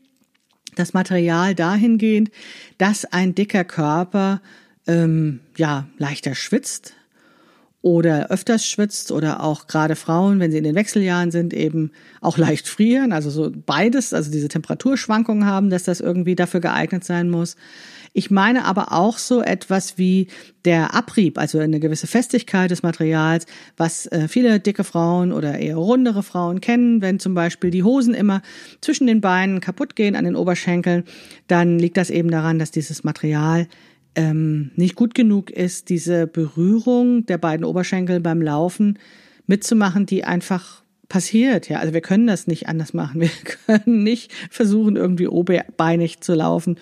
das 0.77 0.95
Material 0.95 1.57
dahingehend, 1.57 2.31
dass 2.79 3.05
ein 3.05 3.35
dicker 3.35 3.65
Körper 3.65 4.41
ähm, 4.89 5.41
ja 5.57 5.87
leichter 5.99 6.35
schwitzt 6.35 6.95
oder 7.81 8.31
öfters 8.31 8.67
schwitzt 8.67 9.13
oder 9.13 9.43
auch 9.43 9.69
gerade 9.69 9.95
Frauen, 9.95 10.41
wenn 10.41 10.51
sie 10.51 10.59
in 10.59 10.65
den 10.65 10.75
Wechseljahren 10.75 11.31
sind, 11.31 11.55
eben 11.55 11.93
auch 12.21 12.37
leicht 12.37 12.67
frieren, 12.67 13.13
also 13.13 13.31
so 13.31 13.53
beides, 13.55 14.13
also 14.13 14.33
diese 14.33 14.49
Temperaturschwankungen 14.49 15.47
haben, 15.47 15.71
dass 15.71 15.85
das 15.85 16.01
irgendwie 16.01 16.35
dafür 16.35 16.61
geeignet 16.61 17.05
sein 17.05 17.31
muss. 17.31 17.55
Ich 18.13 18.31
meine 18.31 18.65
aber 18.65 18.93
auch 18.93 19.19
so 19.19 19.43
etwas 19.43 19.97
wie 19.97 20.27
der 20.65 20.95
Abrieb, 20.95 21.39
also 21.39 21.59
eine 21.59 21.79
gewisse 21.79 22.07
Festigkeit 22.07 22.71
des 22.71 22.83
Materials, 22.83 23.47
was 23.77 24.07
äh, 24.07 24.27
viele 24.27 24.59
dicke 24.59 24.83
Frauen 24.83 25.31
oder 25.31 25.59
eher 25.59 25.77
rundere 25.77 26.23
Frauen 26.25 26.61
kennen. 26.61 27.01
Wenn 27.01 27.21
zum 27.21 27.35
Beispiel 27.35 27.71
die 27.71 27.85
Hosen 27.85 28.15
immer 28.15 28.43
zwischen 28.81 29.07
den 29.07 29.21
Beinen 29.21 29.61
kaputt 29.61 29.95
gehen 29.95 30.17
an 30.17 30.25
den 30.25 30.37
Oberschenkeln, 30.37 31.05
dann 31.47 31.79
liegt 31.79 31.97
das 31.97 32.11
eben 32.11 32.31
daran, 32.31 32.59
dass 32.59 32.71
dieses 32.71 33.05
Material 33.05 33.69
ähm, 34.15 34.71
nicht 34.77 34.95
gut 34.95 35.15
genug 35.15 35.51
ist, 35.51 35.89
diese 35.89 36.27
Berührung 36.27 37.27
der 37.27 37.39
beiden 37.39 37.65
Oberschenkel 37.65 38.21
beim 38.21 38.43
Laufen 38.43 38.99
mitzumachen, 39.47 40.07
die 40.07 40.25
einfach 40.25 40.83
passiert. 41.09 41.69
Ja, 41.69 41.79
also 41.79 41.95
wir 41.95 42.01
können 42.01 42.27
das 42.27 42.47
nicht 42.47 42.69
anders 42.69 42.93
machen. 42.93 43.21
Wir 43.21 43.31
können 43.67 44.03
nicht 44.03 44.33
versuchen, 44.51 44.97
irgendwie 44.97 45.29
oberbeinig 45.29 46.21
zu 46.21 46.35
laufen 46.35 46.79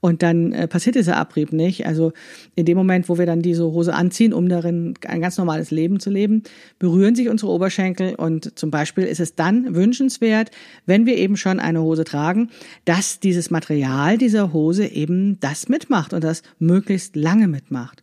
und 0.00 0.22
dann 0.22 0.52
äh, 0.52 0.68
passiert 0.68 0.96
dieser 0.96 1.16
Abrieb 1.16 1.52
nicht. 1.52 1.86
Also 1.86 2.12
in 2.54 2.64
dem 2.66 2.76
Moment, 2.76 3.08
wo 3.08 3.18
wir 3.18 3.26
dann 3.26 3.42
diese 3.42 3.64
Hose 3.64 3.94
anziehen, 3.94 4.32
um 4.32 4.48
darin 4.48 4.94
ein 5.06 5.20
ganz 5.20 5.38
normales 5.38 5.70
Leben 5.70 5.98
zu 6.00 6.10
leben, 6.10 6.42
berühren 6.78 7.14
sich 7.14 7.28
unsere 7.28 7.50
Oberschenkel 7.50 8.14
und 8.14 8.58
zum 8.58 8.70
Beispiel 8.70 9.04
ist 9.04 9.20
es 9.20 9.34
dann 9.34 9.74
wünschenswert, 9.74 10.50
wenn 10.86 11.06
wir 11.06 11.16
eben 11.16 11.36
schon 11.36 11.58
eine 11.60 11.82
Hose 11.82 12.04
tragen, 12.04 12.50
dass 12.84 13.20
dieses 13.20 13.50
Material 13.50 14.18
dieser 14.18 14.52
Hose 14.52 14.86
eben 14.86 15.40
das 15.40 15.68
mitmacht 15.68 16.12
und 16.12 16.22
das 16.22 16.42
möglichst 16.58 17.16
lange 17.16 17.48
mitmacht. 17.48 18.02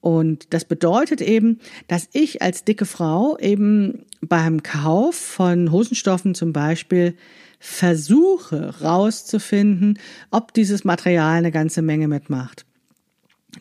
Und 0.00 0.52
das 0.52 0.64
bedeutet 0.64 1.20
eben, 1.20 1.60
dass 1.88 2.08
ich 2.12 2.42
als 2.42 2.64
dicke 2.64 2.84
Frau 2.84 3.38
eben 3.38 4.04
beim 4.20 4.62
Kauf 4.62 5.16
von 5.16 5.72
Hosenstoffen 5.72 6.34
zum 6.34 6.52
Beispiel 6.52 7.16
versuche 7.58 8.80
rauszufinden, 8.82 9.98
ob 10.30 10.52
dieses 10.52 10.84
Material 10.84 11.38
eine 11.38 11.50
ganze 11.50 11.82
Menge 11.82 12.08
mitmacht. 12.08 12.66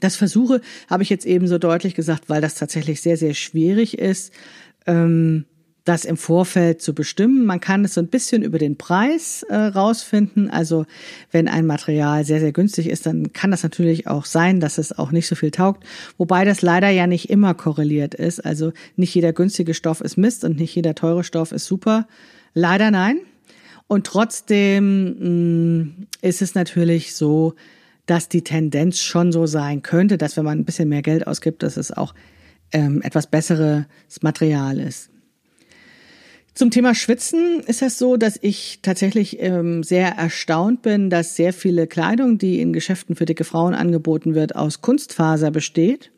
Das 0.02 0.15
Versuche 0.15 0.62
habe 0.89 1.04
ich 1.04 1.10
jetzt 1.10 1.26
eben 1.26 1.48
so 1.48 1.58
deutlich 1.58 1.95
gesagt, 1.95 2.30
weil 2.30 2.41
das 2.41 2.56
tatsächlich 2.56 3.02
sehr, 3.02 3.17
sehr 3.17 3.34
schwierig 3.34 3.98
ist, 3.98 4.34
ähm, 4.86 5.45
das 5.86 6.04
im 6.04 6.17
Vorfeld 6.17 6.82
zu 6.82 6.95
bestimmen. 6.95 7.45
Man 7.45 7.60
kann 7.60 7.86
es 7.86 7.93
so 7.93 8.02
ein 8.02 8.08
bisschen 8.08 8.41
über 8.41 8.58
den 8.58 8.76
Preis 8.76 9.43
äh, 9.43 9.56
rausfinden. 9.56 10.50
Also 10.50 10.86
wenn 11.32 11.48
ein 11.48 11.67
Material 11.67 12.26
sehr, 12.26 12.39
sehr 12.39 12.52
günstig 12.52 12.89
ist, 12.89 13.06
dann 13.06 13.32
kann 13.34 13.52
das 13.52 13.62
natürlich 13.62 14.08
auch 14.08 14.26
sein, 14.26 14.60
dass 14.60 14.80
es 14.80 14.98
auch 14.98 15.12
nicht 15.12 15.28
so 15.28 15.36
viel 15.36 15.52
taugt. 15.52 15.86
Wobei 16.17 16.43
das 16.43 16.63
leider 16.63 16.89
ja 16.89 17.06
nicht 17.06 17.30
immer 17.30 17.54
korreliert 17.54 18.15
ist. 18.15 18.43
Also 18.43 18.74
nicht 18.95 19.13
jeder 19.13 19.32
günstige 19.32 19.76
Stoff 19.76 20.02
ist 20.02 20.17
Mist 20.17 20.43
und 20.43 20.58
nicht 20.58 20.76
jeder 20.76 20.95
teure 20.95 21.24
Stoff 21.24 21.52
ist 21.52 21.65
super. 21.65 22.08
Leider 22.56 22.89
nein. 22.89 23.19
Und 23.88 24.08
trotzdem 24.08 25.06
mh, 25.06 25.84
mm, 25.84 26.08
ist 26.24 26.41
es 26.41 26.56
natürlich 26.56 27.13
so, 27.15 27.54
dass 28.08 28.28
die 28.28 28.43
Tendenz 28.43 29.00
schon 29.00 29.32
so 29.32 29.45
sein 29.45 29.84
könnte, 29.84 30.17
dass 30.17 30.36
wenn 30.36 30.45
man 30.45 30.58
ein 30.58 30.65
bisschen 30.65 30.89
mehr 30.89 31.04
Geld 31.04 31.28
ausgibt, 31.28 31.62
dass 31.62 31.78
es 31.78 31.91
auch 31.91 32.15
ähm, 32.71 33.04
etwas 33.04 33.28
besseres 33.28 33.86
Material 34.21 34.80
ist. 34.80 35.12
Zum 36.56 36.72
Thema 36.72 36.96
Schwitzen 36.96 37.60
ist 37.68 37.82
es 37.82 37.98
so, 37.98 38.15
dass 38.15 38.39
ich 38.41 38.80
tatsächlich 38.82 39.41
ähm, 39.41 39.84
sehr 39.84 40.12
erstaunt 40.12 40.82
bin, 40.84 41.10
dass 41.10 41.36
sehr 41.36 41.52
viele 41.52 41.86
Kleidung, 41.86 42.38
die 42.38 42.62
in 42.62 42.72
Geschäften 42.72 43.18
für 43.18 43.26
dicke 43.26 43.44
Frauen 43.44 43.74
angeboten 43.74 44.36
wird, 44.36 44.56
aus 44.56 44.80
Kunstfaser 44.80 45.52
besteht. 45.52 46.12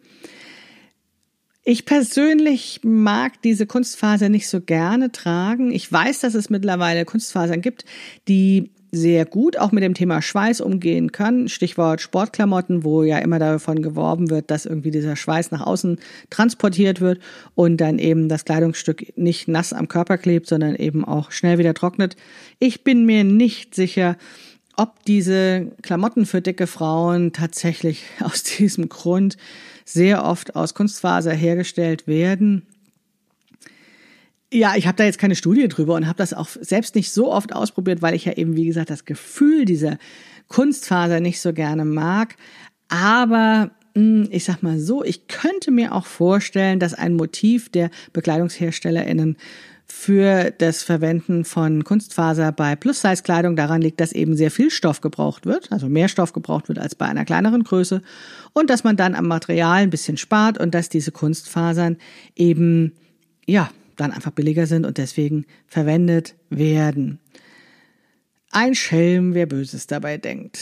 Ich 1.63 1.85
persönlich 1.85 2.81
mag 2.83 3.41
diese 3.41 3.65
Kunstfaser 3.65 4.29
nicht 4.29 4.47
so 4.47 4.61
gerne 4.61 5.11
tragen. 5.11 5.71
Ich 5.71 5.91
weiß, 5.91 6.19
dass 6.19 6.35
es 6.35 6.51
mittlerweile 6.51 7.03
Kunstfasern 7.03 7.61
gibt, 7.61 7.83
die 8.27 8.69
sehr 9.01 9.25
gut 9.25 9.57
auch 9.57 9.71
mit 9.71 9.83
dem 9.83 9.93
Thema 9.93 10.21
Schweiß 10.21 10.61
umgehen 10.61 11.11
können. 11.11 11.47
Stichwort 11.49 12.01
Sportklamotten, 12.01 12.83
wo 12.83 13.03
ja 13.03 13.19
immer 13.19 13.39
davon 13.39 13.81
geworben 13.81 14.29
wird, 14.29 14.51
dass 14.51 14.65
irgendwie 14.65 14.91
dieser 14.91 15.15
Schweiß 15.15 15.51
nach 15.51 15.65
außen 15.65 15.99
transportiert 16.29 17.01
wird 17.01 17.19
und 17.55 17.77
dann 17.77 17.99
eben 17.99 18.29
das 18.29 18.45
Kleidungsstück 18.45 19.17
nicht 19.17 19.47
nass 19.47 19.73
am 19.73 19.87
Körper 19.87 20.17
klebt, 20.17 20.47
sondern 20.47 20.75
eben 20.75 21.05
auch 21.05 21.31
schnell 21.31 21.57
wieder 21.57 21.73
trocknet. 21.73 22.15
Ich 22.59 22.83
bin 22.83 23.05
mir 23.05 23.23
nicht 23.23 23.75
sicher, 23.75 24.17
ob 24.75 25.03
diese 25.05 25.71
Klamotten 25.81 26.25
für 26.25 26.41
dicke 26.41 26.67
Frauen 26.67 27.33
tatsächlich 27.33 28.03
aus 28.21 28.43
diesem 28.43 28.89
Grund 28.89 29.37
sehr 29.85 30.25
oft 30.25 30.55
aus 30.55 30.73
Kunstfaser 30.73 31.33
hergestellt 31.33 32.07
werden. 32.07 32.63
Ja, 34.51 34.75
ich 34.77 34.87
habe 34.87 34.95
da 34.95 35.03
jetzt 35.03 35.19
keine 35.19 35.35
Studie 35.35 35.67
drüber 35.67 35.95
und 35.95 36.07
habe 36.07 36.17
das 36.17 36.33
auch 36.33 36.47
selbst 36.47 36.95
nicht 36.95 37.11
so 37.11 37.31
oft 37.31 37.53
ausprobiert, 37.53 38.01
weil 38.01 38.15
ich 38.15 38.25
ja 38.25 38.33
eben, 38.33 38.55
wie 38.55 38.65
gesagt, 38.65 38.89
das 38.89 39.03
Gefühl 39.03 39.65
dieser 39.65 39.97
Kunstfaser 40.47 41.19
nicht 41.19 41.41
so 41.41 41.51
gerne 41.51 41.83
mag. 41.83 42.35
Aber 42.87 43.71
hm, 43.93 44.29
ich 44.31 44.45
sag 44.45 44.63
mal 44.63 44.79
so, 44.79 45.03
ich 45.03 45.27
könnte 45.27 45.71
mir 45.71 45.93
auch 45.93 46.05
vorstellen, 46.05 46.79
dass 46.79 46.93
ein 46.93 47.15
Motiv 47.15 47.69
der 47.69 47.89
Bekleidungsherstellerinnen 48.13 49.37
für 49.85 50.51
das 50.51 50.83
Verwenden 50.83 51.45
von 51.45 51.83
Kunstfaser 51.83 52.51
bei 52.51 52.75
Plus-Size-Kleidung 52.75 53.55
daran 53.55 53.81
liegt, 53.81 53.99
dass 53.99 54.11
eben 54.11 54.35
sehr 54.35 54.51
viel 54.51 54.69
Stoff 54.69 55.01
gebraucht 55.01 55.45
wird, 55.45 55.71
also 55.71 55.89
mehr 55.89 56.09
Stoff 56.09 56.33
gebraucht 56.33 56.67
wird 56.67 56.77
als 56.77 56.93
bei 56.93 57.05
einer 57.05 57.25
kleineren 57.25 57.63
Größe 57.63 58.01
und 58.53 58.69
dass 58.69 58.83
man 58.83 58.97
dann 58.97 59.15
am 59.15 59.27
Material 59.27 59.81
ein 59.81 59.89
bisschen 59.89 60.17
spart 60.17 60.59
und 60.59 60.75
dass 60.75 60.89
diese 60.89 61.11
Kunstfasern 61.11 61.97
eben, 62.35 62.93
ja, 63.45 63.71
dann 63.97 64.11
einfach 64.11 64.31
billiger 64.31 64.65
sind 64.65 64.85
und 64.85 64.97
deswegen 64.97 65.45
verwendet 65.67 66.35
werden. 66.49 67.19
Ein 68.51 68.75
Schelm, 68.75 69.33
wer 69.33 69.45
Böses 69.45 69.87
dabei 69.87 70.17
denkt. 70.17 70.59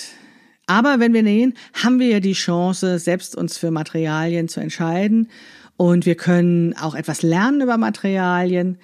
Aber 0.68 1.00
wenn 1.00 1.14
wir 1.14 1.22
nähen, 1.22 1.54
haben 1.74 2.00
wir 2.00 2.08
ja 2.08 2.20
die 2.20 2.34
Chance, 2.34 2.98
selbst 2.98 3.36
uns 3.36 3.58
für 3.58 3.70
Materialien 3.70 4.48
zu 4.48 4.60
entscheiden. 4.60 5.30
Und 5.78 6.06
wir 6.06 6.16
können 6.16 6.76
auch 6.78 6.96
etwas 6.96 7.22
lernen 7.22 7.62
über 7.62 7.78
Materialien. 7.78 8.78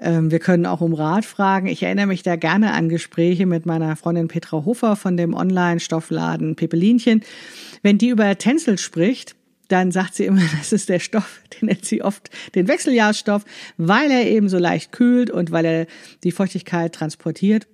Ähm, 0.00 0.30
wir 0.30 0.38
können 0.38 0.66
auch 0.66 0.80
um 0.80 0.94
Rat 0.94 1.24
fragen. 1.24 1.66
Ich 1.66 1.82
erinnere 1.82 2.06
mich 2.06 2.22
da 2.22 2.36
gerne 2.36 2.72
an 2.72 2.88
Gespräche 2.88 3.46
mit 3.46 3.66
meiner 3.66 3.94
Freundin 3.96 4.28
Petra 4.28 4.64
Hofer 4.64 4.96
von 4.96 5.16
dem 5.16 5.34
Online-Stoffladen 5.34 6.56
Pepelinchen. 6.56 7.22
Wenn 7.82 7.98
die 7.98 8.08
über 8.08 8.36
Tencel 8.38 8.78
spricht, 8.78 9.36
dann 9.68 9.92
sagt 9.92 10.14
sie 10.14 10.24
immer, 10.24 10.42
das 10.58 10.72
ist 10.72 10.88
der 10.88 10.98
Stoff, 10.98 11.40
den 11.54 11.66
nennt 11.66 11.84
sie 11.84 12.02
oft 12.02 12.30
den 12.54 12.68
Wechseljahrstoff, 12.68 13.44
weil 13.76 14.10
er 14.10 14.26
eben 14.26 14.48
so 14.48 14.58
leicht 14.58 14.92
kühlt 14.92 15.30
und 15.30 15.50
weil 15.52 15.64
er 15.64 15.86
die 16.24 16.32
Feuchtigkeit 16.32 16.94
transportiert. 16.94 17.66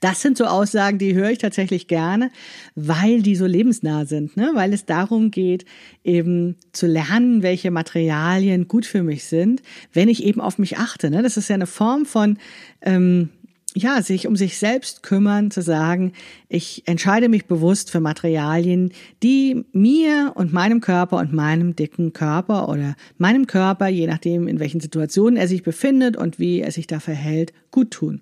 Das 0.00 0.22
sind 0.22 0.38
so 0.38 0.46
Aussagen, 0.46 0.98
die 0.98 1.14
höre 1.14 1.30
ich 1.30 1.38
tatsächlich 1.38 1.86
gerne, 1.86 2.30
weil 2.74 3.22
die 3.22 3.36
so 3.36 3.44
lebensnah 3.46 4.06
sind, 4.06 4.36
ne? 4.36 4.50
weil 4.54 4.72
es 4.72 4.86
darum 4.86 5.30
geht, 5.30 5.66
eben 6.02 6.56
zu 6.72 6.86
lernen, 6.86 7.42
welche 7.42 7.70
Materialien 7.70 8.68
gut 8.68 8.86
für 8.86 9.02
mich 9.02 9.24
sind, 9.24 9.62
wenn 9.92 10.08
ich 10.08 10.24
eben 10.24 10.40
auf 10.40 10.58
mich 10.58 10.78
achte. 10.78 11.10
Ne? 11.10 11.22
Das 11.22 11.36
ist 11.36 11.48
ja 11.48 11.54
eine 11.54 11.66
Form 11.66 12.06
von 12.06 12.38
ähm, 12.80 13.28
ja, 13.74 14.02
sich 14.02 14.26
um 14.26 14.36
sich 14.36 14.58
selbst 14.58 15.02
kümmern, 15.02 15.50
zu 15.50 15.62
sagen, 15.62 16.12
ich 16.48 16.82
entscheide 16.86 17.28
mich 17.28 17.46
bewusst 17.46 17.90
für 17.90 18.00
Materialien, 18.00 18.92
die 19.22 19.64
mir 19.72 20.32
und 20.34 20.52
meinem 20.52 20.80
Körper 20.80 21.18
und 21.18 21.32
meinem 21.32 21.74
dicken 21.74 22.12
Körper 22.12 22.68
oder 22.68 22.96
meinem 23.16 23.46
Körper, 23.46 23.88
je 23.88 24.06
nachdem, 24.06 24.46
in 24.46 24.60
welchen 24.60 24.80
Situationen 24.80 25.36
er 25.36 25.48
sich 25.48 25.62
befindet 25.62 26.16
und 26.16 26.38
wie 26.38 26.60
er 26.60 26.70
sich 26.70 26.86
da 26.86 27.00
verhält, 27.00 27.52
gut 27.70 27.90
tun. 27.90 28.20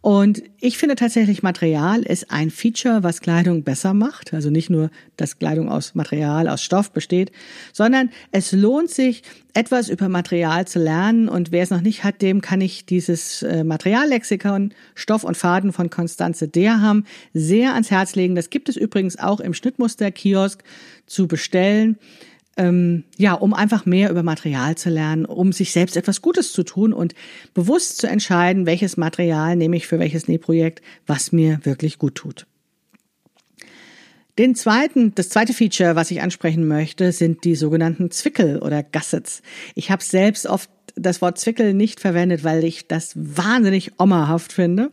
Und 0.00 0.44
ich 0.60 0.78
finde 0.78 0.94
tatsächlich, 0.94 1.42
Material 1.42 2.02
ist 2.02 2.30
ein 2.30 2.50
Feature, 2.50 3.02
was 3.02 3.20
Kleidung 3.20 3.64
besser 3.64 3.94
macht. 3.94 4.32
Also 4.32 4.48
nicht 4.48 4.70
nur, 4.70 4.90
dass 5.16 5.40
Kleidung 5.40 5.68
aus 5.68 5.96
Material, 5.96 6.48
aus 6.48 6.62
Stoff 6.62 6.92
besteht, 6.92 7.32
sondern 7.72 8.10
es 8.30 8.52
lohnt 8.52 8.90
sich, 8.90 9.22
etwas 9.54 9.88
über 9.88 10.08
Material 10.08 10.68
zu 10.68 10.78
lernen. 10.78 11.28
Und 11.28 11.50
wer 11.50 11.64
es 11.64 11.70
noch 11.70 11.80
nicht 11.80 12.04
hat, 12.04 12.22
dem 12.22 12.40
kann 12.40 12.60
ich 12.60 12.86
dieses 12.86 13.42
äh, 13.42 13.64
Materiallexikon 13.64 14.72
Stoff 14.94 15.24
und 15.24 15.36
Faden 15.36 15.72
von 15.72 15.90
Konstanze 15.90 16.46
Derham 16.46 17.04
sehr 17.34 17.72
ans 17.72 17.90
Herz 17.90 18.14
legen. 18.14 18.36
Das 18.36 18.50
gibt 18.50 18.68
es 18.68 18.76
übrigens 18.76 19.18
auch 19.18 19.40
im 19.40 19.52
Schnittmuster-Kiosk 19.52 20.62
zu 21.06 21.26
bestellen 21.26 21.98
ähm, 22.58 23.04
ja, 23.16 23.34
um 23.34 23.54
einfach 23.54 23.86
mehr 23.86 24.10
über 24.10 24.22
Material 24.22 24.76
zu 24.76 24.90
lernen, 24.90 25.24
um 25.24 25.52
sich 25.52 25.72
selbst 25.72 25.96
etwas 25.96 26.20
Gutes 26.20 26.52
zu 26.52 26.64
tun 26.64 26.92
und 26.92 27.14
bewusst 27.54 27.98
zu 27.98 28.08
entscheiden, 28.08 28.66
welches 28.66 28.96
Material 28.96 29.56
nehme 29.56 29.76
ich 29.76 29.86
für 29.86 29.98
welches 29.98 30.28
Nähprojekt, 30.28 30.82
was 31.06 31.32
mir 31.32 31.60
wirklich 31.62 31.98
gut 31.98 32.16
tut. 32.16 32.46
Den 34.38 34.54
zweiten, 34.54 35.14
das 35.16 35.30
zweite 35.30 35.52
Feature, 35.52 35.96
was 35.96 36.12
ich 36.12 36.22
ansprechen 36.22 36.68
möchte, 36.68 37.10
sind 37.10 37.42
die 37.42 37.56
sogenannten 37.56 38.12
Zwickel 38.12 38.60
oder 38.60 38.84
Gussets. 38.84 39.42
Ich 39.74 39.90
habe 39.90 40.02
selbst 40.02 40.46
oft 40.46 40.70
das 40.94 41.20
Wort 41.20 41.38
Zwickel 41.38 41.74
nicht 41.74 42.00
verwendet, 42.00 42.44
weil 42.44 42.62
ich 42.64 42.86
das 42.86 43.12
wahnsinnig 43.16 43.92
ommerhaft 43.98 44.52
finde. 44.52 44.90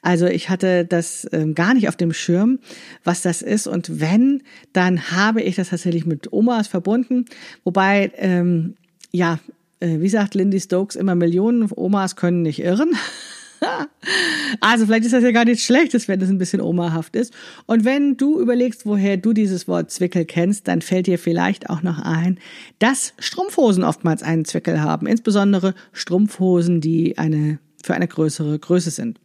Also 0.00 0.26
ich 0.26 0.48
hatte 0.48 0.86
das 0.86 1.28
ähm, 1.32 1.54
gar 1.54 1.74
nicht 1.74 1.88
auf 1.88 1.96
dem 1.96 2.12
Schirm, 2.14 2.60
was 3.04 3.20
das 3.20 3.42
ist. 3.42 3.66
Und 3.66 4.00
wenn, 4.00 4.42
dann 4.72 5.10
habe 5.10 5.42
ich 5.42 5.56
das 5.56 5.70
tatsächlich 5.70 6.06
mit 6.06 6.32
Omas 6.32 6.66
verbunden. 6.66 7.26
Wobei, 7.64 8.10
ähm, 8.16 8.76
ja, 9.10 9.38
äh, 9.80 10.00
wie 10.00 10.08
sagt 10.08 10.34
Lindy 10.34 10.60
Stokes 10.60 10.96
immer, 10.96 11.14
Millionen 11.14 11.70
Omas 11.74 12.16
können 12.16 12.42
nicht 12.42 12.60
irren. 12.60 12.92
also 14.60 14.86
vielleicht 14.86 15.04
ist 15.04 15.12
das 15.12 15.22
ja 15.22 15.30
gar 15.30 15.44
nichts 15.44 15.64
Schlechtes, 15.64 16.08
wenn 16.08 16.20
es 16.20 16.28
ein 16.28 16.38
bisschen 16.38 16.60
omahaft 16.60 17.16
ist. 17.16 17.32
Und 17.66 17.84
wenn 17.84 18.16
du 18.16 18.40
überlegst, 18.40 18.86
woher 18.86 19.16
du 19.16 19.32
dieses 19.32 19.68
Wort 19.68 19.90
Zwickel 19.90 20.24
kennst, 20.24 20.68
dann 20.68 20.82
fällt 20.82 21.06
dir 21.06 21.18
vielleicht 21.18 21.70
auch 21.70 21.82
noch 21.82 21.98
ein, 21.98 22.38
dass 22.78 23.14
Strumpfhosen 23.18 23.84
oftmals 23.84 24.22
einen 24.22 24.44
Zwickel 24.44 24.80
haben. 24.80 25.06
Insbesondere 25.06 25.74
Strumpfhosen, 25.92 26.80
die 26.80 27.18
eine, 27.18 27.58
für 27.82 27.94
eine 27.94 28.08
größere 28.08 28.58
Größe 28.58 28.90
sind. 28.90 29.18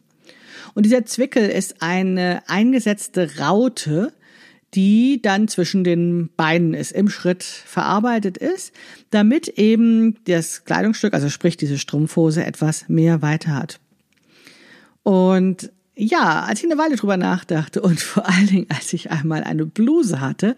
Und 0.74 0.84
dieser 0.86 1.04
Zwickel 1.04 1.48
ist 1.48 1.82
eine 1.82 2.42
eingesetzte 2.48 3.38
Raute, 3.38 4.12
die 4.74 5.22
dann 5.22 5.46
zwischen 5.46 5.84
den 5.84 6.30
Beinen 6.36 6.74
ist, 6.74 6.90
im 6.90 7.08
Schritt 7.08 7.44
verarbeitet 7.44 8.36
ist, 8.36 8.72
damit 9.10 9.48
eben 9.48 10.16
das 10.24 10.64
Kleidungsstück, 10.64 11.14
also 11.14 11.28
sprich 11.28 11.56
diese 11.56 11.78
Strumpfhose, 11.78 12.44
etwas 12.44 12.88
mehr 12.88 13.22
weiter 13.22 13.54
hat. 13.54 13.78
Und 15.04 15.70
ja, 15.96 16.42
als 16.42 16.58
ich 16.58 16.70
eine 16.70 16.80
Weile 16.80 16.96
drüber 16.96 17.16
nachdachte 17.16 17.80
und 17.80 18.00
vor 18.00 18.28
allen 18.28 18.48
Dingen, 18.48 18.66
als 18.68 18.92
ich 18.92 19.12
einmal 19.12 19.44
eine 19.44 19.64
Bluse 19.64 20.20
hatte, 20.20 20.56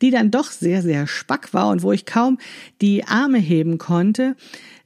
die 0.00 0.10
dann 0.10 0.30
doch 0.30 0.50
sehr, 0.50 0.80
sehr 0.80 1.06
spack 1.06 1.52
war 1.52 1.68
und 1.68 1.82
wo 1.82 1.92
ich 1.92 2.06
kaum 2.06 2.38
die 2.80 3.04
Arme 3.04 3.38
heben 3.38 3.76
konnte, 3.76 4.34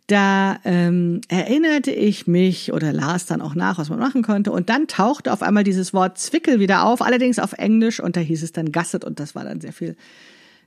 da 0.08 0.58
ähm, 0.64 1.20
erinnerte 1.28 1.92
ich 1.92 2.26
mich 2.26 2.72
oder 2.72 2.92
las 2.92 3.26
dann 3.26 3.40
auch 3.40 3.54
nach, 3.54 3.78
was 3.78 3.88
man 3.88 4.00
machen 4.00 4.22
konnte. 4.22 4.50
Und 4.50 4.68
dann 4.68 4.88
tauchte 4.88 5.32
auf 5.32 5.42
einmal 5.42 5.62
dieses 5.62 5.94
Wort 5.94 6.18
Zwickel 6.18 6.58
wieder 6.58 6.84
auf, 6.84 7.00
allerdings 7.00 7.38
auf 7.38 7.52
Englisch 7.52 8.00
und 8.00 8.16
da 8.16 8.20
hieß 8.20 8.42
es 8.42 8.52
dann 8.52 8.72
Gasset 8.72 9.04
und 9.04 9.20
das 9.20 9.36
war 9.36 9.44
dann 9.44 9.60
sehr 9.60 9.72
viel, 9.72 9.96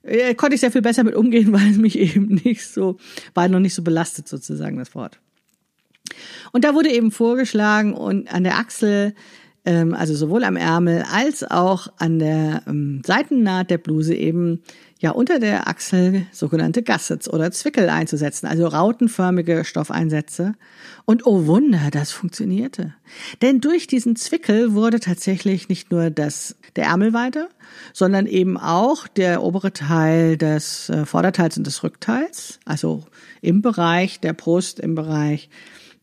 äh, 0.04 0.34
konnte 0.36 0.56
ich 0.56 0.62
sehr 0.62 0.72
viel 0.72 0.82
besser 0.82 1.04
mit 1.04 1.16
umgehen, 1.16 1.52
weil 1.52 1.70
es 1.70 1.78
mich 1.78 2.00
eben 2.00 2.40
nicht 2.44 2.66
so, 2.66 2.98
war 3.34 3.50
noch 3.50 3.60
nicht 3.60 3.76
so 3.76 3.84
belastet 3.84 4.30
sozusagen 4.30 4.78
das 4.78 4.96
Wort. 4.96 5.20
Und 6.52 6.64
da 6.64 6.74
wurde 6.74 6.90
eben 6.90 7.12
vorgeschlagen 7.12 7.94
und 7.94 8.34
an 8.34 8.44
der 8.44 8.58
Achsel 8.58 9.14
ähm, 9.66 9.94
also 9.94 10.16
sowohl 10.16 10.44
am 10.44 10.56
Ärmel 10.56 11.04
als 11.12 11.44
auch 11.44 11.88
an 11.98 12.20
der 12.20 12.62
ähm, 12.68 13.02
Seitennaht 13.06 13.70
der 13.70 13.80
Bluse 13.80 14.14
eben 14.14 14.62
ja 15.00 15.12
unter 15.12 15.40
der 15.40 15.68
Achsel 15.68 16.28
sogenannte 16.32 16.84
Gussets 16.84 17.28
oder 17.28 17.52
Zwickel 17.52 17.90
einzusetzen, 17.90 18.48
also 18.48 18.68
rautenförmige 18.68 19.66
Stoffeinsätze. 19.66 20.54
Und 21.06 21.26
oh 21.26 21.48
Wunder, 21.48 21.90
das 21.92 22.12
funktionierte. 22.12 22.94
Denn 23.42 23.60
durch 23.60 23.88
diesen 23.88 24.16
Zwickel 24.16 24.74
wurde 24.74 25.00
tatsächlich 25.00 25.68
nicht 25.68 25.92
nur 25.92 26.10
das, 26.12 26.56
der 26.76 26.86
Ärmel 26.86 27.14
weiter, 27.14 27.50
sondern 27.92 28.28
eben 28.28 28.58
auch 28.58 29.08
der 29.08 29.44
obere 29.44 29.74
Teil 29.74 30.38
des 30.38 30.90
äh, 30.90 31.06
Vorderteils 31.06 31.58
und 31.58 31.68
des 31.68 31.84
Rückteils, 31.84 32.60
also 32.66 33.04
im 33.42 33.62
Bereich 33.62 34.20
der 34.20 34.34
Brust, 34.34 34.80
im 34.80 34.96
Bereich 34.96 35.50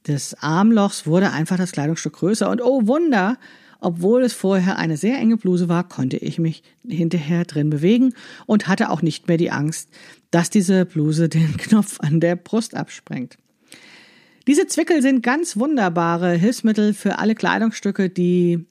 des 0.07 0.35
Armlochs 0.41 1.07
wurde 1.07 1.31
einfach 1.31 1.57
das 1.57 1.73
Kleidungsstück 1.73 2.15
größer 2.15 2.51
und 2.51 2.61
oh 2.63 2.87
Wunder, 2.87 3.39
obwohl 3.81 4.23
es 4.23 4.33
vorher 4.33 4.79
eine 4.79 4.97
sehr 4.97 5.19
enge 5.19 5.37
Bluse 5.37 5.69
war, 5.69 5.89
konnte 5.89 6.17
ich 6.17 6.39
mich 6.39 6.63
hinterher 6.87 7.45
drin 7.45 7.71
bewegen 7.71 8.15
und 8.47 8.69
hatte 8.69 8.91
auch 8.91 9.03
nicht 9.03 9.29
mehr 9.29 9.37
die 9.37 9.51
Angst, 9.51 9.89
dass 10.31 10.51
diese 10.51 10.85
Bluse 10.85 11.29
den 11.29 11.57
Knopf 11.59 12.01
an 12.01 12.21
der 12.21 12.37
Brust 12.37 12.75
absprengt. 12.75 13.39
Diese 14.47 14.67
Zwickel 14.67 15.03
sind 15.03 15.23
ganz 15.23 15.57
wunderbare 15.57 16.33
Hilfsmittel 16.33 16.95
für 16.95 17.19
alle 17.19 17.35
Kleidungsstücke, 17.35 18.11
die 18.11 18.67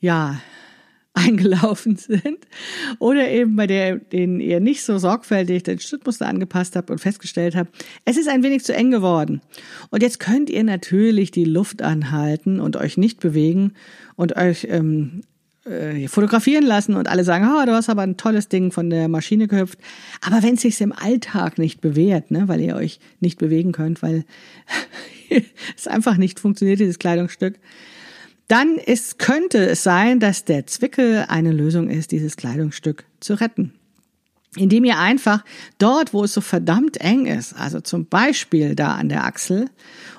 ja 0.00 0.40
eingelaufen 1.14 1.96
sind 1.96 2.46
oder 2.98 3.28
eben 3.28 3.56
bei 3.56 3.66
der, 3.66 3.96
denen 3.96 4.40
ihr 4.40 4.60
nicht 4.60 4.84
so 4.84 4.98
sorgfältig 4.98 5.64
den 5.64 5.80
Schnittmuster 5.80 6.26
angepasst 6.26 6.76
habt 6.76 6.90
und 6.90 7.00
festgestellt 7.00 7.56
habt, 7.56 7.84
es 8.04 8.16
ist 8.16 8.28
ein 8.28 8.42
wenig 8.42 8.64
zu 8.64 8.74
eng 8.74 8.90
geworden. 8.90 9.40
Und 9.90 10.02
jetzt 10.02 10.20
könnt 10.20 10.50
ihr 10.50 10.62
natürlich 10.62 11.32
die 11.32 11.44
Luft 11.44 11.82
anhalten 11.82 12.60
und 12.60 12.76
euch 12.76 12.96
nicht 12.96 13.18
bewegen 13.18 13.72
und 14.14 14.36
euch 14.36 14.66
ähm, 14.70 15.22
äh, 15.64 16.08
fotografieren 16.08 16.64
lassen 16.64 16.94
und 16.94 17.08
alle 17.08 17.24
sagen, 17.24 17.46
oh, 17.46 17.66
du 17.66 17.72
hast 17.72 17.90
aber 17.90 18.02
ein 18.02 18.16
tolles 18.16 18.48
Ding 18.48 18.72
von 18.72 18.88
der 18.88 19.08
Maschine 19.08 19.48
gehüpft. 19.48 19.78
Aber 20.20 20.42
wenn 20.42 20.54
es 20.54 20.62
sich 20.62 20.80
im 20.80 20.92
Alltag 20.92 21.58
nicht 21.58 21.80
bewährt, 21.80 22.30
ne, 22.30 22.48
weil 22.48 22.60
ihr 22.60 22.76
euch 22.76 23.00
nicht 23.20 23.38
bewegen 23.38 23.72
könnt, 23.72 24.00
weil 24.02 24.24
es 25.76 25.86
einfach 25.86 26.16
nicht 26.16 26.40
funktioniert, 26.40 26.80
dieses 26.80 26.98
Kleidungsstück, 26.98 27.58
dann 28.50 28.76
ist, 28.76 29.20
könnte 29.20 29.64
es 29.68 29.84
sein, 29.84 30.18
dass 30.18 30.44
der 30.44 30.66
Zwickel 30.66 31.24
eine 31.28 31.52
Lösung 31.52 31.88
ist, 31.88 32.10
dieses 32.10 32.36
Kleidungsstück 32.36 33.04
zu 33.20 33.34
retten. 33.34 33.74
Indem 34.56 34.84
ihr 34.84 34.98
einfach 34.98 35.44
dort, 35.78 36.12
wo 36.12 36.24
es 36.24 36.34
so 36.34 36.40
verdammt 36.40 36.96
eng 36.96 37.26
ist, 37.26 37.52
also 37.52 37.80
zum 37.80 38.06
Beispiel 38.06 38.74
da 38.74 38.96
an 38.96 39.08
der 39.08 39.24
Achsel 39.24 39.70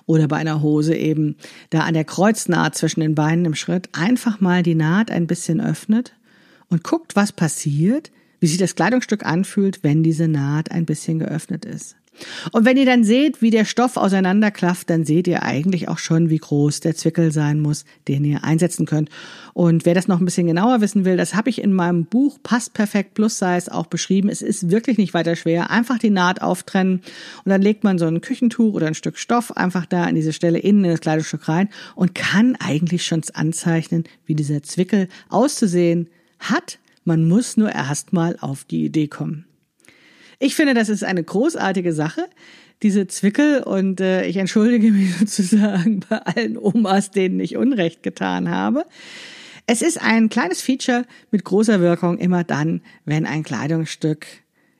oder 0.05 0.29
bei 0.29 0.37
einer 0.37 0.61
Hose 0.61 0.95
eben 0.95 1.35
da 1.71 1.81
an 1.81 1.93
der 1.93 2.05
Kreuznaht 2.05 2.75
zwischen 2.75 3.01
den 3.01 3.15
Beinen 3.15 3.43
im 3.43 3.55
Schritt, 3.55 3.89
einfach 3.91 4.39
mal 4.39 4.63
die 4.63 4.75
Naht 4.75 5.11
ein 5.11 5.27
bisschen 5.27 5.59
öffnet 5.59 6.13
und 6.69 6.85
guckt, 6.85 7.17
was 7.17 7.33
passiert, 7.33 8.11
wie 8.39 8.47
sich 8.47 8.57
das 8.57 8.75
Kleidungsstück 8.75 9.25
anfühlt, 9.25 9.83
wenn 9.83 10.03
diese 10.03 10.29
Naht 10.29 10.71
ein 10.71 10.85
bisschen 10.85 11.19
geöffnet 11.19 11.65
ist. 11.65 11.97
Und 12.51 12.65
wenn 12.65 12.77
ihr 12.77 12.85
dann 12.85 13.03
seht, 13.03 13.41
wie 13.41 13.49
der 13.49 13.65
Stoff 13.65 13.97
auseinanderklafft, 13.97 14.89
dann 14.89 15.05
seht 15.05 15.27
ihr 15.27 15.43
eigentlich 15.43 15.87
auch 15.87 15.97
schon, 15.97 16.29
wie 16.29 16.37
groß 16.37 16.79
der 16.79 16.95
Zwickel 16.95 17.31
sein 17.31 17.59
muss, 17.59 17.85
den 18.07 18.23
ihr 18.25 18.43
einsetzen 18.43 18.85
könnt. 18.85 19.09
Und 19.53 19.85
wer 19.85 19.93
das 19.93 20.07
noch 20.07 20.19
ein 20.19 20.25
bisschen 20.25 20.47
genauer 20.47 20.81
wissen 20.81 21.05
will, 21.05 21.17
das 21.17 21.35
habe 21.35 21.49
ich 21.49 21.61
in 21.61 21.73
meinem 21.73 22.05
Buch 22.05 22.39
Passt 22.43 22.73
perfekt 22.73 23.13
Plus 23.13 23.39
Size 23.39 23.73
auch 23.73 23.87
beschrieben. 23.87 24.29
Es 24.29 24.41
ist 24.41 24.71
wirklich 24.71 24.97
nicht 24.97 25.13
weiter 25.13 25.35
schwer. 25.35 25.69
Einfach 25.69 25.97
die 25.97 26.09
Naht 26.09 26.41
auftrennen 26.41 27.01
und 27.43 27.49
dann 27.49 27.61
legt 27.61 27.83
man 27.83 27.97
so 27.97 28.05
ein 28.05 28.21
Küchentuch 28.21 28.73
oder 28.73 28.87
ein 28.87 28.95
Stück 28.95 29.17
Stoff 29.17 29.55
einfach 29.55 29.85
da 29.85 30.03
an 30.03 30.15
diese 30.15 30.33
Stelle 30.33 30.59
innen 30.59 30.85
in 30.85 30.91
das 30.91 31.01
Kleidungsstück 31.01 31.47
rein 31.47 31.69
und 31.95 32.15
kann 32.15 32.55
eigentlich 32.59 33.05
schon 33.05 33.21
anzeichnen, 33.33 34.05
wie 34.25 34.35
dieser 34.35 34.63
Zwickel 34.63 35.07
auszusehen 35.29 36.09
hat. 36.39 36.79
Man 37.03 37.27
muss 37.27 37.57
nur 37.57 37.71
erstmal 37.71 38.37
auf 38.39 38.63
die 38.63 38.85
Idee 38.85 39.07
kommen. 39.07 39.45
Ich 40.43 40.55
finde, 40.55 40.73
das 40.73 40.89
ist 40.89 41.03
eine 41.03 41.23
großartige 41.23 41.93
Sache, 41.93 42.27
diese 42.81 43.05
Zwickel. 43.05 43.61
Und 43.61 44.01
äh, 44.01 44.25
ich 44.25 44.37
entschuldige 44.37 44.91
mich 44.91 45.15
sozusagen 45.15 45.99
bei 46.09 46.17
allen 46.17 46.57
Omas, 46.57 47.11
denen 47.11 47.39
ich 47.39 47.57
Unrecht 47.57 48.01
getan 48.01 48.49
habe. 48.49 48.85
Es 49.67 49.83
ist 49.83 50.01
ein 50.01 50.29
kleines 50.29 50.59
Feature 50.59 51.05
mit 51.29 51.45
großer 51.45 51.79
Wirkung 51.79 52.17
immer 52.17 52.43
dann, 52.43 52.81
wenn 53.05 53.27
ein 53.27 53.43
Kleidungsstück 53.43 54.25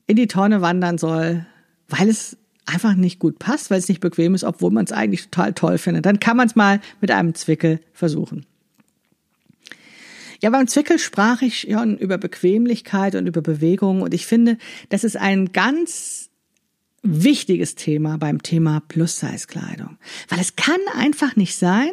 in 0.07 0.15
die 0.15 0.27
Tonne 0.27 0.61
wandern 0.61 0.97
soll, 0.97 1.45
weil 1.87 2.09
es 2.09 2.37
einfach 2.65 2.95
nicht 2.95 3.19
gut 3.19 3.37
passt, 3.37 3.69
weil 3.69 3.77
es 3.77 3.87
nicht 3.87 4.01
bequem 4.01 4.33
ist, 4.33 4.43
obwohl 4.43 4.71
man 4.71 4.85
es 4.85 4.91
eigentlich 4.91 5.25
total 5.25 5.53
toll 5.53 5.77
findet. 5.77 6.07
Dann 6.07 6.19
kann 6.19 6.37
man 6.37 6.47
es 6.47 6.55
mal 6.55 6.81
mit 7.01 7.11
einem 7.11 7.35
Zwickel 7.35 7.81
versuchen. 7.93 8.47
Ja, 10.41 10.49
beim 10.49 10.67
Zwickel 10.67 10.97
sprach 10.97 11.41
ich 11.43 11.67
schon 11.71 11.97
über 11.97 12.17
Bequemlichkeit 12.17 13.15
und 13.15 13.27
über 13.27 13.41
Bewegung 13.41 14.01
und 14.01 14.13
ich 14.13 14.25
finde, 14.25 14.57
das 14.89 15.03
ist 15.03 15.15
ein 15.15 15.51
ganz 15.53 16.29
wichtiges 17.03 17.75
Thema 17.75 18.17
beim 18.17 18.41
Thema 18.41 18.81
Plus-Size-Kleidung. 18.87 19.97
Weil 20.29 20.39
es 20.39 20.55
kann 20.55 20.79
einfach 20.95 21.35
nicht 21.35 21.55
sein, 21.55 21.91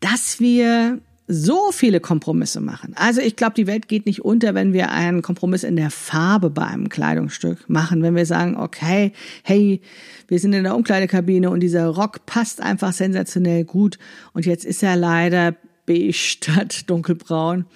dass 0.00 0.40
wir 0.40 1.00
so 1.28 1.70
viele 1.72 2.00
Kompromisse 2.00 2.60
machen. 2.60 2.94
Also 2.96 3.20
ich 3.20 3.36
glaube, 3.36 3.54
die 3.54 3.66
Welt 3.66 3.88
geht 3.88 4.06
nicht 4.06 4.24
unter, 4.24 4.54
wenn 4.54 4.72
wir 4.72 4.90
einen 4.90 5.22
Kompromiss 5.22 5.62
in 5.62 5.76
der 5.76 5.90
Farbe 5.90 6.50
bei 6.50 6.66
einem 6.66 6.88
Kleidungsstück 6.88 7.68
machen. 7.68 8.02
Wenn 8.02 8.16
wir 8.16 8.26
sagen, 8.26 8.56
okay, 8.56 9.12
hey, 9.42 9.80
wir 10.28 10.38
sind 10.38 10.52
in 10.52 10.64
der 10.64 10.76
Umkleidekabine 10.76 11.48
und 11.48 11.60
dieser 11.60 11.86
Rock 11.86 12.26
passt 12.26 12.60
einfach 12.60 12.92
sensationell 12.92 13.64
gut 13.64 13.98
und 14.32 14.46
jetzt 14.46 14.64
ist 14.64 14.82
er 14.82 14.96
leider 14.96 15.54
beige 15.92 16.12
statt 16.12 16.84
dunkelbraun. 16.88 17.66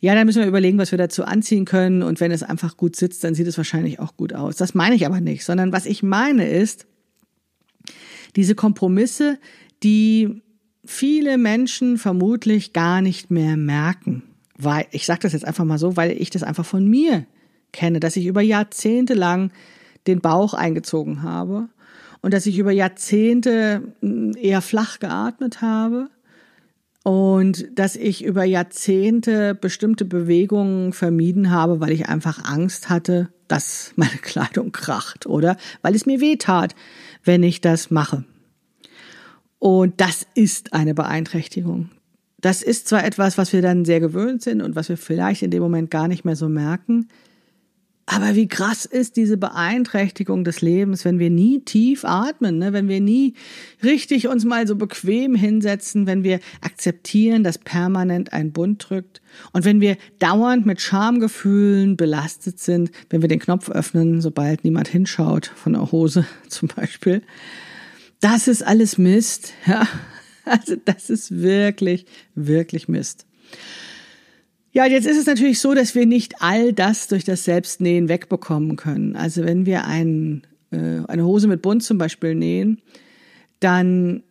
Ja, 0.00 0.14
dann 0.14 0.26
müssen 0.26 0.40
wir 0.40 0.48
überlegen, 0.48 0.78
was 0.78 0.92
wir 0.92 0.98
dazu 0.98 1.24
anziehen 1.24 1.64
können. 1.64 2.02
Und 2.02 2.20
wenn 2.20 2.30
es 2.30 2.44
einfach 2.44 2.76
gut 2.76 2.94
sitzt, 2.94 3.24
dann 3.24 3.34
sieht 3.34 3.48
es 3.48 3.56
wahrscheinlich 3.56 3.98
auch 3.98 4.16
gut 4.16 4.32
aus. 4.32 4.56
Das 4.56 4.74
meine 4.74 4.94
ich 4.94 5.06
aber 5.06 5.20
nicht, 5.20 5.44
sondern 5.44 5.72
was 5.72 5.86
ich 5.86 6.02
meine 6.02 6.48
ist, 6.48 6.86
diese 8.36 8.54
Kompromisse, 8.54 9.38
die 9.82 10.42
viele 10.84 11.36
Menschen 11.36 11.98
vermutlich 11.98 12.72
gar 12.72 13.02
nicht 13.02 13.30
mehr 13.30 13.56
merken. 13.56 14.22
Weil, 14.56 14.86
ich 14.92 15.04
sage 15.04 15.20
das 15.22 15.32
jetzt 15.32 15.44
einfach 15.44 15.64
mal 15.64 15.78
so, 15.78 15.96
weil 15.96 16.12
ich 16.12 16.30
das 16.30 16.44
einfach 16.44 16.64
von 16.64 16.86
mir 16.86 17.26
kenne, 17.72 17.98
dass 17.98 18.16
ich 18.16 18.26
über 18.26 18.40
Jahrzehnte 18.40 19.14
lang 19.14 19.50
den 20.06 20.20
Bauch 20.20 20.54
eingezogen 20.54 21.22
habe 21.22 21.68
und 22.22 22.34
dass 22.34 22.46
ich 22.46 22.58
über 22.58 22.70
Jahrzehnte 22.70 23.92
hm, 24.00 24.34
eher 24.40 24.62
flach 24.62 25.00
geatmet 25.00 25.60
habe 25.60 26.08
und 27.08 27.66
dass 27.74 27.96
ich 27.96 28.22
über 28.22 28.44
Jahrzehnte 28.44 29.54
bestimmte 29.54 30.04
Bewegungen 30.04 30.92
vermieden 30.92 31.50
habe, 31.50 31.80
weil 31.80 31.90
ich 31.90 32.06
einfach 32.06 32.44
Angst 32.44 32.90
hatte, 32.90 33.30
dass 33.48 33.94
meine 33.96 34.10
Kleidung 34.20 34.72
kracht 34.72 35.24
oder 35.24 35.56
weil 35.80 35.94
es 35.94 36.04
mir 36.04 36.20
weh 36.20 36.36
tat, 36.36 36.74
wenn 37.24 37.42
ich 37.42 37.62
das 37.62 37.90
mache. 37.90 38.24
Und 39.58 40.02
das 40.02 40.26
ist 40.34 40.74
eine 40.74 40.92
Beeinträchtigung. 40.92 41.88
Das 42.42 42.62
ist 42.62 42.88
zwar 42.88 43.02
etwas, 43.06 43.38
was 43.38 43.54
wir 43.54 43.62
dann 43.62 43.86
sehr 43.86 44.00
gewöhnt 44.00 44.42
sind 44.42 44.60
und 44.60 44.76
was 44.76 44.90
wir 44.90 44.98
vielleicht 44.98 45.42
in 45.42 45.50
dem 45.50 45.62
Moment 45.62 45.90
gar 45.90 46.08
nicht 46.08 46.26
mehr 46.26 46.36
so 46.36 46.50
merken, 46.50 47.08
aber 48.10 48.34
wie 48.34 48.48
krass 48.48 48.86
ist 48.86 49.16
diese 49.16 49.36
Beeinträchtigung 49.36 50.42
des 50.42 50.62
Lebens, 50.62 51.04
wenn 51.04 51.18
wir 51.18 51.28
nie 51.28 51.60
tief 51.60 52.06
atmen, 52.06 52.56
ne? 52.56 52.72
wenn 52.72 52.88
wir 52.88 53.02
nie 53.02 53.34
richtig 53.82 54.28
uns 54.28 54.46
mal 54.46 54.66
so 54.66 54.76
bequem 54.76 55.34
hinsetzen, 55.34 56.06
wenn 56.06 56.24
wir 56.24 56.40
akzeptieren, 56.62 57.44
dass 57.44 57.58
permanent 57.58 58.32
ein 58.32 58.52
Bund 58.52 58.86
drückt 58.88 59.20
und 59.52 59.66
wenn 59.66 59.82
wir 59.82 59.98
dauernd 60.20 60.64
mit 60.64 60.80
Schamgefühlen 60.80 61.98
belastet 61.98 62.58
sind, 62.58 62.90
wenn 63.10 63.20
wir 63.20 63.28
den 63.28 63.40
Knopf 63.40 63.68
öffnen, 63.68 64.22
sobald 64.22 64.64
niemand 64.64 64.88
hinschaut 64.88 65.52
von 65.54 65.74
der 65.74 65.92
Hose 65.92 66.24
zum 66.48 66.68
Beispiel. 66.68 67.20
Das 68.20 68.48
ist 68.48 68.62
alles 68.62 68.96
Mist. 68.96 69.52
Ja? 69.66 69.86
Also 70.50 70.76
das 70.82 71.10
ist 71.10 71.42
wirklich, 71.42 72.06
wirklich 72.34 72.88
Mist. 72.88 73.26
Ja, 74.72 74.86
jetzt 74.86 75.06
ist 75.06 75.16
es 75.16 75.26
natürlich 75.26 75.60
so, 75.60 75.74
dass 75.74 75.94
wir 75.94 76.06
nicht 76.06 76.34
all 76.40 76.72
das 76.72 77.08
durch 77.08 77.24
das 77.24 77.44
Selbstnähen 77.44 78.08
wegbekommen 78.08 78.76
können. 78.76 79.16
Also 79.16 79.44
wenn 79.44 79.64
wir 79.64 79.86
ein, 79.86 80.46
äh, 80.70 81.00
eine 81.08 81.24
Hose 81.24 81.48
mit 81.48 81.62
Bund 81.62 81.82
zum 81.82 81.96
Beispiel 81.96 82.34
nähen, 82.34 82.82
dann, 83.60 84.22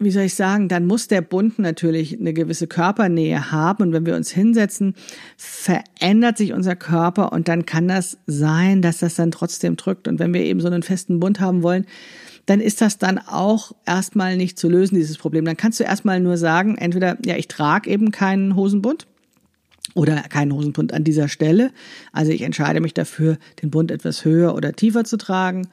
wie 0.00 0.10
soll 0.10 0.24
ich 0.24 0.34
sagen, 0.34 0.68
dann 0.68 0.86
muss 0.86 1.06
der 1.06 1.20
Bund 1.20 1.60
natürlich 1.60 2.18
eine 2.18 2.34
gewisse 2.34 2.66
Körpernähe 2.66 3.52
haben. 3.52 3.84
Und 3.84 3.92
wenn 3.92 4.04
wir 4.04 4.16
uns 4.16 4.32
hinsetzen, 4.32 4.94
verändert 5.36 6.36
sich 6.36 6.52
unser 6.52 6.74
Körper 6.74 7.32
und 7.32 7.46
dann 7.46 7.66
kann 7.66 7.86
das 7.86 8.18
sein, 8.26 8.82
dass 8.82 8.98
das 8.98 9.14
dann 9.14 9.30
trotzdem 9.30 9.76
drückt. 9.76 10.08
Und 10.08 10.18
wenn 10.18 10.34
wir 10.34 10.42
eben 10.42 10.60
so 10.60 10.66
einen 10.66 10.82
festen 10.82 11.20
Bund 11.20 11.38
haben 11.38 11.62
wollen, 11.62 11.86
dann 12.46 12.60
ist 12.60 12.80
das 12.80 12.98
dann 12.98 13.18
auch 13.18 13.72
erstmal 13.86 14.36
nicht 14.36 14.58
zu 14.58 14.68
lösen, 14.68 14.96
dieses 14.96 15.16
Problem. 15.16 15.44
Dann 15.44 15.56
kannst 15.56 15.80
du 15.80 15.84
erstmal 15.84 16.20
nur 16.20 16.36
sagen, 16.36 16.76
entweder, 16.76 17.16
ja, 17.24 17.36
ich 17.36 17.48
trage 17.48 17.90
eben 17.90 18.10
keinen 18.10 18.54
Hosenbund 18.54 19.06
oder 19.94 20.16
keinen 20.22 20.52
Hosenbund 20.52 20.92
an 20.92 21.04
dieser 21.04 21.28
Stelle. 21.28 21.70
Also 22.12 22.32
ich 22.32 22.42
entscheide 22.42 22.80
mich 22.80 22.94
dafür, 22.94 23.38
den 23.62 23.70
Bund 23.70 23.90
etwas 23.90 24.24
höher 24.24 24.54
oder 24.54 24.72
tiefer 24.72 25.04
zu 25.04 25.16
tragen. 25.16 25.68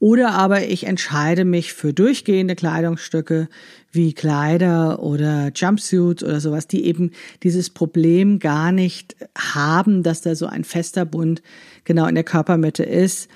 Oder 0.00 0.32
aber 0.32 0.66
ich 0.66 0.86
entscheide 0.86 1.44
mich 1.44 1.74
für 1.74 1.92
durchgehende 1.92 2.56
Kleidungsstücke 2.56 3.48
wie 3.92 4.14
Kleider 4.14 5.02
oder 5.02 5.50
Jumpsuits 5.54 6.24
oder 6.24 6.40
sowas, 6.40 6.66
die 6.66 6.86
eben 6.86 7.10
dieses 7.42 7.68
Problem 7.68 8.38
gar 8.38 8.72
nicht 8.72 9.14
haben, 9.36 10.02
dass 10.02 10.22
da 10.22 10.34
so 10.34 10.46
ein 10.46 10.64
fester 10.64 11.04
Bund 11.04 11.42
genau 11.84 12.06
in 12.06 12.14
der 12.14 12.24
Körpermitte 12.24 12.82
ist, 12.82 13.28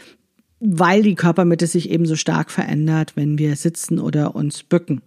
weil 0.61 1.03
die 1.03 1.15
Körpermitte 1.15 1.67
sich 1.67 1.91
eben 1.91 2.07
so 2.07 2.17
stark 2.17 2.51
verändert, 2.51 3.13
wenn 3.17 3.39
wir 3.39 3.57
sitzen 3.57 3.99
oder 3.99 4.35
uns 4.35 4.63
bücken. 4.63 5.03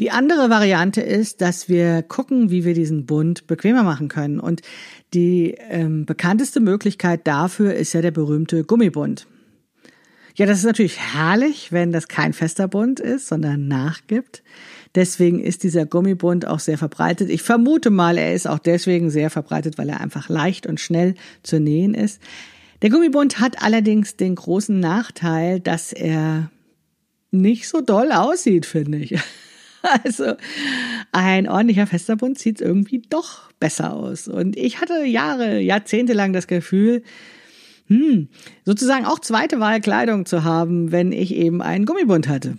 Die 0.00 0.10
andere 0.10 0.48
Variante 0.48 1.02
ist, 1.02 1.42
dass 1.42 1.68
wir 1.68 2.02
gucken, 2.02 2.50
wie 2.50 2.64
wir 2.64 2.72
diesen 2.72 3.04
Bund 3.04 3.46
bequemer 3.46 3.82
machen 3.82 4.08
können. 4.08 4.40
Und 4.40 4.62
die 5.12 5.56
ähm, 5.68 6.06
bekannteste 6.06 6.60
Möglichkeit 6.60 7.26
dafür 7.26 7.74
ist 7.74 7.92
ja 7.92 8.00
der 8.00 8.10
berühmte 8.10 8.64
Gummibund. 8.64 9.26
Ja, 10.36 10.46
das 10.46 10.60
ist 10.60 10.64
natürlich 10.64 10.98
herrlich, 10.98 11.70
wenn 11.70 11.92
das 11.92 12.08
kein 12.08 12.32
fester 12.32 12.66
Bund 12.66 12.98
ist, 12.98 13.28
sondern 13.28 13.68
nachgibt. 13.68 14.42
Deswegen 14.94 15.38
ist 15.38 15.64
dieser 15.64 15.84
Gummibund 15.84 16.46
auch 16.46 16.60
sehr 16.60 16.78
verbreitet. 16.78 17.28
Ich 17.28 17.42
vermute 17.42 17.90
mal, 17.90 18.16
er 18.16 18.32
ist 18.32 18.48
auch 18.48 18.58
deswegen 18.58 19.10
sehr 19.10 19.28
verbreitet, 19.28 19.76
weil 19.76 19.90
er 19.90 20.00
einfach 20.00 20.30
leicht 20.30 20.66
und 20.66 20.80
schnell 20.80 21.14
zu 21.42 21.60
nähen 21.60 21.92
ist. 21.92 22.22
Der 22.82 22.90
Gummibund 22.90 23.40
hat 23.40 23.62
allerdings 23.62 24.16
den 24.16 24.34
großen 24.34 24.78
Nachteil, 24.78 25.60
dass 25.60 25.92
er 25.92 26.50
nicht 27.30 27.68
so 27.68 27.80
doll 27.80 28.12
aussieht, 28.12 28.66
finde 28.66 28.98
ich. 28.98 29.18
Also 30.04 30.34
ein 31.10 31.48
ordentlicher 31.48 31.86
fester 31.86 32.14
Bund 32.14 32.38
sieht 32.38 32.60
irgendwie 32.60 33.00
doch 33.08 33.50
besser 33.60 33.94
aus. 33.94 34.28
Und 34.28 34.54
ich 34.58 34.82
hatte 34.82 35.06
Jahre, 35.06 35.58
Jahrzehnte 35.58 36.12
lang 36.12 36.34
das 36.34 36.46
Gefühl, 36.46 37.02
hm, 37.86 38.28
sozusagen 38.66 39.06
auch 39.06 39.20
zweite 39.20 39.58
Wahl 39.58 39.80
Kleidung 39.80 40.26
zu 40.26 40.44
haben, 40.44 40.92
wenn 40.92 41.12
ich 41.12 41.34
eben 41.34 41.62
einen 41.62 41.86
Gummibund 41.86 42.28
hatte. 42.28 42.58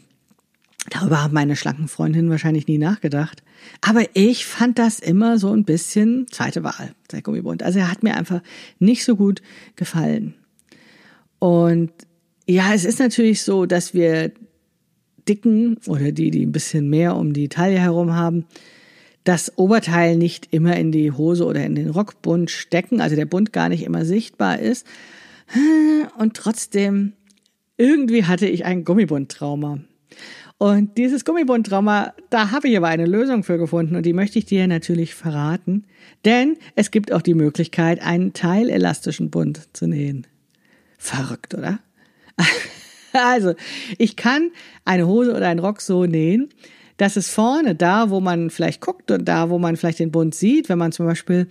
Darüber 0.89 1.21
haben 1.21 1.35
meine 1.35 1.55
schlanken 1.55 1.87
Freundinnen 1.87 2.31
wahrscheinlich 2.31 2.67
nie 2.67 2.79
nachgedacht. 2.79 3.43
Aber 3.81 4.03
ich 4.13 4.45
fand 4.45 4.77
das 4.79 4.99
immer 4.99 5.37
so 5.37 5.51
ein 5.51 5.65
bisschen 5.65 6.27
zweite 6.31 6.63
Wahl, 6.63 6.93
der 7.11 7.21
Gummibund. 7.21 7.63
Also 7.63 7.79
er 7.79 7.91
hat 7.91 8.03
mir 8.03 8.15
einfach 8.15 8.41
nicht 8.79 9.03
so 9.03 9.15
gut 9.15 9.41
gefallen. 9.75 10.35
Und 11.39 11.91
ja, 12.47 12.73
es 12.73 12.85
ist 12.85 12.99
natürlich 12.99 13.41
so, 13.41 13.65
dass 13.65 13.93
wir 13.93 14.31
dicken 15.27 15.77
oder 15.87 16.11
die, 16.11 16.31
die 16.31 16.45
ein 16.45 16.51
bisschen 16.51 16.89
mehr 16.89 17.15
um 17.15 17.33
die 17.33 17.49
Taille 17.49 17.79
herum 17.79 18.13
haben, 18.13 18.45
das 19.23 19.57
Oberteil 19.57 20.17
nicht 20.17 20.47
immer 20.51 20.75
in 20.77 20.91
die 20.91 21.11
Hose 21.11 21.45
oder 21.45 21.63
in 21.63 21.75
den 21.75 21.89
Rockbund 21.89 22.49
stecken, 22.49 23.01
also 23.01 23.15
der 23.15 23.25
Bund 23.25 23.53
gar 23.53 23.69
nicht 23.69 23.83
immer 23.83 24.05
sichtbar 24.05 24.59
ist. 24.59 24.85
Und 26.17 26.35
trotzdem, 26.35 27.13
irgendwie 27.77 28.25
hatte 28.25 28.47
ich 28.47 28.65
ein 28.65 28.83
Gummibundtrauma. 28.83 29.79
Und 30.61 30.95
dieses 30.99 31.25
Gummibundtrauma, 31.25 32.13
da 32.29 32.51
habe 32.51 32.67
ich 32.67 32.77
aber 32.77 32.87
eine 32.87 33.07
Lösung 33.07 33.43
für 33.43 33.57
gefunden 33.57 33.95
und 33.95 34.05
die 34.05 34.13
möchte 34.13 34.37
ich 34.37 34.45
dir 34.45 34.67
natürlich 34.67 35.15
verraten. 35.15 35.85
Denn 36.23 36.55
es 36.75 36.91
gibt 36.91 37.11
auch 37.11 37.23
die 37.23 37.33
Möglichkeit, 37.33 37.99
einen 37.99 38.33
teilerastischen 38.33 39.31
Bund 39.31 39.69
zu 39.73 39.87
nähen. 39.87 40.27
Verrückt, 40.99 41.55
oder? 41.55 41.79
Also, 43.13 43.55
ich 43.97 44.15
kann 44.15 44.51
eine 44.85 45.05
Hose 45.05 45.35
oder 45.35 45.47
einen 45.47 45.59
Rock 45.59 45.81
so 45.81 46.05
nähen, 46.05 46.47
dass 46.95 47.17
es 47.17 47.29
vorne, 47.29 47.75
da 47.75 48.09
wo 48.09 48.21
man 48.21 48.51
vielleicht 48.51 48.79
guckt 48.79 49.11
und 49.11 49.25
da 49.25 49.49
wo 49.49 49.57
man 49.57 49.75
vielleicht 49.75 49.99
den 49.99 50.11
Bund 50.11 50.35
sieht, 50.35 50.69
wenn 50.69 50.77
man 50.77 50.93
zum 50.93 51.07
Beispiel 51.07 51.47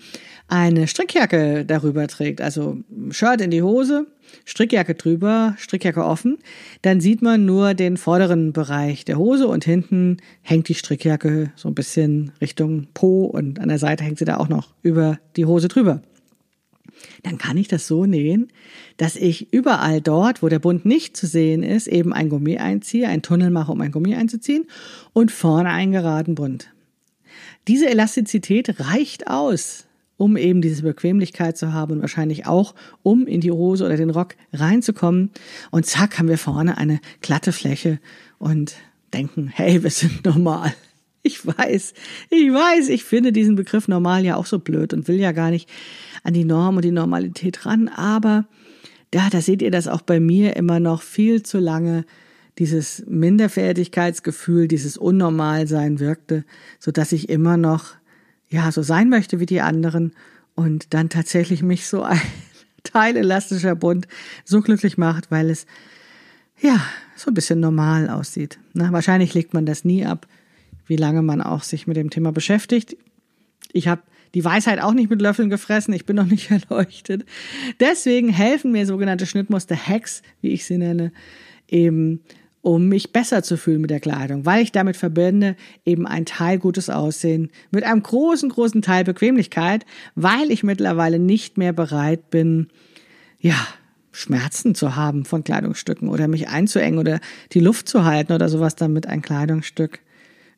eine 0.51 0.89
Strickjacke 0.89 1.65
darüber 1.65 2.09
trägt, 2.09 2.41
also 2.41 2.79
Shirt 3.11 3.41
in 3.41 3.51
die 3.51 3.63
Hose, 3.63 4.07
Strickjacke 4.45 4.95
drüber, 4.95 5.55
Strickjacke 5.59 6.05
offen, 6.05 6.39
dann 6.83 7.01
sieht 7.01 7.23
man 7.23 7.45
nur 7.45 7.75
den 7.75 7.97
vorderen 7.97 8.53
Bereich 8.53 9.05
der 9.05 9.17
Hose 9.17 9.47
und 9.47 9.65
hinten 9.65 10.17
hängt 10.43 10.69
die 10.69 10.75
Strickjacke 10.75 11.53
so 11.55 11.69
ein 11.69 11.75
bisschen 11.75 12.33
Richtung 12.41 12.89
Po 12.95 13.27
und 13.27 13.61
an 13.61 13.69
der 13.69 13.79
Seite 13.79 14.03
hängt 14.03 14.19
sie 14.19 14.25
da 14.25 14.39
auch 14.39 14.49
noch 14.49 14.75
über 14.83 15.19
die 15.37 15.47
Hose 15.47 15.69
drüber. 15.69 16.03
Dann 17.23 17.39
kann 17.39 17.57
ich 17.57 17.69
das 17.69 17.87
so 17.87 18.05
nähen, 18.05 18.49
dass 18.97 19.17
ich 19.17 19.53
überall 19.53 20.01
dort, 20.01 20.43
wo 20.43 20.49
der 20.49 20.59
Bund 20.59 20.85
nicht 20.85 21.17
zu 21.17 21.27
sehen 21.27 21.63
ist, 21.63 21.87
eben 21.87 22.13
ein 22.13 22.29
Gummi 22.29 22.59
einziehe, 22.59 23.09
einen 23.09 23.23
Tunnel 23.23 23.51
mache, 23.51 23.73
um 23.73 23.81
ein 23.81 23.93
Gummi 23.93 24.17
einzuziehen 24.17 24.67
und 25.13 25.31
vorne 25.31 25.71
einen 25.71 25.93
geraden 25.93 26.35
Bund. 26.35 26.71
Diese 27.69 27.89
Elastizität 27.89 28.81
reicht 28.81 29.29
aus, 29.29 29.87
um 30.21 30.37
eben 30.37 30.61
diese 30.61 30.83
Bequemlichkeit 30.83 31.57
zu 31.57 31.73
haben 31.73 31.93
und 31.93 32.01
wahrscheinlich 32.03 32.47
auch, 32.47 32.75
um 33.03 33.27
in 33.27 33.41
die 33.41 33.51
Hose 33.51 33.87
oder 33.87 33.97
den 33.97 34.11
Rock 34.11 34.37
reinzukommen. 34.53 35.31
Und 35.71 35.87
zack, 35.87 36.19
haben 36.19 36.29
wir 36.29 36.37
vorne 36.37 36.77
eine 36.77 37.01
glatte 37.23 37.53
Fläche 37.53 38.01
und 38.39 38.75
denken, 39.15 39.49
hey, 39.49 39.83
wir 39.83 39.89
sind 39.89 40.23
normal. 40.27 40.75
Ich 41.23 41.47
weiß, 41.47 41.95
ich 42.29 42.53
weiß, 42.53 42.91
ich 42.91 43.05
finde 43.05 43.33
diesen 43.33 43.57
Begriff 43.57 43.89
normal 43.89 44.23
ja 44.23 44.37
auch 44.37 44.45
so 44.45 44.59
blöd 44.59 44.93
und 44.93 45.09
will 45.09 45.19
ja 45.19 45.33
gar 45.33 45.51
nicht 45.51 45.71
an 46.23 46.35
die 46.35 46.45
Norm 46.45 46.77
und 46.77 46.85
die 46.85 46.91
Normalität 46.91 47.65
ran, 47.65 47.89
aber 47.89 48.45
ja, 49.15 49.29
da 49.31 49.41
seht 49.41 49.63
ihr 49.63 49.71
das 49.71 49.89
auch 49.89 50.03
bei 50.03 50.21
mir 50.21 50.55
immer 50.57 50.81
noch 50.81 51.01
viel 51.01 51.43
zu 51.43 51.59
lange 51.59 52.05
dieses 52.59 53.05
Minderfertigkeitsgefühl, 53.07 54.69
dieses 54.69 54.99
Unnormalsein 54.99 55.99
wirkte, 55.99 56.45
so 56.79 56.91
dass 56.91 57.13
ich 57.13 57.31
immer 57.31 57.57
noch 57.57 57.95
ja 58.51 58.71
so 58.71 58.83
sein 58.83 59.09
möchte 59.09 59.41
wie 59.41 59.47
die 59.47 59.63
anderen 59.63 60.13
und 60.55 60.93
dann 60.93 61.09
tatsächlich 61.09 61.63
mich 61.63 61.87
so 61.87 62.03
ein 62.03 62.21
teilelastischer 62.83 63.75
Bund 63.75 64.07
so 64.45 64.61
glücklich 64.61 64.99
macht, 64.99 65.31
weil 65.31 65.49
es 65.49 65.67
ja 66.61 66.81
so 67.17 67.31
ein 67.31 67.35
bisschen 67.35 67.61
normal 67.61 68.11
aussieht. 68.11 68.59
Na, 68.75 68.93
wahrscheinlich 68.93 69.33
legt 69.33 69.55
man 69.55 69.65
das 69.65 69.85
nie 69.85 70.05
ab 70.05 70.27
wie 70.91 70.97
lange 70.97 71.23
man 71.23 71.41
auch 71.41 71.63
sich 71.63 71.87
mit 71.87 71.97
dem 71.97 72.11
Thema 72.11 72.33
beschäftigt. 72.33 72.97
Ich 73.73 73.87
habe 73.87 74.03
die 74.35 74.45
Weisheit 74.45 74.83
auch 74.83 74.93
nicht 74.93 75.09
mit 75.09 75.23
Löffeln 75.23 75.49
gefressen, 75.49 75.95
ich 75.95 76.05
bin 76.05 76.17
noch 76.17 76.27
nicht 76.27 76.51
erleuchtet. 76.69 77.25
Deswegen 77.79 78.29
helfen 78.29 78.73
mir 78.73 78.85
sogenannte 78.87 79.25
Schnittmuster-Hacks, 79.25 80.23
wie 80.41 80.49
ich 80.49 80.65
sie 80.65 80.79
nenne, 80.79 81.13
eben 81.69 82.23
um 82.63 82.89
mich 82.89 83.13
besser 83.13 83.43
zu 83.43 83.57
fühlen 83.57 83.81
mit 83.81 83.91
der 83.91 84.01
Kleidung, 84.01 84.45
weil 84.45 84.63
ich 84.63 84.73
damit 84.73 84.97
verbinde 84.97 85.57
eben 85.85 86.07
ein 86.07 86.27
Teil 86.27 86.59
gutes 86.59 86.91
Aussehen 86.91 87.51
mit 87.71 87.85
einem 87.85 88.03
großen, 88.03 88.49
großen 88.49 88.83
Teil 88.83 89.05
Bequemlichkeit, 89.05 89.87
weil 90.15 90.51
ich 90.51 90.63
mittlerweile 90.63 91.19
nicht 91.19 91.57
mehr 91.57 91.73
bereit 91.73 92.31
bin, 92.31 92.69
ja, 93.39 93.57
Schmerzen 94.13 94.75
zu 94.75 94.97
haben 94.97 95.25
von 95.25 95.45
Kleidungsstücken 95.45 96.09
oder 96.09 96.29
mich 96.29 96.49
einzuengen 96.49 96.99
oder 96.99 97.21
die 97.53 97.61
Luft 97.61 97.89
zu 97.89 98.05
halten 98.05 98.33
oder 98.33 98.49
sowas, 98.49 98.75
damit 98.75 99.07
ein 99.07 99.23
Kleidungsstück 99.23 100.01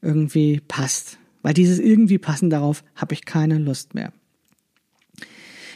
irgendwie 0.01 0.61
passt. 0.67 1.19
Weil 1.43 1.55
dieses 1.55 1.79
irgendwie 1.79 2.19
passen 2.19 2.51
darauf 2.51 2.83
habe 2.97 3.15
ich 3.15 3.25
keine 3.25 3.59
Lust 3.59 3.95
mehr. 3.95 4.13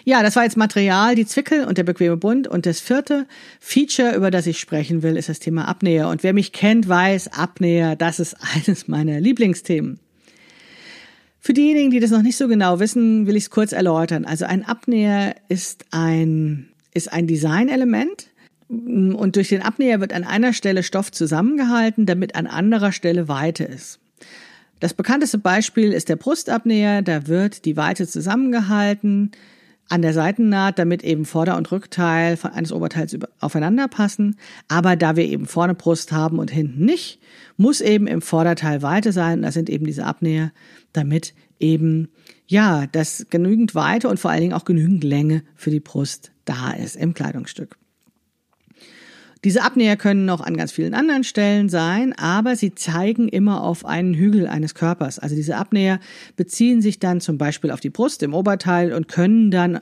Ja, 0.08 0.22
das 0.22 0.36
war 0.36 0.44
jetzt 0.44 0.56
Material, 0.56 1.16
die 1.16 1.26
Zwickel 1.26 1.64
und 1.64 1.78
der 1.78 1.82
bequeme 1.82 2.16
Bund. 2.16 2.46
Und 2.46 2.64
das 2.64 2.78
vierte 2.78 3.26
Feature, 3.58 4.14
über 4.14 4.30
das 4.30 4.46
ich 4.46 4.60
sprechen 4.60 5.02
will, 5.02 5.16
ist 5.16 5.28
das 5.28 5.40
Thema 5.40 5.66
Abnäher. 5.66 6.08
Und 6.08 6.22
wer 6.22 6.32
mich 6.32 6.52
kennt, 6.52 6.88
weiß, 6.88 7.32
Abnäher, 7.32 7.96
das 7.96 8.20
ist 8.20 8.36
eines 8.54 8.86
meiner 8.86 9.18
Lieblingsthemen. 9.18 9.98
Für 11.40 11.54
diejenigen, 11.54 11.90
die 11.90 11.98
das 11.98 12.12
noch 12.12 12.22
nicht 12.22 12.36
so 12.36 12.46
genau 12.46 12.78
wissen, 12.78 13.26
will 13.26 13.34
ich 13.34 13.44
es 13.44 13.50
kurz 13.50 13.72
erläutern. 13.72 14.24
Also 14.24 14.44
ein 14.44 14.64
Abnäher 14.64 15.34
ist 15.48 15.86
ein, 15.90 16.68
ist 16.94 17.12
ein 17.12 17.26
Designelement. 17.26 18.28
Und 18.68 19.34
durch 19.34 19.48
den 19.48 19.62
Abnäher 19.62 20.00
wird 20.00 20.12
an 20.12 20.22
einer 20.22 20.52
Stelle 20.52 20.84
Stoff 20.84 21.10
zusammengehalten, 21.10 22.06
damit 22.06 22.36
an 22.36 22.46
anderer 22.46 22.92
Stelle 22.92 23.26
Weite 23.26 23.64
ist. 23.64 23.98
Das 24.78 24.94
bekannteste 24.94 25.38
Beispiel 25.38 25.90
ist 25.92 26.08
der 26.08 26.16
Brustabnäher. 26.16 27.02
Da 27.02 27.26
wird 27.26 27.64
die 27.64 27.76
Weite 27.76 28.06
zusammengehalten 28.06 29.32
an 29.88 30.02
der 30.02 30.12
Seitennaht, 30.12 30.78
damit 30.78 31.04
eben 31.04 31.24
Vorder- 31.24 31.56
und 31.56 31.70
Rückteil 31.70 32.38
eines 32.42 32.72
Oberteils 32.72 33.16
aufeinander 33.40 33.88
passen. 33.88 34.36
Aber 34.68 34.96
da 34.96 35.16
wir 35.16 35.24
eben 35.24 35.46
vorne 35.46 35.74
Brust 35.74 36.12
haben 36.12 36.38
und 36.38 36.50
hinten 36.50 36.84
nicht, 36.84 37.20
muss 37.56 37.80
eben 37.80 38.06
im 38.06 38.20
Vorderteil 38.20 38.82
Weite 38.82 39.12
sein. 39.12 39.42
Das 39.42 39.54
sind 39.54 39.70
eben 39.70 39.86
diese 39.86 40.04
Abnäher, 40.04 40.52
damit 40.92 41.34
eben, 41.60 42.08
ja, 42.46 42.86
das 42.86 43.26
genügend 43.30 43.74
Weite 43.74 44.08
und 44.08 44.18
vor 44.18 44.30
allen 44.30 44.40
Dingen 44.40 44.54
auch 44.54 44.64
genügend 44.64 45.04
Länge 45.04 45.42
für 45.54 45.70
die 45.70 45.80
Brust 45.80 46.32
da 46.44 46.72
ist 46.72 46.96
im 46.96 47.14
Kleidungsstück. 47.14 47.76
Diese 49.46 49.62
Abnäher 49.62 49.96
können 49.96 50.24
noch 50.24 50.40
an 50.40 50.56
ganz 50.56 50.72
vielen 50.72 50.92
anderen 50.92 51.22
Stellen 51.22 51.68
sein, 51.68 52.12
aber 52.14 52.56
sie 52.56 52.74
zeigen 52.74 53.28
immer 53.28 53.62
auf 53.62 53.84
einen 53.84 54.12
Hügel 54.12 54.48
eines 54.48 54.74
Körpers. 54.74 55.20
Also 55.20 55.36
diese 55.36 55.56
Abnäher 55.56 56.00
beziehen 56.34 56.82
sich 56.82 56.98
dann 56.98 57.20
zum 57.20 57.38
Beispiel 57.38 57.70
auf 57.70 57.78
die 57.78 57.90
Brust 57.90 58.24
im 58.24 58.34
Oberteil 58.34 58.92
und 58.92 59.06
können 59.06 59.52
dann 59.52 59.78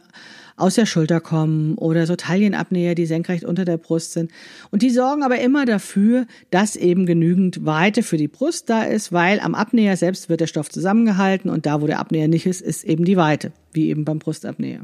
aus 0.59 0.75
der 0.75 0.85
Schulter 0.85 1.19
kommen 1.23 1.77
oder 1.77 2.05
so 2.05 2.15
Taillenabnäher, 2.15 2.95
die 2.95 3.07
senkrecht 3.07 3.43
unter 3.43 3.65
der 3.65 3.79
Brust 3.79 4.13
sind. 4.13 4.31
Und 4.71 4.83
die 4.83 4.91
sorgen 4.91 5.23
aber 5.23 5.39
immer 5.39 5.65
dafür, 5.65 6.27
dass 6.51 6.77
eben 6.77 7.07
genügend 7.07 7.65
Weite 7.65 8.03
für 8.03 8.19
die 8.19 8.29
Brust 8.29 8.69
da 8.69 8.83
ist, 8.83 9.15
weil 9.15 9.41
am 9.41 9.55
Abnäher 9.55 9.97
selbst 9.97 10.29
wird 10.29 10.43
der 10.43 10.47
Stoff 10.47 10.69
zusammengehalten 10.69 11.51
und 11.51 11.65
da, 11.65 11.81
wo 11.81 11.87
der 11.87 12.01
Abnäher 12.01 12.29
nicht 12.29 12.45
ist, 12.45 12.61
ist 12.61 12.85
eben 12.85 13.07
die 13.07 13.17
Weite, 13.17 13.51
wie 13.73 13.89
eben 13.89 14.05
beim 14.05 14.19
Brustabnäher. 14.19 14.83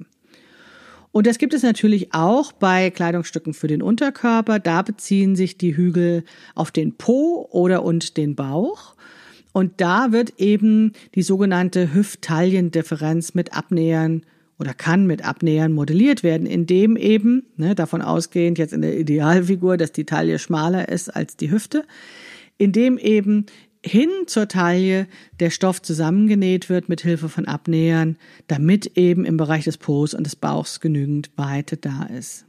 Und 1.13 1.27
das 1.27 1.39
gibt 1.39 1.55
es 1.55 1.63
natürlich 1.63 2.15
auch 2.15 2.53
bei 2.53 2.91
Kleidungsstücken 2.91 3.53
für 3.53 3.67
den 3.67 3.83
Unterkörper. 3.83 4.59
Da 4.59 4.83
beziehen 4.83 5.35
sich 5.35 5.59
die 5.59 5.77
Hügel 5.77 6.25
auf 6.55 6.71
den 6.71 6.95
Po 6.97 7.49
oder 7.51 7.83
und 7.83 8.17
den 8.17 8.37
Bauch. 8.37 8.95
Und 9.53 9.81
da 9.81 10.13
wird 10.13 10.35
eben 10.39 10.93
die 11.17 11.23
sogenannte 11.23 11.93
Hüft-Taillen-Differenz 11.93 13.35
mit 13.35 13.53
Abnähern 13.53 14.23
oder 14.61 14.75
kann 14.75 15.07
mit 15.07 15.25
Abnähern 15.25 15.73
modelliert 15.73 16.23
werden, 16.23 16.47
indem 16.47 16.97
eben, 16.97 17.47
ne, 17.57 17.75
davon 17.75 18.03
ausgehend 18.03 18.59
jetzt 18.59 18.73
in 18.73 18.83
der 18.83 18.97
Idealfigur, 18.97 19.77
dass 19.77 19.91
die 19.91 20.05
Taille 20.05 20.39
schmaler 20.39 20.89
ist 20.89 21.09
als 21.09 21.37
die 21.37 21.51
Hüfte, 21.51 21.85
indem 22.59 22.99
eben 22.99 23.47
hin 23.85 24.11
zur 24.27 24.49
Taille 24.49 25.07
der 25.41 25.51
Stoff 25.51 25.81
zusammengenäht 25.81 26.69
wird 26.69 26.89
mit 26.89 27.01
Hilfe 27.01 27.29
von 27.29 27.47
Abnähern, 27.47 28.17
damit 28.47 28.99
eben 28.99 29.25
im 29.25 29.37
Bereich 29.37 29.65
des 29.65 29.79
Po's 29.79 30.15
und 30.15 30.25
des 30.25 30.37
Bauchs 30.37 30.81
genügend 30.81 31.31
Weite 31.37 31.77
da 31.77 32.05
ist. 32.05 32.45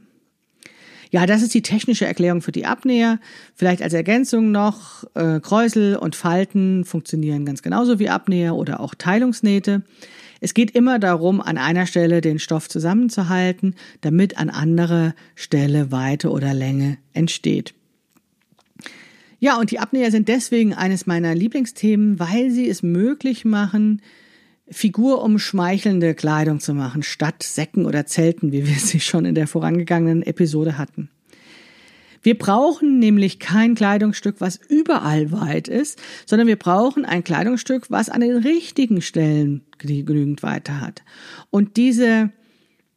Ja, 1.10 1.26
das 1.26 1.42
ist 1.42 1.52
die 1.52 1.62
technische 1.62 2.06
Erklärung 2.06 2.40
für 2.40 2.52
die 2.52 2.64
Abnäher. 2.64 3.20
Vielleicht 3.54 3.82
als 3.82 3.92
Ergänzung 3.92 4.50
noch, 4.50 5.04
äh, 5.14 5.40
Kräusel 5.40 5.96
und 5.96 6.16
Falten 6.16 6.86
funktionieren 6.86 7.44
ganz 7.44 7.62
genauso 7.62 7.98
wie 7.98 8.08
Abnäher 8.08 8.54
oder 8.54 8.80
auch 8.80 8.94
Teilungsnähte. 8.94 9.82
Es 10.40 10.54
geht 10.54 10.70
immer 10.70 10.98
darum, 10.98 11.42
an 11.42 11.58
einer 11.58 11.86
Stelle 11.86 12.22
den 12.22 12.38
Stoff 12.38 12.68
zusammenzuhalten, 12.68 13.74
damit 14.00 14.38
an 14.38 14.48
anderer 14.48 15.14
Stelle 15.34 15.92
Weite 15.92 16.30
oder 16.30 16.54
Länge 16.54 16.96
entsteht. 17.12 17.74
Ja, 19.42 19.58
und 19.58 19.72
die 19.72 19.80
Abnäher 19.80 20.12
sind 20.12 20.28
deswegen 20.28 20.72
eines 20.72 21.06
meiner 21.06 21.34
Lieblingsthemen, 21.34 22.20
weil 22.20 22.52
sie 22.52 22.68
es 22.68 22.84
möglich 22.84 23.44
machen, 23.44 24.00
figurumschmeichelnde 24.68 26.14
Kleidung 26.14 26.60
zu 26.60 26.74
machen, 26.74 27.02
statt 27.02 27.42
Säcken 27.42 27.84
oder 27.84 28.06
Zelten, 28.06 28.52
wie 28.52 28.64
wir 28.68 28.74
sie 28.78 29.00
schon 29.00 29.24
in 29.24 29.34
der 29.34 29.48
vorangegangenen 29.48 30.22
Episode 30.22 30.78
hatten. 30.78 31.10
Wir 32.22 32.38
brauchen 32.38 33.00
nämlich 33.00 33.40
kein 33.40 33.74
Kleidungsstück, 33.74 34.36
was 34.38 34.60
überall 34.68 35.32
weit 35.32 35.66
ist, 35.66 36.00
sondern 36.24 36.46
wir 36.46 36.54
brauchen 36.54 37.04
ein 37.04 37.24
Kleidungsstück, 37.24 37.90
was 37.90 38.10
an 38.10 38.20
den 38.20 38.36
richtigen 38.36 39.02
Stellen 39.02 39.62
genügend 39.78 40.44
Weite 40.44 40.80
hat. 40.80 41.02
Und 41.50 41.76
diese, 41.76 42.30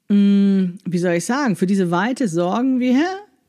mm, 0.10 0.78
wie 0.86 1.00
soll 1.00 1.14
ich 1.14 1.26
sagen, 1.26 1.56
für 1.56 1.66
diese 1.66 1.90
Weite 1.90 2.28
sorgen 2.28 2.80
wir 2.80 3.04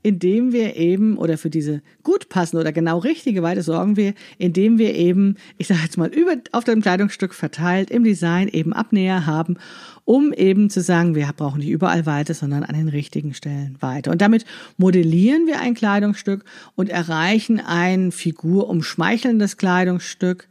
indem 0.07 0.53
wir 0.53 0.77
eben, 0.77 1.19
oder 1.19 1.37
für 1.37 1.51
diese 1.51 1.83
gut 2.05 2.29
passende 2.29 2.61
oder 2.61 2.71
genau 2.71 2.99
richtige 2.99 3.43
Weite 3.43 3.63
sorgen 3.63 3.97
wir, 3.97 4.15
indem 4.39 4.79
wir 4.79 4.95
eben, 4.95 5.35
ich 5.59 5.67
sage 5.67 5.81
jetzt 5.83 5.99
mal, 5.99 6.15
über 6.15 6.37
auf 6.53 6.63
dem 6.63 6.81
Kleidungsstück 6.81 7.35
verteilt 7.35 7.91
im 7.91 8.05
Design 8.05 8.47
eben 8.47 8.73
Abnäher 8.73 9.27
haben, 9.27 9.57
um 10.05 10.33
eben 10.33 10.71
zu 10.71 10.81
sagen, 10.81 11.17
wir 11.17 11.29
brauchen 11.37 11.59
nicht 11.59 11.71
überall 11.71 12.07
Weite, 12.07 12.35
sondern 12.35 12.63
an 12.63 12.77
den 12.77 12.87
richtigen 12.87 13.35
Stellen 13.35 13.75
Weite. 13.81 14.13
Und 14.13 14.23
damit 14.23 14.45
modellieren 14.77 15.49
wir 15.49 15.59
ein 15.59 15.75
Kleidungsstück 15.75 16.45
und 16.77 16.89
erreichen 16.89 17.59
ein 17.59 18.13
figurumschmeichelndes 18.13 19.57
Kleidungsstück, 19.57 20.47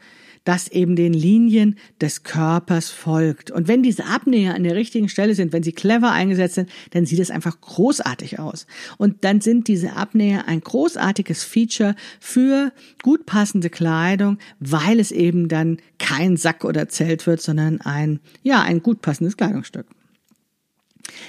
das 0.46 0.68
eben 0.70 0.96
den 0.96 1.14
Linien 1.14 1.78
des 2.00 2.24
Körpers 2.24 2.90
folgt. 2.90 3.52
Und 3.52 3.68
wenn 3.68 3.84
diese 3.84 4.06
Abnäher 4.06 4.56
an 4.56 4.64
der 4.64 4.76
richtigen 4.76 5.10
Stelle 5.10 5.36
sind, 5.36 5.52
wenn 5.52 5.64
sie 5.64 5.74
clever 5.74 6.12
eingesetzt 6.12 6.56
sind, 6.56 6.70
dann 6.92 7.06
sieht 7.06 7.20
es 7.20 7.32
einfach 7.32 7.60
großartig 7.60 8.40
aus. 8.40 8.68
Und 8.98 9.24
dann 9.26 9.42
sind 9.42 9.68
diese 9.68 9.94
Abnäher 9.94 10.48
ein 10.48 10.62
großartiges 10.62 11.44
Feature 11.44 11.96
für 12.20 12.72
gut 13.04 13.26
passende 13.26 13.70
Kleidung, 13.70 14.38
weil 14.60 15.00
es 15.00 15.12
eben 15.12 15.50
dann 15.50 15.78
kein 16.00 16.38
Sack 16.38 16.64
oder 16.64 16.88
Zelt 16.88 17.28
wird, 17.28 17.42
sondern 17.42 17.82
ein, 17.82 18.20
ja, 18.44 18.62
ein 18.62 18.82
gut 18.82 19.02
passendes 19.02 19.38
Kleidungsstück. 19.38 19.88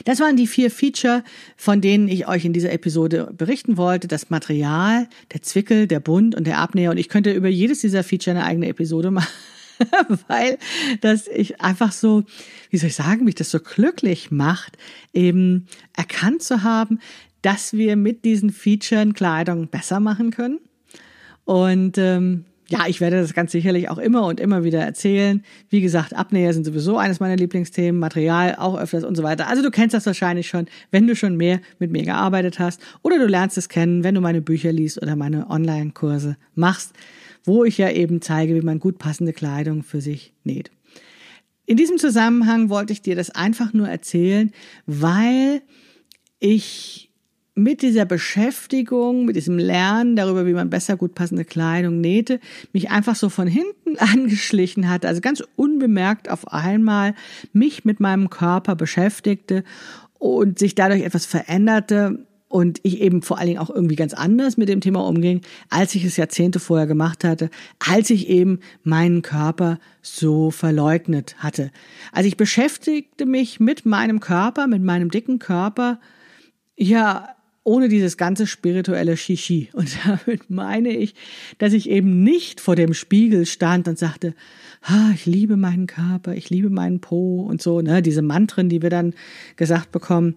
Das 0.05 0.21
waren 0.21 0.37
die 0.37 0.47
vier 0.47 0.71
Feature, 0.71 1.25
von 1.57 1.81
denen 1.81 2.09
ich 2.09 2.29
euch 2.29 2.45
in 2.45 2.53
dieser 2.53 2.73
Episode 2.73 3.33
berichten 3.37 3.77
wollte. 3.77 4.09
Das 4.09 4.31
Material, 4.31 5.09
der 5.33 5.43
Zwickel, 5.43 5.87
der 5.87 6.01
Bund 6.01 6.35
und 6.35 6.47
der 6.47 6.59
Abnäher. 6.59 6.91
Und 6.91 6.99
ich 6.99 7.09
könnte 7.09 7.33
über 7.33 7.49
jedes 7.49 7.81
dieser 7.81 8.05
Feature 8.05 8.37
eine 8.37 8.47
eigene 8.47 8.69
Episode 8.69 9.11
machen, 9.13 9.29
weil 10.29 10.59
das 11.01 11.29
ich 11.29 11.61
einfach 11.61 11.93
so, 11.93 12.25
wie 12.71 12.79
soll 12.79 12.89
ich 12.89 12.97
sagen, 12.97 13.25
mich 13.25 13.35
das 13.35 13.51
so 13.51 13.61
glücklich 13.61 14.31
macht, 14.31 14.77
eben 15.13 15.67
erkannt 15.95 16.43
zu 16.43 16.63
haben, 16.63 17.01
dass 17.43 17.73
wir 17.73 17.97
mit 17.97 18.25
diesen 18.25 18.51
Featuren 18.51 19.15
Kleidung 19.15 19.69
besser 19.69 20.01
machen 20.01 20.31
können. 20.31 20.59
Und 21.45 21.97
ähm, 21.97 22.45
ja, 22.69 22.87
ich 22.89 23.01
werde 23.01 23.21
das 23.21 23.33
ganz 23.33 23.53
sicherlich 23.53 23.89
auch 23.89 23.99
immer 23.99 24.27
und 24.27 24.41
immer 24.41 24.65
wieder 24.65 24.81
erzählen. 24.81 25.45
Wie 25.69 25.81
gesagt, 25.81 26.15
Abnäher 26.15 26.53
sind 26.53 26.65
sowieso 26.65 26.99
eines 26.99 27.21
meiner 27.21 27.37
Lieblingsthemen, 27.37 28.01
Material 28.01 28.57
auch 28.57 28.77
öfters 28.77 29.05
und 29.05 29.17
so 29.17 29.23
weiter. 29.23 29.49
Also 29.49 29.63
du 29.63 29.71
kennst 29.71 29.95
das 29.95 30.07
wahrscheinlich 30.07 30.49
schon, 30.49 30.67
wenn 30.91 31.07
du 31.07 31.15
schon 31.15 31.37
mehr 31.37 31.61
mit 31.79 31.93
mir 31.93 32.03
gearbeitet 32.03 32.59
hast 32.59 32.81
oder 33.03 33.19
du 33.19 33.27
lernst 33.27 33.57
es 33.57 33.69
kennen, 33.69 34.03
wenn 34.03 34.15
du 34.15 34.21
meine 34.21 34.43
Bücher 34.43 34.73
liest 34.73 35.01
oder 35.01 35.15
meine 35.15 35.49
Online-Kurse 35.49 36.37
machst, 36.55 36.93
wo 37.45 37.63
ich 37.65 37.79
ja 37.79 37.91
eben 37.91 38.21
zeige, 38.21 38.55
wie 38.57 38.63
man 38.63 38.81
gut 38.81 38.99
passende 38.99 39.33
Kleidung 39.33 39.85
für 39.85 40.01
sich 40.01 40.33
näht. 40.43 40.71
In 41.67 41.77
diesem 41.77 41.99
Zusammenhang 41.99 42.69
wollte 42.69 42.93
ich 42.93 43.03
dir 43.03 43.15
das 43.15 43.31
einfach 43.31 43.73
nur 43.73 43.89
erzählen, 43.89 44.53
weil 44.87 45.63
ich 46.41 47.06
mit 47.59 47.81
dieser 47.81 48.05
Beschäftigung, 48.05 49.25
mit 49.25 49.35
diesem 49.35 49.59
Lernen 49.59 50.15
darüber, 50.15 50.47
wie 50.47 50.53
man 50.53 50.69
besser 50.69 50.97
gut 50.97 51.15
passende 51.15 51.47
Kleidung 51.47 52.03
nähte, 52.03 52.39
mich 52.75 52.91
einfach 52.91 53.17
so 53.17 53.31
von 53.31 53.49
hinten 53.49 53.97
angeschlichen 53.99 54.89
hat, 54.89 55.05
also 55.05 55.21
ganz 55.21 55.43
unbemerkt 55.57 56.31
auf 56.31 56.47
einmal 56.49 57.15
mich 57.53 57.85
mit 57.85 57.99
meinem 57.99 58.31
Körper 58.31 58.77
beschäftigte 58.77 59.65
und 60.19 60.59
sich 60.59 60.75
dadurch 60.75 61.03
etwas 61.03 61.25
veränderte 61.25 62.27
und 62.49 62.79
ich 62.83 63.01
eben 63.01 63.23
vor 63.23 63.39
allen 63.39 63.49
Dingen 63.49 63.59
auch 63.59 63.71
irgendwie 63.71 63.97
ganz 63.97 64.13
anders 64.13 64.59
mit 64.59 64.69
dem 64.69 64.83
Thema 64.83 65.07
umging, 65.07 65.41
als 65.71 65.95
ich 65.95 66.05
es 66.05 66.19
Jahrzehnte 66.19 66.61
vorher 66.61 66.87
gemacht 66.87 67.25
hatte, 67.25 67.51
als 67.79 68.11
ich 68.11 68.29
eben 68.29 68.61
meinen 68.85 69.23
Körper 69.23 69.79
so 70.03 70.51
verleugnet 70.51 71.37
hatte. 71.39 71.71
Also 72.13 72.29
ich 72.29 72.37
beschäftigte 72.37 73.25
mich 73.25 73.61
mit 73.61 73.87
meinem 73.87 74.21
Körper, 74.21 74.67
mit 74.67 74.83
meinem 74.83 75.11
dicken 75.11 75.39
Körper, 75.39 75.99
ja, 76.77 77.36
ohne 77.67 77.89
dieses 77.89 78.17
ganze 78.17 78.47
spirituelle 78.47 79.17
Shishi. 79.17 79.71
Und 79.73 79.91
damit 80.07 80.49
meine 80.49 80.91
ich, 80.91 81.15
dass 81.59 81.73
ich 81.73 81.91
eben 81.91 82.23
nicht 82.23 82.61
vor 82.61 82.77
dem 82.77 82.95
Spiegel 82.95 83.45
stand 83.45 83.89
und 83.89 83.99
sagte, 83.99 84.35
ah, 84.83 85.11
ich 85.15 85.27
liebe 85.27 85.57
meinen 85.57 85.89
Körper, 85.89 86.35
ich 86.35 86.49
liebe 86.49 86.71
meinen 86.71 87.01
Po 87.01 87.43
und 87.43 87.61
so, 87.61 87.81
ne, 87.81 88.03
diese 88.03 88.23
Mantren, 88.23 88.69
die 88.69 88.83
wir 88.83 88.91
dann 88.91 89.15
gesagt 89.57 89.91
bekommen. 89.91 90.37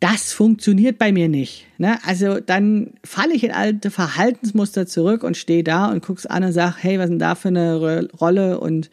Das 0.00 0.32
funktioniert 0.32 0.98
bei 0.98 1.12
mir 1.12 1.28
nicht. 1.28 1.66
Ne? 1.78 1.98
Also 2.04 2.40
dann 2.40 2.94
falle 3.04 3.34
ich 3.34 3.44
in 3.44 3.52
alte 3.52 3.90
Verhaltensmuster 3.90 4.86
zurück 4.86 5.22
und 5.22 5.36
stehe 5.36 5.64
da 5.64 5.90
und 5.90 6.04
guck's 6.04 6.26
an 6.26 6.44
und 6.44 6.52
sag, 6.52 6.76
hey, 6.82 6.98
was 6.98 7.08
denn 7.08 7.18
da 7.18 7.34
für 7.34 7.48
eine 7.48 8.08
Rolle 8.20 8.60
und 8.60 8.90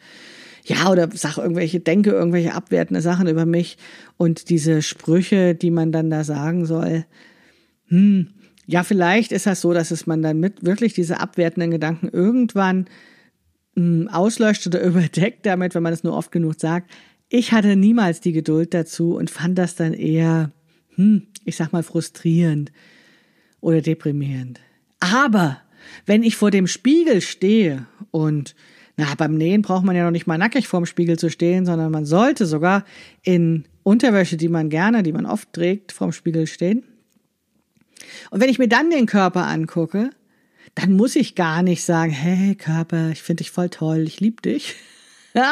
ja, 0.64 0.90
oder 0.90 1.08
sag 1.14 1.38
irgendwelche, 1.38 1.78
denke 1.78 2.10
irgendwelche 2.10 2.54
abwertende 2.54 3.00
Sachen 3.00 3.28
über 3.28 3.46
mich 3.46 3.76
und 4.16 4.50
diese 4.50 4.82
Sprüche, 4.82 5.54
die 5.54 5.70
man 5.70 5.92
dann 5.92 6.10
da 6.10 6.24
sagen 6.24 6.66
soll, 6.66 7.04
hm, 7.88 8.28
ja, 8.66 8.82
vielleicht 8.82 9.32
ist 9.32 9.46
das 9.46 9.60
so, 9.60 9.72
dass 9.72 9.90
es 9.90 10.06
man 10.06 10.22
dann 10.22 10.40
mit 10.40 10.64
wirklich 10.64 10.92
diese 10.92 11.20
abwertenden 11.20 11.70
Gedanken 11.70 12.08
irgendwann 12.08 12.86
hm, 13.74 14.08
auslöscht 14.08 14.66
oder 14.66 14.82
überdeckt 14.84 15.46
damit, 15.46 15.74
wenn 15.74 15.82
man 15.82 15.92
es 15.92 16.04
nur 16.04 16.16
oft 16.16 16.32
genug 16.32 16.58
sagt. 16.58 16.90
Ich 17.28 17.52
hatte 17.52 17.76
niemals 17.76 18.20
die 18.20 18.32
Geduld 18.32 18.74
dazu 18.74 19.16
und 19.16 19.30
fand 19.30 19.58
das 19.58 19.74
dann 19.74 19.94
eher, 19.94 20.52
hm, 20.94 21.28
ich 21.44 21.56
sag 21.56 21.72
mal, 21.72 21.82
frustrierend 21.82 22.72
oder 23.60 23.80
deprimierend. 23.80 24.60
Aber 25.00 25.60
wenn 26.04 26.22
ich 26.22 26.36
vor 26.36 26.50
dem 26.50 26.66
Spiegel 26.66 27.20
stehe 27.20 27.86
und 28.10 28.54
na, 28.96 29.14
beim 29.14 29.34
Nähen 29.34 29.62
braucht 29.62 29.84
man 29.84 29.94
ja 29.94 30.04
noch 30.04 30.10
nicht 30.10 30.26
mal 30.26 30.38
nackig 30.38 30.68
vorm 30.68 30.86
Spiegel 30.86 31.18
zu 31.18 31.28
stehen, 31.28 31.66
sondern 31.66 31.92
man 31.92 32.06
sollte 32.06 32.46
sogar 32.46 32.84
in 33.22 33.66
Unterwäsche, 33.82 34.36
die 34.36 34.48
man 34.48 34.70
gerne, 34.70 35.02
die 35.02 35.12
man 35.12 35.26
oft 35.26 35.52
trägt, 35.52 35.92
vorm 35.92 36.12
Spiegel 36.12 36.46
stehen. 36.46 36.82
Und 38.30 38.40
wenn 38.40 38.48
ich 38.48 38.58
mir 38.58 38.68
dann 38.68 38.90
den 38.90 39.06
Körper 39.06 39.46
angucke, 39.46 40.10
dann 40.74 40.92
muss 40.92 41.16
ich 41.16 41.34
gar 41.34 41.62
nicht 41.62 41.84
sagen, 41.84 42.12
hey 42.12 42.54
Körper, 42.54 43.10
ich 43.10 43.22
finde 43.22 43.42
dich 43.42 43.50
voll 43.50 43.70
toll, 43.70 44.00
ich 44.00 44.20
liebe 44.20 44.42
dich. 44.42 44.76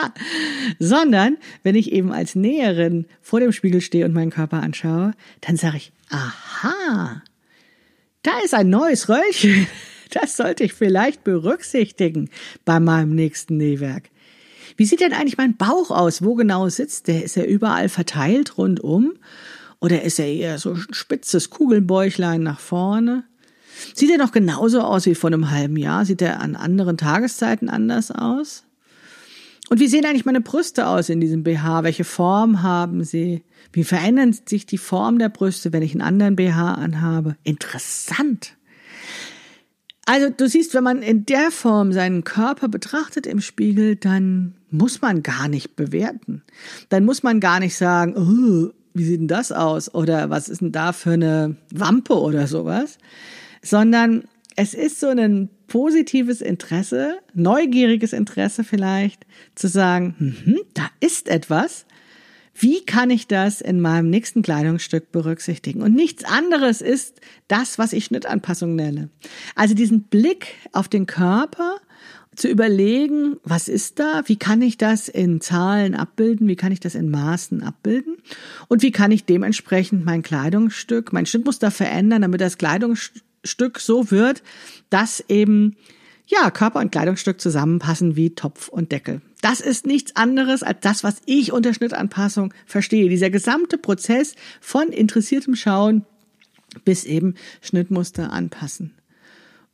Sondern 0.78 1.36
wenn 1.62 1.74
ich 1.74 1.92
eben 1.92 2.12
als 2.12 2.34
Näherin 2.34 3.06
vor 3.20 3.40
dem 3.40 3.52
Spiegel 3.52 3.80
stehe 3.80 4.04
und 4.04 4.12
meinen 4.12 4.30
Körper 4.30 4.62
anschaue, 4.62 5.12
dann 5.40 5.56
sage 5.56 5.76
ich, 5.76 5.92
aha, 6.10 7.22
da 8.22 8.32
ist 8.44 8.54
ein 8.54 8.70
neues 8.70 9.08
Röllchen. 9.08 9.66
Das 10.10 10.36
sollte 10.36 10.62
ich 10.62 10.74
vielleicht 10.74 11.24
berücksichtigen 11.24 12.30
bei 12.64 12.78
meinem 12.78 13.16
nächsten 13.16 13.56
Nähwerk. 13.56 14.10
Wie 14.76 14.84
sieht 14.84 15.00
denn 15.00 15.12
eigentlich 15.12 15.38
mein 15.38 15.56
Bauch 15.56 15.90
aus? 15.90 16.22
Wo 16.22 16.36
genau 16.36 16.68
sitzt 16.68 17.08
der? 17.08 17.24
Ist 17.24 17.36
er 17.36 17.48
überall 17.48 17.88
verteilt 17.88 18.56
rundum? 18.56 19.14
Oder 19.84 20.00
ist 20.00 20.18
er 20.18 20.26
eher 20.26 20.56
so 20.56 20.72
ein 20.72 20.86
spitzes 20.92 21.50
Kugelbäuchlein 21.50 22.42
nach 22.42 22.58
vorne? 22.58 23.24
Sieht 23.92 24.10
er 24.10 24.16
noch 24.16 24.32
genauso 24.32 24.80
aus 24.80 25.04
wie 25.04 25.14
vor 25.14 25.28
einem 25.28 25.50
halben 25.50 25.76
Jahr? 25.76 26.06
Sieht 26.06 26.22
er 26.22 26.40
an 26.40 26.56
anderen 26.56 26.96
Tageszeiten 26.96 27.68
anders 27.68 28.10
aus? 28.10 28.64
Und 29.68 29.80
wie 29.80 29.88
sehen 29.88 30.06
eigentlich 30.06 30.24
meine 30.24 30.40
Brüste 30.40 30.86
aus 30.86 31.10
in 31.10 31.20
diesem 31.20 31.42
BH? 31.42 31.84
Welche 31.84 32.04
Form 32.04 32.62
haben 32.62 33.04
sie? 33.04 33.42
Wie 33.74 33.84
verändert 33.84 34.48
sich 34.48 34.64
die 34.64 34.78
Form 34.78 35.18
der 35.18 35.28
Brüste, 35.28 35.74
wenn 35.74 35.82
ich 35.82 35.92
einen 35.92 36.00
anderen 36.00 36.36
BH 36.36 36.76
anhabe? 36.76 37.36
Interessant. 37.44 38.56
Also 40.06 40.30
du 40.34 40.48
siehst, 40.48 40.72
wenn 40.72 40.84
man 40.84 41.02
in 41.02 41.26
der 41.26 41.50
Form 41.50 41.92
seinen 41.92 42.24
Körper 42.24 42.68
betrachtet 42.68 43.26
im 43.26 43.42
Spiegel, 43.42 43.96
dann 43.96 44.54
muss 44.70 45.02
man 45.02 45.22
gar 45.22 45.48
nicht 45.48 45.76
bewerten. 45.76 46.42
Dann 46.88 47.04
muss 47.04 47.22
man 47.22 47.38
gar 47.38 47.60
nicht 47.60 47.76
sagen, 47.76 48.16
oh, 48.16 48.72
wie 48.94 49.04
sieht 49.04 49.20
denn 49.20 49.28
das 49.28 49.52
aus? 49.52 49.92
Oder 49.92 50.30
was 50.30 50.48
ist 50.48 50.60
denn 50.60 50.72
da 50.72 50.92
für 50.92 51.12
eine 51.12 51.56
Wampe 51.72 52.14
oder 52.14 52.46
sowas? 52.46 52.98
Sondern 53.60 54.24
es 54.56 54.72
ist 54.72 55.00
so 55.00 55.08
ein 55.08 55.50
positives 55.66 56.40
Interesse, 56.40 57.18
neugieriges 57.34 58.12
Interesse 58.12 58.62
vielleicht, 58.62 59.26
zu 59.56 59.68
sagen, 59.68 60.36
hm, 60.44 60.60
da 60.74 60.88
ist 61.00 61.28
etwas. 61.28 61.86
Wie 62.56 62.84
kann 62.86 63.10
ich 63.10 63.26
das 63.26 63.60
in 63.60 63.80
meinem 63.80 64.10
nächsten 64.10 64.42
Kleidungsstück 64.42 65.10
berücksichtigen? 65.10 65.82
Und 65.82 65.94
nichts 65.94 66.22
anderes 66.24 66.80
ist 66.80 67.20
das, 67.48 67.78
was 67.78 67.92
ich 67.92 68.04
Schnittanpassung 68.04 68.76
nenne. 68.76 69.08
Also 69.56 69.74
diesen 69.74 70.04
Blick 70.04 70.54
auf 70.70 70.86
den 70.86 71.06
Körper 71.06 71.78
zu 72.36 72.48
überlegen, 72.48 73.36
was 73.44 73.68
ist 73.68 73.98
da, 73.98 74.22
wie 74.26 74.36
kann 74.36 74.62
ich 74.62 74.78
das 74.78 75.08
in 75.08 75.40
Zahlen 75.40 75.94
abbilden, 75.94 76.48
wie 76.48 76.56
kann 76.56 76.72
ich 76.72 76.80
das 76.80 76.94
in 76.94 77.10
Maßen 77.10 77.62
abbilden 77.62 78.16
und 78.68 78.82
wie 78.82 78.92
kann 78.92 79.12
ich 79.12 79.24
dementsprechend 79.24 80.04
mein 80.04 80.22
Kleidungsstück, 80.22 81.12
mein 81.12 81.26
Schnittmuster 81.26 81.70
verändern, 81.70 82.22
damit 82.22 82.40
das 82.40 82.58
Kleidungsstück 82.58 83.78
so 83.78 84.10
wird, 84.10 84.42
dass 84.90 85.24
eben 85.28 85.76
ja, 86.26 86.50
Körper 86.50 86.80
und 86.80 86.90
Kleidungsstück 86.90 87.40
zusammenpassen 87.40 88.16
wie 88.16 88.30
Topf 88.30 88.68
und 88.68 88.92
Deckel. 88.92 89.20
Das 89.42 89.60
ist 89.60 89.86
nichts 89.86 90.16
anderes 90.16 90.62
als 90.62 90.78
das, 90.80 91.04
was 91.04 91.16
ich 91.26 91.52
unter 91.52 91.74
Schnittanpassung 91.74 92.54
verstehe. 92.64 93.10
Dieser 93.10 93.28
gesamte 93.28 93.76
Prozess 93.76 94.34
von 94.60 94.88
interessiertem 94.88 95.54
Schauen 95.54 96.06
bis 96.84 97.04
eben 97.04 97.34
Schnittmuster 97.60 98.32
anpassen. 98.32 98.94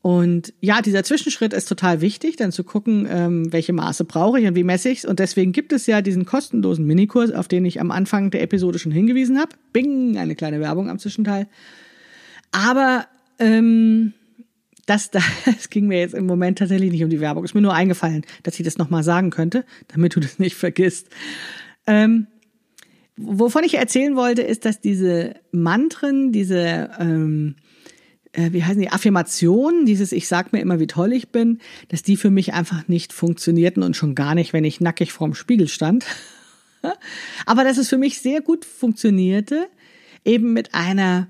Und 0.03 0.55
ja, 0.61 0.80
dieser 0.80 1.05
Zwischenschritt 1.05 1.53
ist 1.53 1.66
total 1.66 2.01
wichtig, 2.01 2.36
dann 2.36 2.53
zu 2.53 2.64
gucken, 2.64 3.07
ähm, 3.11 3.53
welche 3.53 3.74
Maße 3.74 4.05
brauche 4.05 4.40
ich 4.40 4.46
und 4.46 4.55
wie 4.55 4.64
messe 4.64 4.88
ich's. 4.88 5.05
Und 5.05 5.18
deswegen 5.18 5.53
gibt 5.53 5.72
es 5.72 5.86
ja 5.86 6.01
diesen 6.01 6.24
kostenlosen 6.24 6.86
Minikurs, 6.86 7.32
auf 7.32 7.48
den 7.48 7.66
ich 7.66 7.80
am 7.80 7.90
Anfang 7.90 8.30
der 8.30 8.42
Episode 8.42 8.78
schon 8.78 8.92
hingewiesen 8.92 9.38
habe. 9.38 9.51
Bing, 9.74 10.16
eine 10.16 10.36
kleine 10.36 10.59
Werbung 10.61 10.88
am 10.88 10.98
Zwischenteil. 10.98 11.48
Aber 12.51 13.07
ähm, 13.38 14.14
das, 14.86 15.11
das 15.44 15.68
ging 15.68 15.86
mir 15.86 16.01
jetzt 16.01 16.14
im 16.14 16.24
Moment 16.24 16.59
tatsächlich 16.59 16.90
nicht 16.90 17.05
um 17.05 17.11
die 17.11 17.20
Werbung. 17.20 17.44
Ist 17.44 17.55
mir 17.55 17.61
nur 17.61 17.74
eingefallen, 17.74 18.24
dass 18.42 18.59
ich 18.59 18.64
das 18.64 18.78
nochmal 18.78 19.03
sagen 19.03 19.28
könnte, 19.28 19.66
damit 19.88 20.16
du 20.16 20.20
das 20.20 20.38
nicht 20.38 20.57
vergisst. 20.57 21.09
Ähm, 21.86 22.26
wovon 23.18 23.64
ich 23.64 23.74
erzählen 23.74 24.16
wollte, 24.16 24.40
ist, 24.40 24.64
dass 24.64 24.80
diese 24.80 25.34
Mantren, 25.53 26.32
diese 26.32 26.90
ähm, 26.98 27.57
äh, 28.33 28.53
wie 28.53 28.62
heißen 28.62 28.81
die, 28.81 28.91
Affirmationen, 28.91 29.87
dieses 29.87 30.12
Ich 30.12 30.28
sag 30.28 30.53
mir 30.53 30.61
immer, 30.61 30.78
wie 30.78 30.87
toll 30.87 31.12
ich 31.12 31.31
bin, 31.31 31.59
dass 31.89 32.03
die 32.03 32.16
für 32.16 32.31
mich 32.31 32.53
einfach 32.53 32.87
nicht 32.89 33.12
funktionierten 33.12 33.83
und 33.83 33.97
schon 33.97 34.14
gar 34.14 34.35
nicht, 34.35 34.53
wenn 34.53 34.64
ich 34.64 34.81
nackig 34.81 35.12
vorm 35.12 35.35
Spiegel 35.35 35.68
stand. 35.68 36.05
Aber 37.47 37.64
dass 37.64 37.76
es 37.76 37.89
für 37.89 37.99
mich 37.99 38.20
sehr 38.20 38.41
gut 38.41 38.64
funktionierte, 38.64 39.68
eben 40.24 40.53
mit 40.53 40.74
einer 40.74 41.28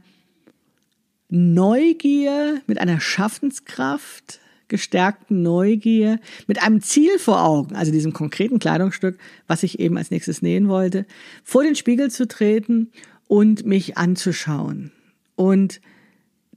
Neugier, 1.29 2.61
mit 2.67 2.79
einer 2.79 3.01
Schaffenskraft, 3.01 4.41
gestärkten 4.69 5.43
Neugier, 5.43 6.21
mit 6.47 6.63
einem 6.63 6.81
Ziel 6.81 7.19
vor 7.19 7.43
Augen, 7.45 7.75
also 7.77 7.93
diesem 7.93 8.13
konkreten 8.13 8.59
Kleidungsstück, 8.59 9.19
was 9.47 9.63
ich 9.63 9.81
eben 9.81 9.97
als 9.97 10.11
nächstes 10.11 10.43
nähen 10.43 10.69
wollte, 10.69 11.07
vor 11.45 11.63
den 11.63 11.77
Spiegel 11.77 12.11
zu 12.11 12.29
treten 12.29 12.91
und 13.27 13.65
mich 13.65 13.97
anzuschauen. 13.97 14.93
Und 15.35 15.81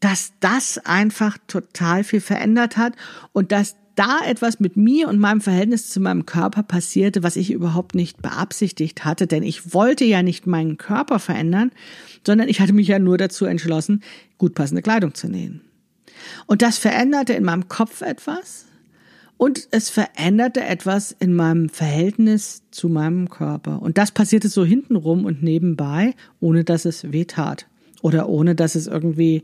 dass 0.04 0.34
das 0.41 0.80
einfach 0.80 1.38
total 1.47 2.04
viel 2.04 2.20
verändert 2.20 2.76
hat 2.76 2.93
und 3.32 3.54
dass 3.54 3.78
da 3.95 4.20
etwas 4.26 4.60
mit 4.60 4.76
mir 4.76 5.08
und 5.08 5.18
meinem 5.20 5.39
Verhältnis 5.39 5.89
zu 5.89 6.01
meinem 6.01 6.26
Körper 6.26 6.64
passierte, 6.64 7.24
was 7.24 7.38
ich 7.38 7.51
überhaupt 7.51 7.95
nicht 7.95 8.22
beabsichtigt 8.22 9.06
hatte, 9.06 9.28
denn 9.28 9.43
ich 9.43 9.74
wollte 9.74 10.04
ja 10.04 10.22
nicht 10.22 10.45
meinen 10.45 10.78
Körper 10.78 11.20
verändern, 11.20 11.72
sondern 12.26 12.49
ich 12.49 12.60
hatte 12.60 12.74
mich 12.74 12.88
ja 12.88 12.99
nur 12.99 13.18
dazu 13.18 13.45
entschlossen, 13.45 14.04
gut 14.38 14.56
passende 14.56 14.82
Kleidung 14.82 15.14
zu 15.14 15.30
nähen. 15.30 15.62
Und 16.47 16.62
das 16.62 16.78
veränderte 16.80 17.34
in 17.34 17.45
meinem 17.45 17.70
Kopf 17.70 18.01
etwas 18.01 18.66
und 19.38 19.70
es 19.72 19.89
veränderte 19.89 20.66
etwas 20.66 21.16
in 21.18 21.34
meinem 21.34 21.70
Verhältnis 21.70 22.64
zu 22.72 22.89
meinem 22.89 23.30
Körper. 23.30 23.82
Und 23.82 23.97
das 23.97 24.12
passierte 24.12 24.49
so 24.49 24.66
hintenrum 24.66 25.24
und 25.24 25.43
nebenbei, 25.43 26.14
ohne 26.41 26.64
dass 26.66 26.84
es 26.86 27.14
weh 27.14 27.26
tat 27.26 27.68
oder 28.01 28.28
ohne 28.28 28.54
dass 28.54 28.76
es 28.76 28.88
irgendwie, 28.88 29.43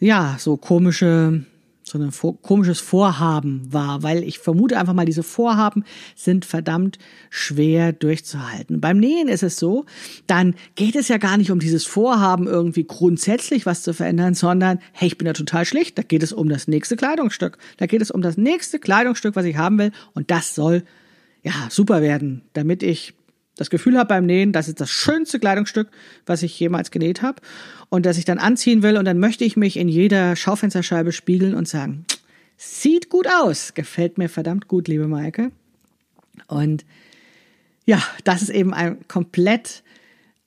ja, 0.00 0.36
so 0.38 0.56
komische 0.56 1.44
so 1.86 1.98
ein 1.98 2.10
komisches 2.42 2.80
Vorhaben 2.80 3.60
war, 3.70 4.02
weil 4.02 4.22
ich 4.24 4.38
vermute 4.38 4.78
einfach 4.78 4.94
mal, 4.94 5.04
diese 5.04 5.22
Vorhaben 5.22 5.84
sind 6.16 6.46
verdammt 6.46 6.98
schwer 7.28 7.92
durchzuhalten. 7.92 8.80
Beim 8.80 8.98
Nähen 8.98 9.28
ist 9.28 9.42
es 9.42 9.58
so, 9.58 9.84
dann 10.26 10.54
geht 10.76 10.96
es 10.96 11.08
ja 11.08 11.18
gar 11.18 11.36
nicht 11.36 11.50
um 11.50 11.60
dieses 11.60 11.84
Vorhaben, 11.84 12.46
irgendwie 12.46 12.84
grundsätzlich 12.84 13.66
was 13.66 13.82
zu 13.82 13.92
verändern, 13.92 14.34
sondern, 14.34 14.78
hey, 14.92 15.08
ich 15.08 15.18
bin 15.18 15.26
ja 15.26 15.34
total 15.34 15.66
schlicht, 15.66 15.98
da 15.98 16.02
geht 16.02 16.22
es 16.22 16.32
um 16.32 16.48
das 16.48 16.68
nächste 16.68 16.96
Kleidungsstück. 16.96 17.58
Da 17.76 17.86
geht 17.86 18.00
es 18.00 18.10
um 18.10 18.22
das 18.22 18.38
nächste 18.38 18.78
Kleidungsstück, 18.78 19.36
was 19.36 19.44
ich 19.44 19.56
haben 19.56 19.78
will 19.78 19.92
und 20.14 20.30
das 20.30 20.54
soll 20.54 20.84
ja 21.42 21.52
super 21.68 22.00
werden, 22.00 22.42
damit 22.54 22.82
ich 22.82 23.12
das 23.56 23.70
Gefühl 23.70 23.96
habe 23.98 24.08
beim 24.08 24.26
Nähen, 24.26 24.52
das 24.52 24.68
ist 24.68 24.80
das 24.80 24.90
schönste 24.90 25.38
Kleidungsstück, 25.38 25.88
was 26.26 26.42
ich 26.42 26.58
jemals 26.58 26.90
genäht 26.90 27.22
habe 27.22 27.40
und 27.88 28.06
das 28.06 28.18
ich 28.18 28.24
dann 28.24 28.38
anziehen 28.38 28.82
will 28.82 28.96
und 28.96 29.04
dann 29.04 29.18
möchte 29.18 29.44
ich 29.44 29.56
mich 29.56 29.76
in 29.76 29.88
jeder 29.88 30.36
Schaufensterscheibe 30.36 31.12
spiegeln 31.12 31.54
und 31.54 31.68
sagen, 31.68 32.04
sieht 32.56 33.10
gut 33.10 33.26
aus, 33.28 33.74
gefällt 33.74 34.18
mir 34.18 34.28
verdammt 34.28 34.68
gut, 34.68 34.88
liebe 34.88 35.06
Maike. 35.06 35.52
Und 36.48 36.84
ja, 37.86 38.02
das 38.24 38.42
ist 38.42 38.50
eben 38.50 38.74
eine 38.74 38.96
komplett 39.08 39.82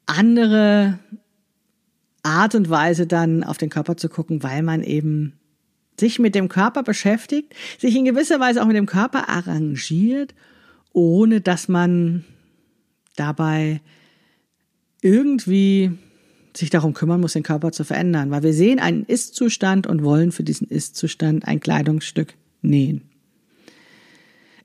andere 0.05 0.99
Art 2.23 2.55
und 2.55 2.69
Weise 2.69 3.07
dann 3.07 3.43
auf 3.43 3.57
den 3.57 3.69
Körper 3.69 3.95
zu 3.95 4.09
gucken, 4.09 4.43
weil 4.43 4.63
man 4.63 4.83
eben 4.83 5.33
sich 5.99 6.19
mit 6.19 6.35
dem 6.35 6.49
Körper 6.49 6.83
beschäftigt, 6.83 7.53
sich 7.79 7.95
in 7.95 8.05
gewisser 8.05 8.39
Weise 8.39 8.61
auch 8.61 8.67
mit 8.67 8.75
dem 8.75 8.85
Körper 8.85 9.29
arrangiert, 9.29 10.33
ohne 10.93 11.41
dass 11.41 11.67
man 11.67 12.25
dabei 13.19 13.81
irgendwie 15.01 15.91
sich 16.55 16.69
darum 16.69 16.93
kümmern 16.93 17.21
muss, 17.21 17.33
den 17.33 17.43
Körper 17.43 17.71
zu 17.71 17.83
verändern, 17.83 18.31
weil 18.31 18.43
wir 18.43 18.53
sehen 18.53 18.79
einen 18.79 19.03
Ist-Zustand 19.03 19.85
und 19.85 20.03
wollen 20.03 20.31
für 20.31 20.43
diesen 20.43 20.67
Ist-Zustand 20.67 21.47
ein 21.47 21.59
Kleidungsstück 21.59 22.33
nähen. 22.61 23.01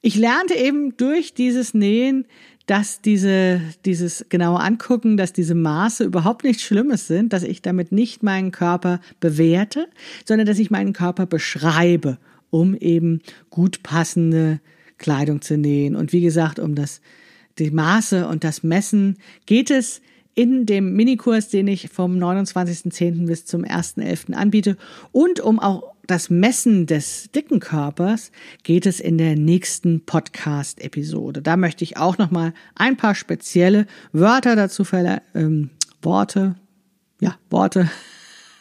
Ich 0.01 0.17
lernte 0.17 0.55
eben 0.55 0.97
durch 0.97 1.35
dieses 1.35 1.75
Nähen, 1.75 2.27
dass 2.67 3.01
diese, 3.03 3.61
dieses 3.85 4.27
genaue 4.29 4.61
Angucken, 4.61 5.17
dass 5.17 5.33
diese 5.33 5.55
Maße 5.55 6.05
überhaupt 6.05 6.45
nichts 6.45 6.63
Schlimmes 6.63 7.07
sind, 7.07 7.33
dass 7.33 7.43
ich 7.43 7.63
damit 7.63 7.93
nicht 7.93 8.23
meinen 8.23 8.53
Körper 8.53 9.01
bewerte, 9.21 9.89
sondern 10.25 10.47
dass 10.47 10.59
ich 10.59 10.71
meinen 10.71 10.93
Körper 10.93 11.27
beschreibe, 11.27 12.19
um 12.51 12.75
eben 12.75 13.21
gut 13.51 13.83
passende 13.83 14.61
Kleidung 14.99 15.43
zu 15.43 15.57
nähen. 15.57 15.97
Und 15.97 16.13
wie 16.13 16.21
gesagt, 16.21 16.59
um 16.59 16.75
das 16.75 17.01
die 17.59 17.71
Maße 17.71 18.27
und 18.27 18.45
das 18.45 18.63
Messen 18.63 19.19
geht 19.47 19.71
es 19.71 20.01
in 20.35 20.67
dem 20.67 20.95
Minikurs, 20.95 21.49
den 21.49 21.69
ich 21.69 21.89
vom 21.91 22.17
29.10. 22.17 23.27
bis 23.27 23.45
zum 23.45 23.65
1.11. 23.65 24.33
anbiete. 24.33 24.77
Und 25.13 25.41
um 25.41 25.59
auch 25.59 25.93
das 26.07 26.31
Messen 26.31 26.87
des 26.87 27.31
dicken 27.33 27.61
Körpers 27.61 28.33
geht 28.63 28.87
es 28.87 28.99
in 28.99 29.19
der 29.19 29.37
nächsten 29.37 30.05
Podcast-Episode. 30.05 31.43
Da 31.43 31.57
möchte 31.57 31.85
ich 31.85 31.97
auch 31.97 32.19
nochmal 32.19 32.55
ein 32.75 32.97
paar 32.97 33.15
spezielle 33.15 33.87
Wörter 34.13 34.57
dazu 34.57 34.85
verleihen, 34.85 35.21
ähm, 35.35 35.71
Worte, 36.01 36.57
ja, 37.21 37.37
Worte 37.51 37.91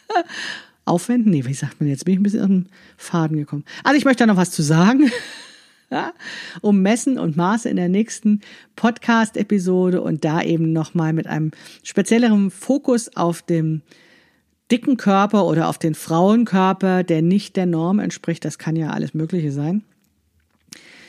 aufwenden. 0.86 1.32
Nee, 1.32 1.46
wie 1.46 1.54
sagt 1.54 1.80
man 1.80 1.90
jetzt? 1.90 2.06
Bin 2.06 2.14
ich 2.14 2.20
ein 2.20 2.24
bisschen 2.24 2.42
aus 2.42 2.48
dem 2.48 2.66
Faden 2.98 3.38
gekommen. 3.38 3.64
Also 3.84 3.98
ich 3.98 4.06
möchte 4.06 4.24
da 4.24 4.28
noch 4.28 4.38
was 4.38 4.52
zu 4.52 4.62
sagen 4.62 5.10
ja, 5.96 6.14
um 6.62 6.82
Messen 6.82 7.20
und 7.20 7.36
Maße 7.36 7.70
in 7.70 7.76
der 7.76 7.90
nächsten 7.90 8.42
Podcast-Episode 8.76 10.02
und 10.02 10.24
da 10.24 10.42
eben 10.42 10.72
nochmal 10.72 11.14
mit 11.14 11.28
einem 11.28 11.52
spezielleren 11.84 12.50
Fokus 12.50 13.16
auf 13.16 13.42
dem 13.42 13.82
dicken 14.72 14.96
Körper 14.96 15.46
oder 15.46 15.68
auf 15.68 15.78
den 15.78 15.94
Frauenkörper, 15.94 17.04
der 17.04 17.22
nicht 17.22 17.58
der 17.58 17.66
Norm 17.66 18.00
entspricht. 18.00 18.46
Das 18.46 18.58
kann 18.58 18.78
ja 18.78 18.92
alles 18.92 19.14
Mögliche 19.14 19.52
sein. 19.52 19.84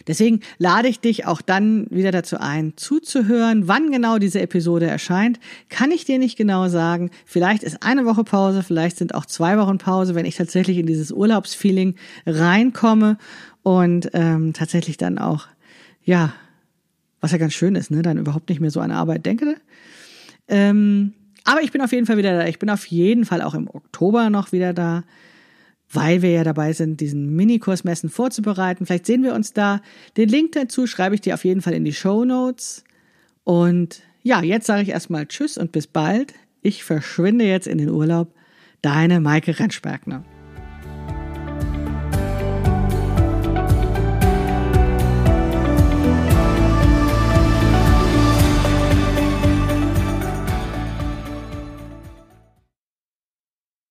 Deswegen 0.09 0.41
lade 0.59 0.89
ich 0.89 0.99
dich 0.99 1.27
auch 1.27 1.41
dann 1.41 1.87
wieder 1.91 2.11
dazu 2.11 2.39
ein, 2.39 2.73
zuzuhören. 2.77 3.69
Wann 3.69 3.93
genau 3.93 4.19
diese 4.19 4.41
Episode 4.41 4.87
erscheint, 4.87 5.39
kann 5.69 5.93
ich 5.93 6.05
dir 6.05 6.19
nicht 6.19 6.37
genau 6.37 6.69
sagen. 6.69 7.11
Vielleicht 7.25 7.63
ist 7.63 7.85
eine 7.85 8.05
Woche 8.05 8.25
Pause, 8.25 8.65
vielleicht 8.65 8.97
sind 8.97 9.15
auch 9.15 9.27
zwei 9.27 9.59
Wochen 9.59 9.79
Pause, 9.79 10.17
wenn 10.17 10.27
ich 10.27 10.35
tatsächlich 10.35 10.79
in 10.79 10.87
dieses 10.87 11.13
Urlaubsfeeling 11.13 11.95
reinkomme 12.27 13.17
und 13.63 14.11
ähm, 14.13 14.53
tatsächlich 14.53 14.97
dann 14.97 15.19
auch, 15.19 15.47
ja, 16.05 16.33
was 17.21 17.33
ja 17.33 17.39
ganz 17.39 17.55
schön 17.55 17.77
ist, 17.77 17.91
ne, 17.91 18.03
dann 18.03 18.19
überhaupt 18.19 18.49
nicht 18.49 18.61
mehr 18.61 18.71
so 18.71 18.81
an 18.81 18.91
Arbeit 18.91 19.25
denke. 19.27 19.57
Ähm, 20.49 21.15
aber 21.45 21.63
ich 21.63 21.73
bin 21.73 21.81
auf 21.81 21.93
jeden 21.93 22.07
Fall 22.07 22.17
wieder 22.17 22.37
da. 22.37 22.47
Ich 22.47 22.59
bin 22.59 22.71
auf 22.71 22.87
jeden 22.87 23.25
Fall 23.25 23.43
auch 23.43 23.55
im 23.55 23.69
Oktober 23.69 24.31
noch 24.31 24.53
wieder 24.53 24.73
da, 24.73 25.05
weil 25.91 26.23
wir 26.23 26.31
ja 26.31 26.45
dabei 26.45 26.73
sind, 26.73 27.01
diesen 27.01 27.35
Minikursmessen 27.35 28.11
vorzubereiten. 28.11 28.87
Vielleicht 28.87 29.07
sehen 29.07 29.23
wir 29.23 29.35
uns 29.35 29.53
da. 29.53 29.81
Den 30.17 30.29
Link 30.29 30.53
dazu 30.53 30.87
schreibe 30.87 31.15
ich 31.15 31.21
dir 31.21 31.35
auf 31.35 31.45
jeden 31.45 31.63
Fall 31.63 31.75
in 31.75 31.85
die 31.85 31.93
Show 31.93 32.25
Notes. 32.25 32.85
Und 33.45 34.03
ja, 34.23 34.43
jetzt 34.43 34.67
sage 34.67 34.83
ich 34.83 34.89
erstmal 34.91 35.27
Tschüss 35.27 35.59
und 35.59 35.73
bis 35.73 35.87
bald. 35.87 36.35
Ich 36.63 36.85
verschwinde 36.85 37.45
jetzt 37.45 37.67
in 37.67 37.79
den 37.79 37.91
Urlaub. 37.91 38.33
Deine 38.83 39.21
Maike 39.21 39.59
Rentschbergner. 39.59 40.25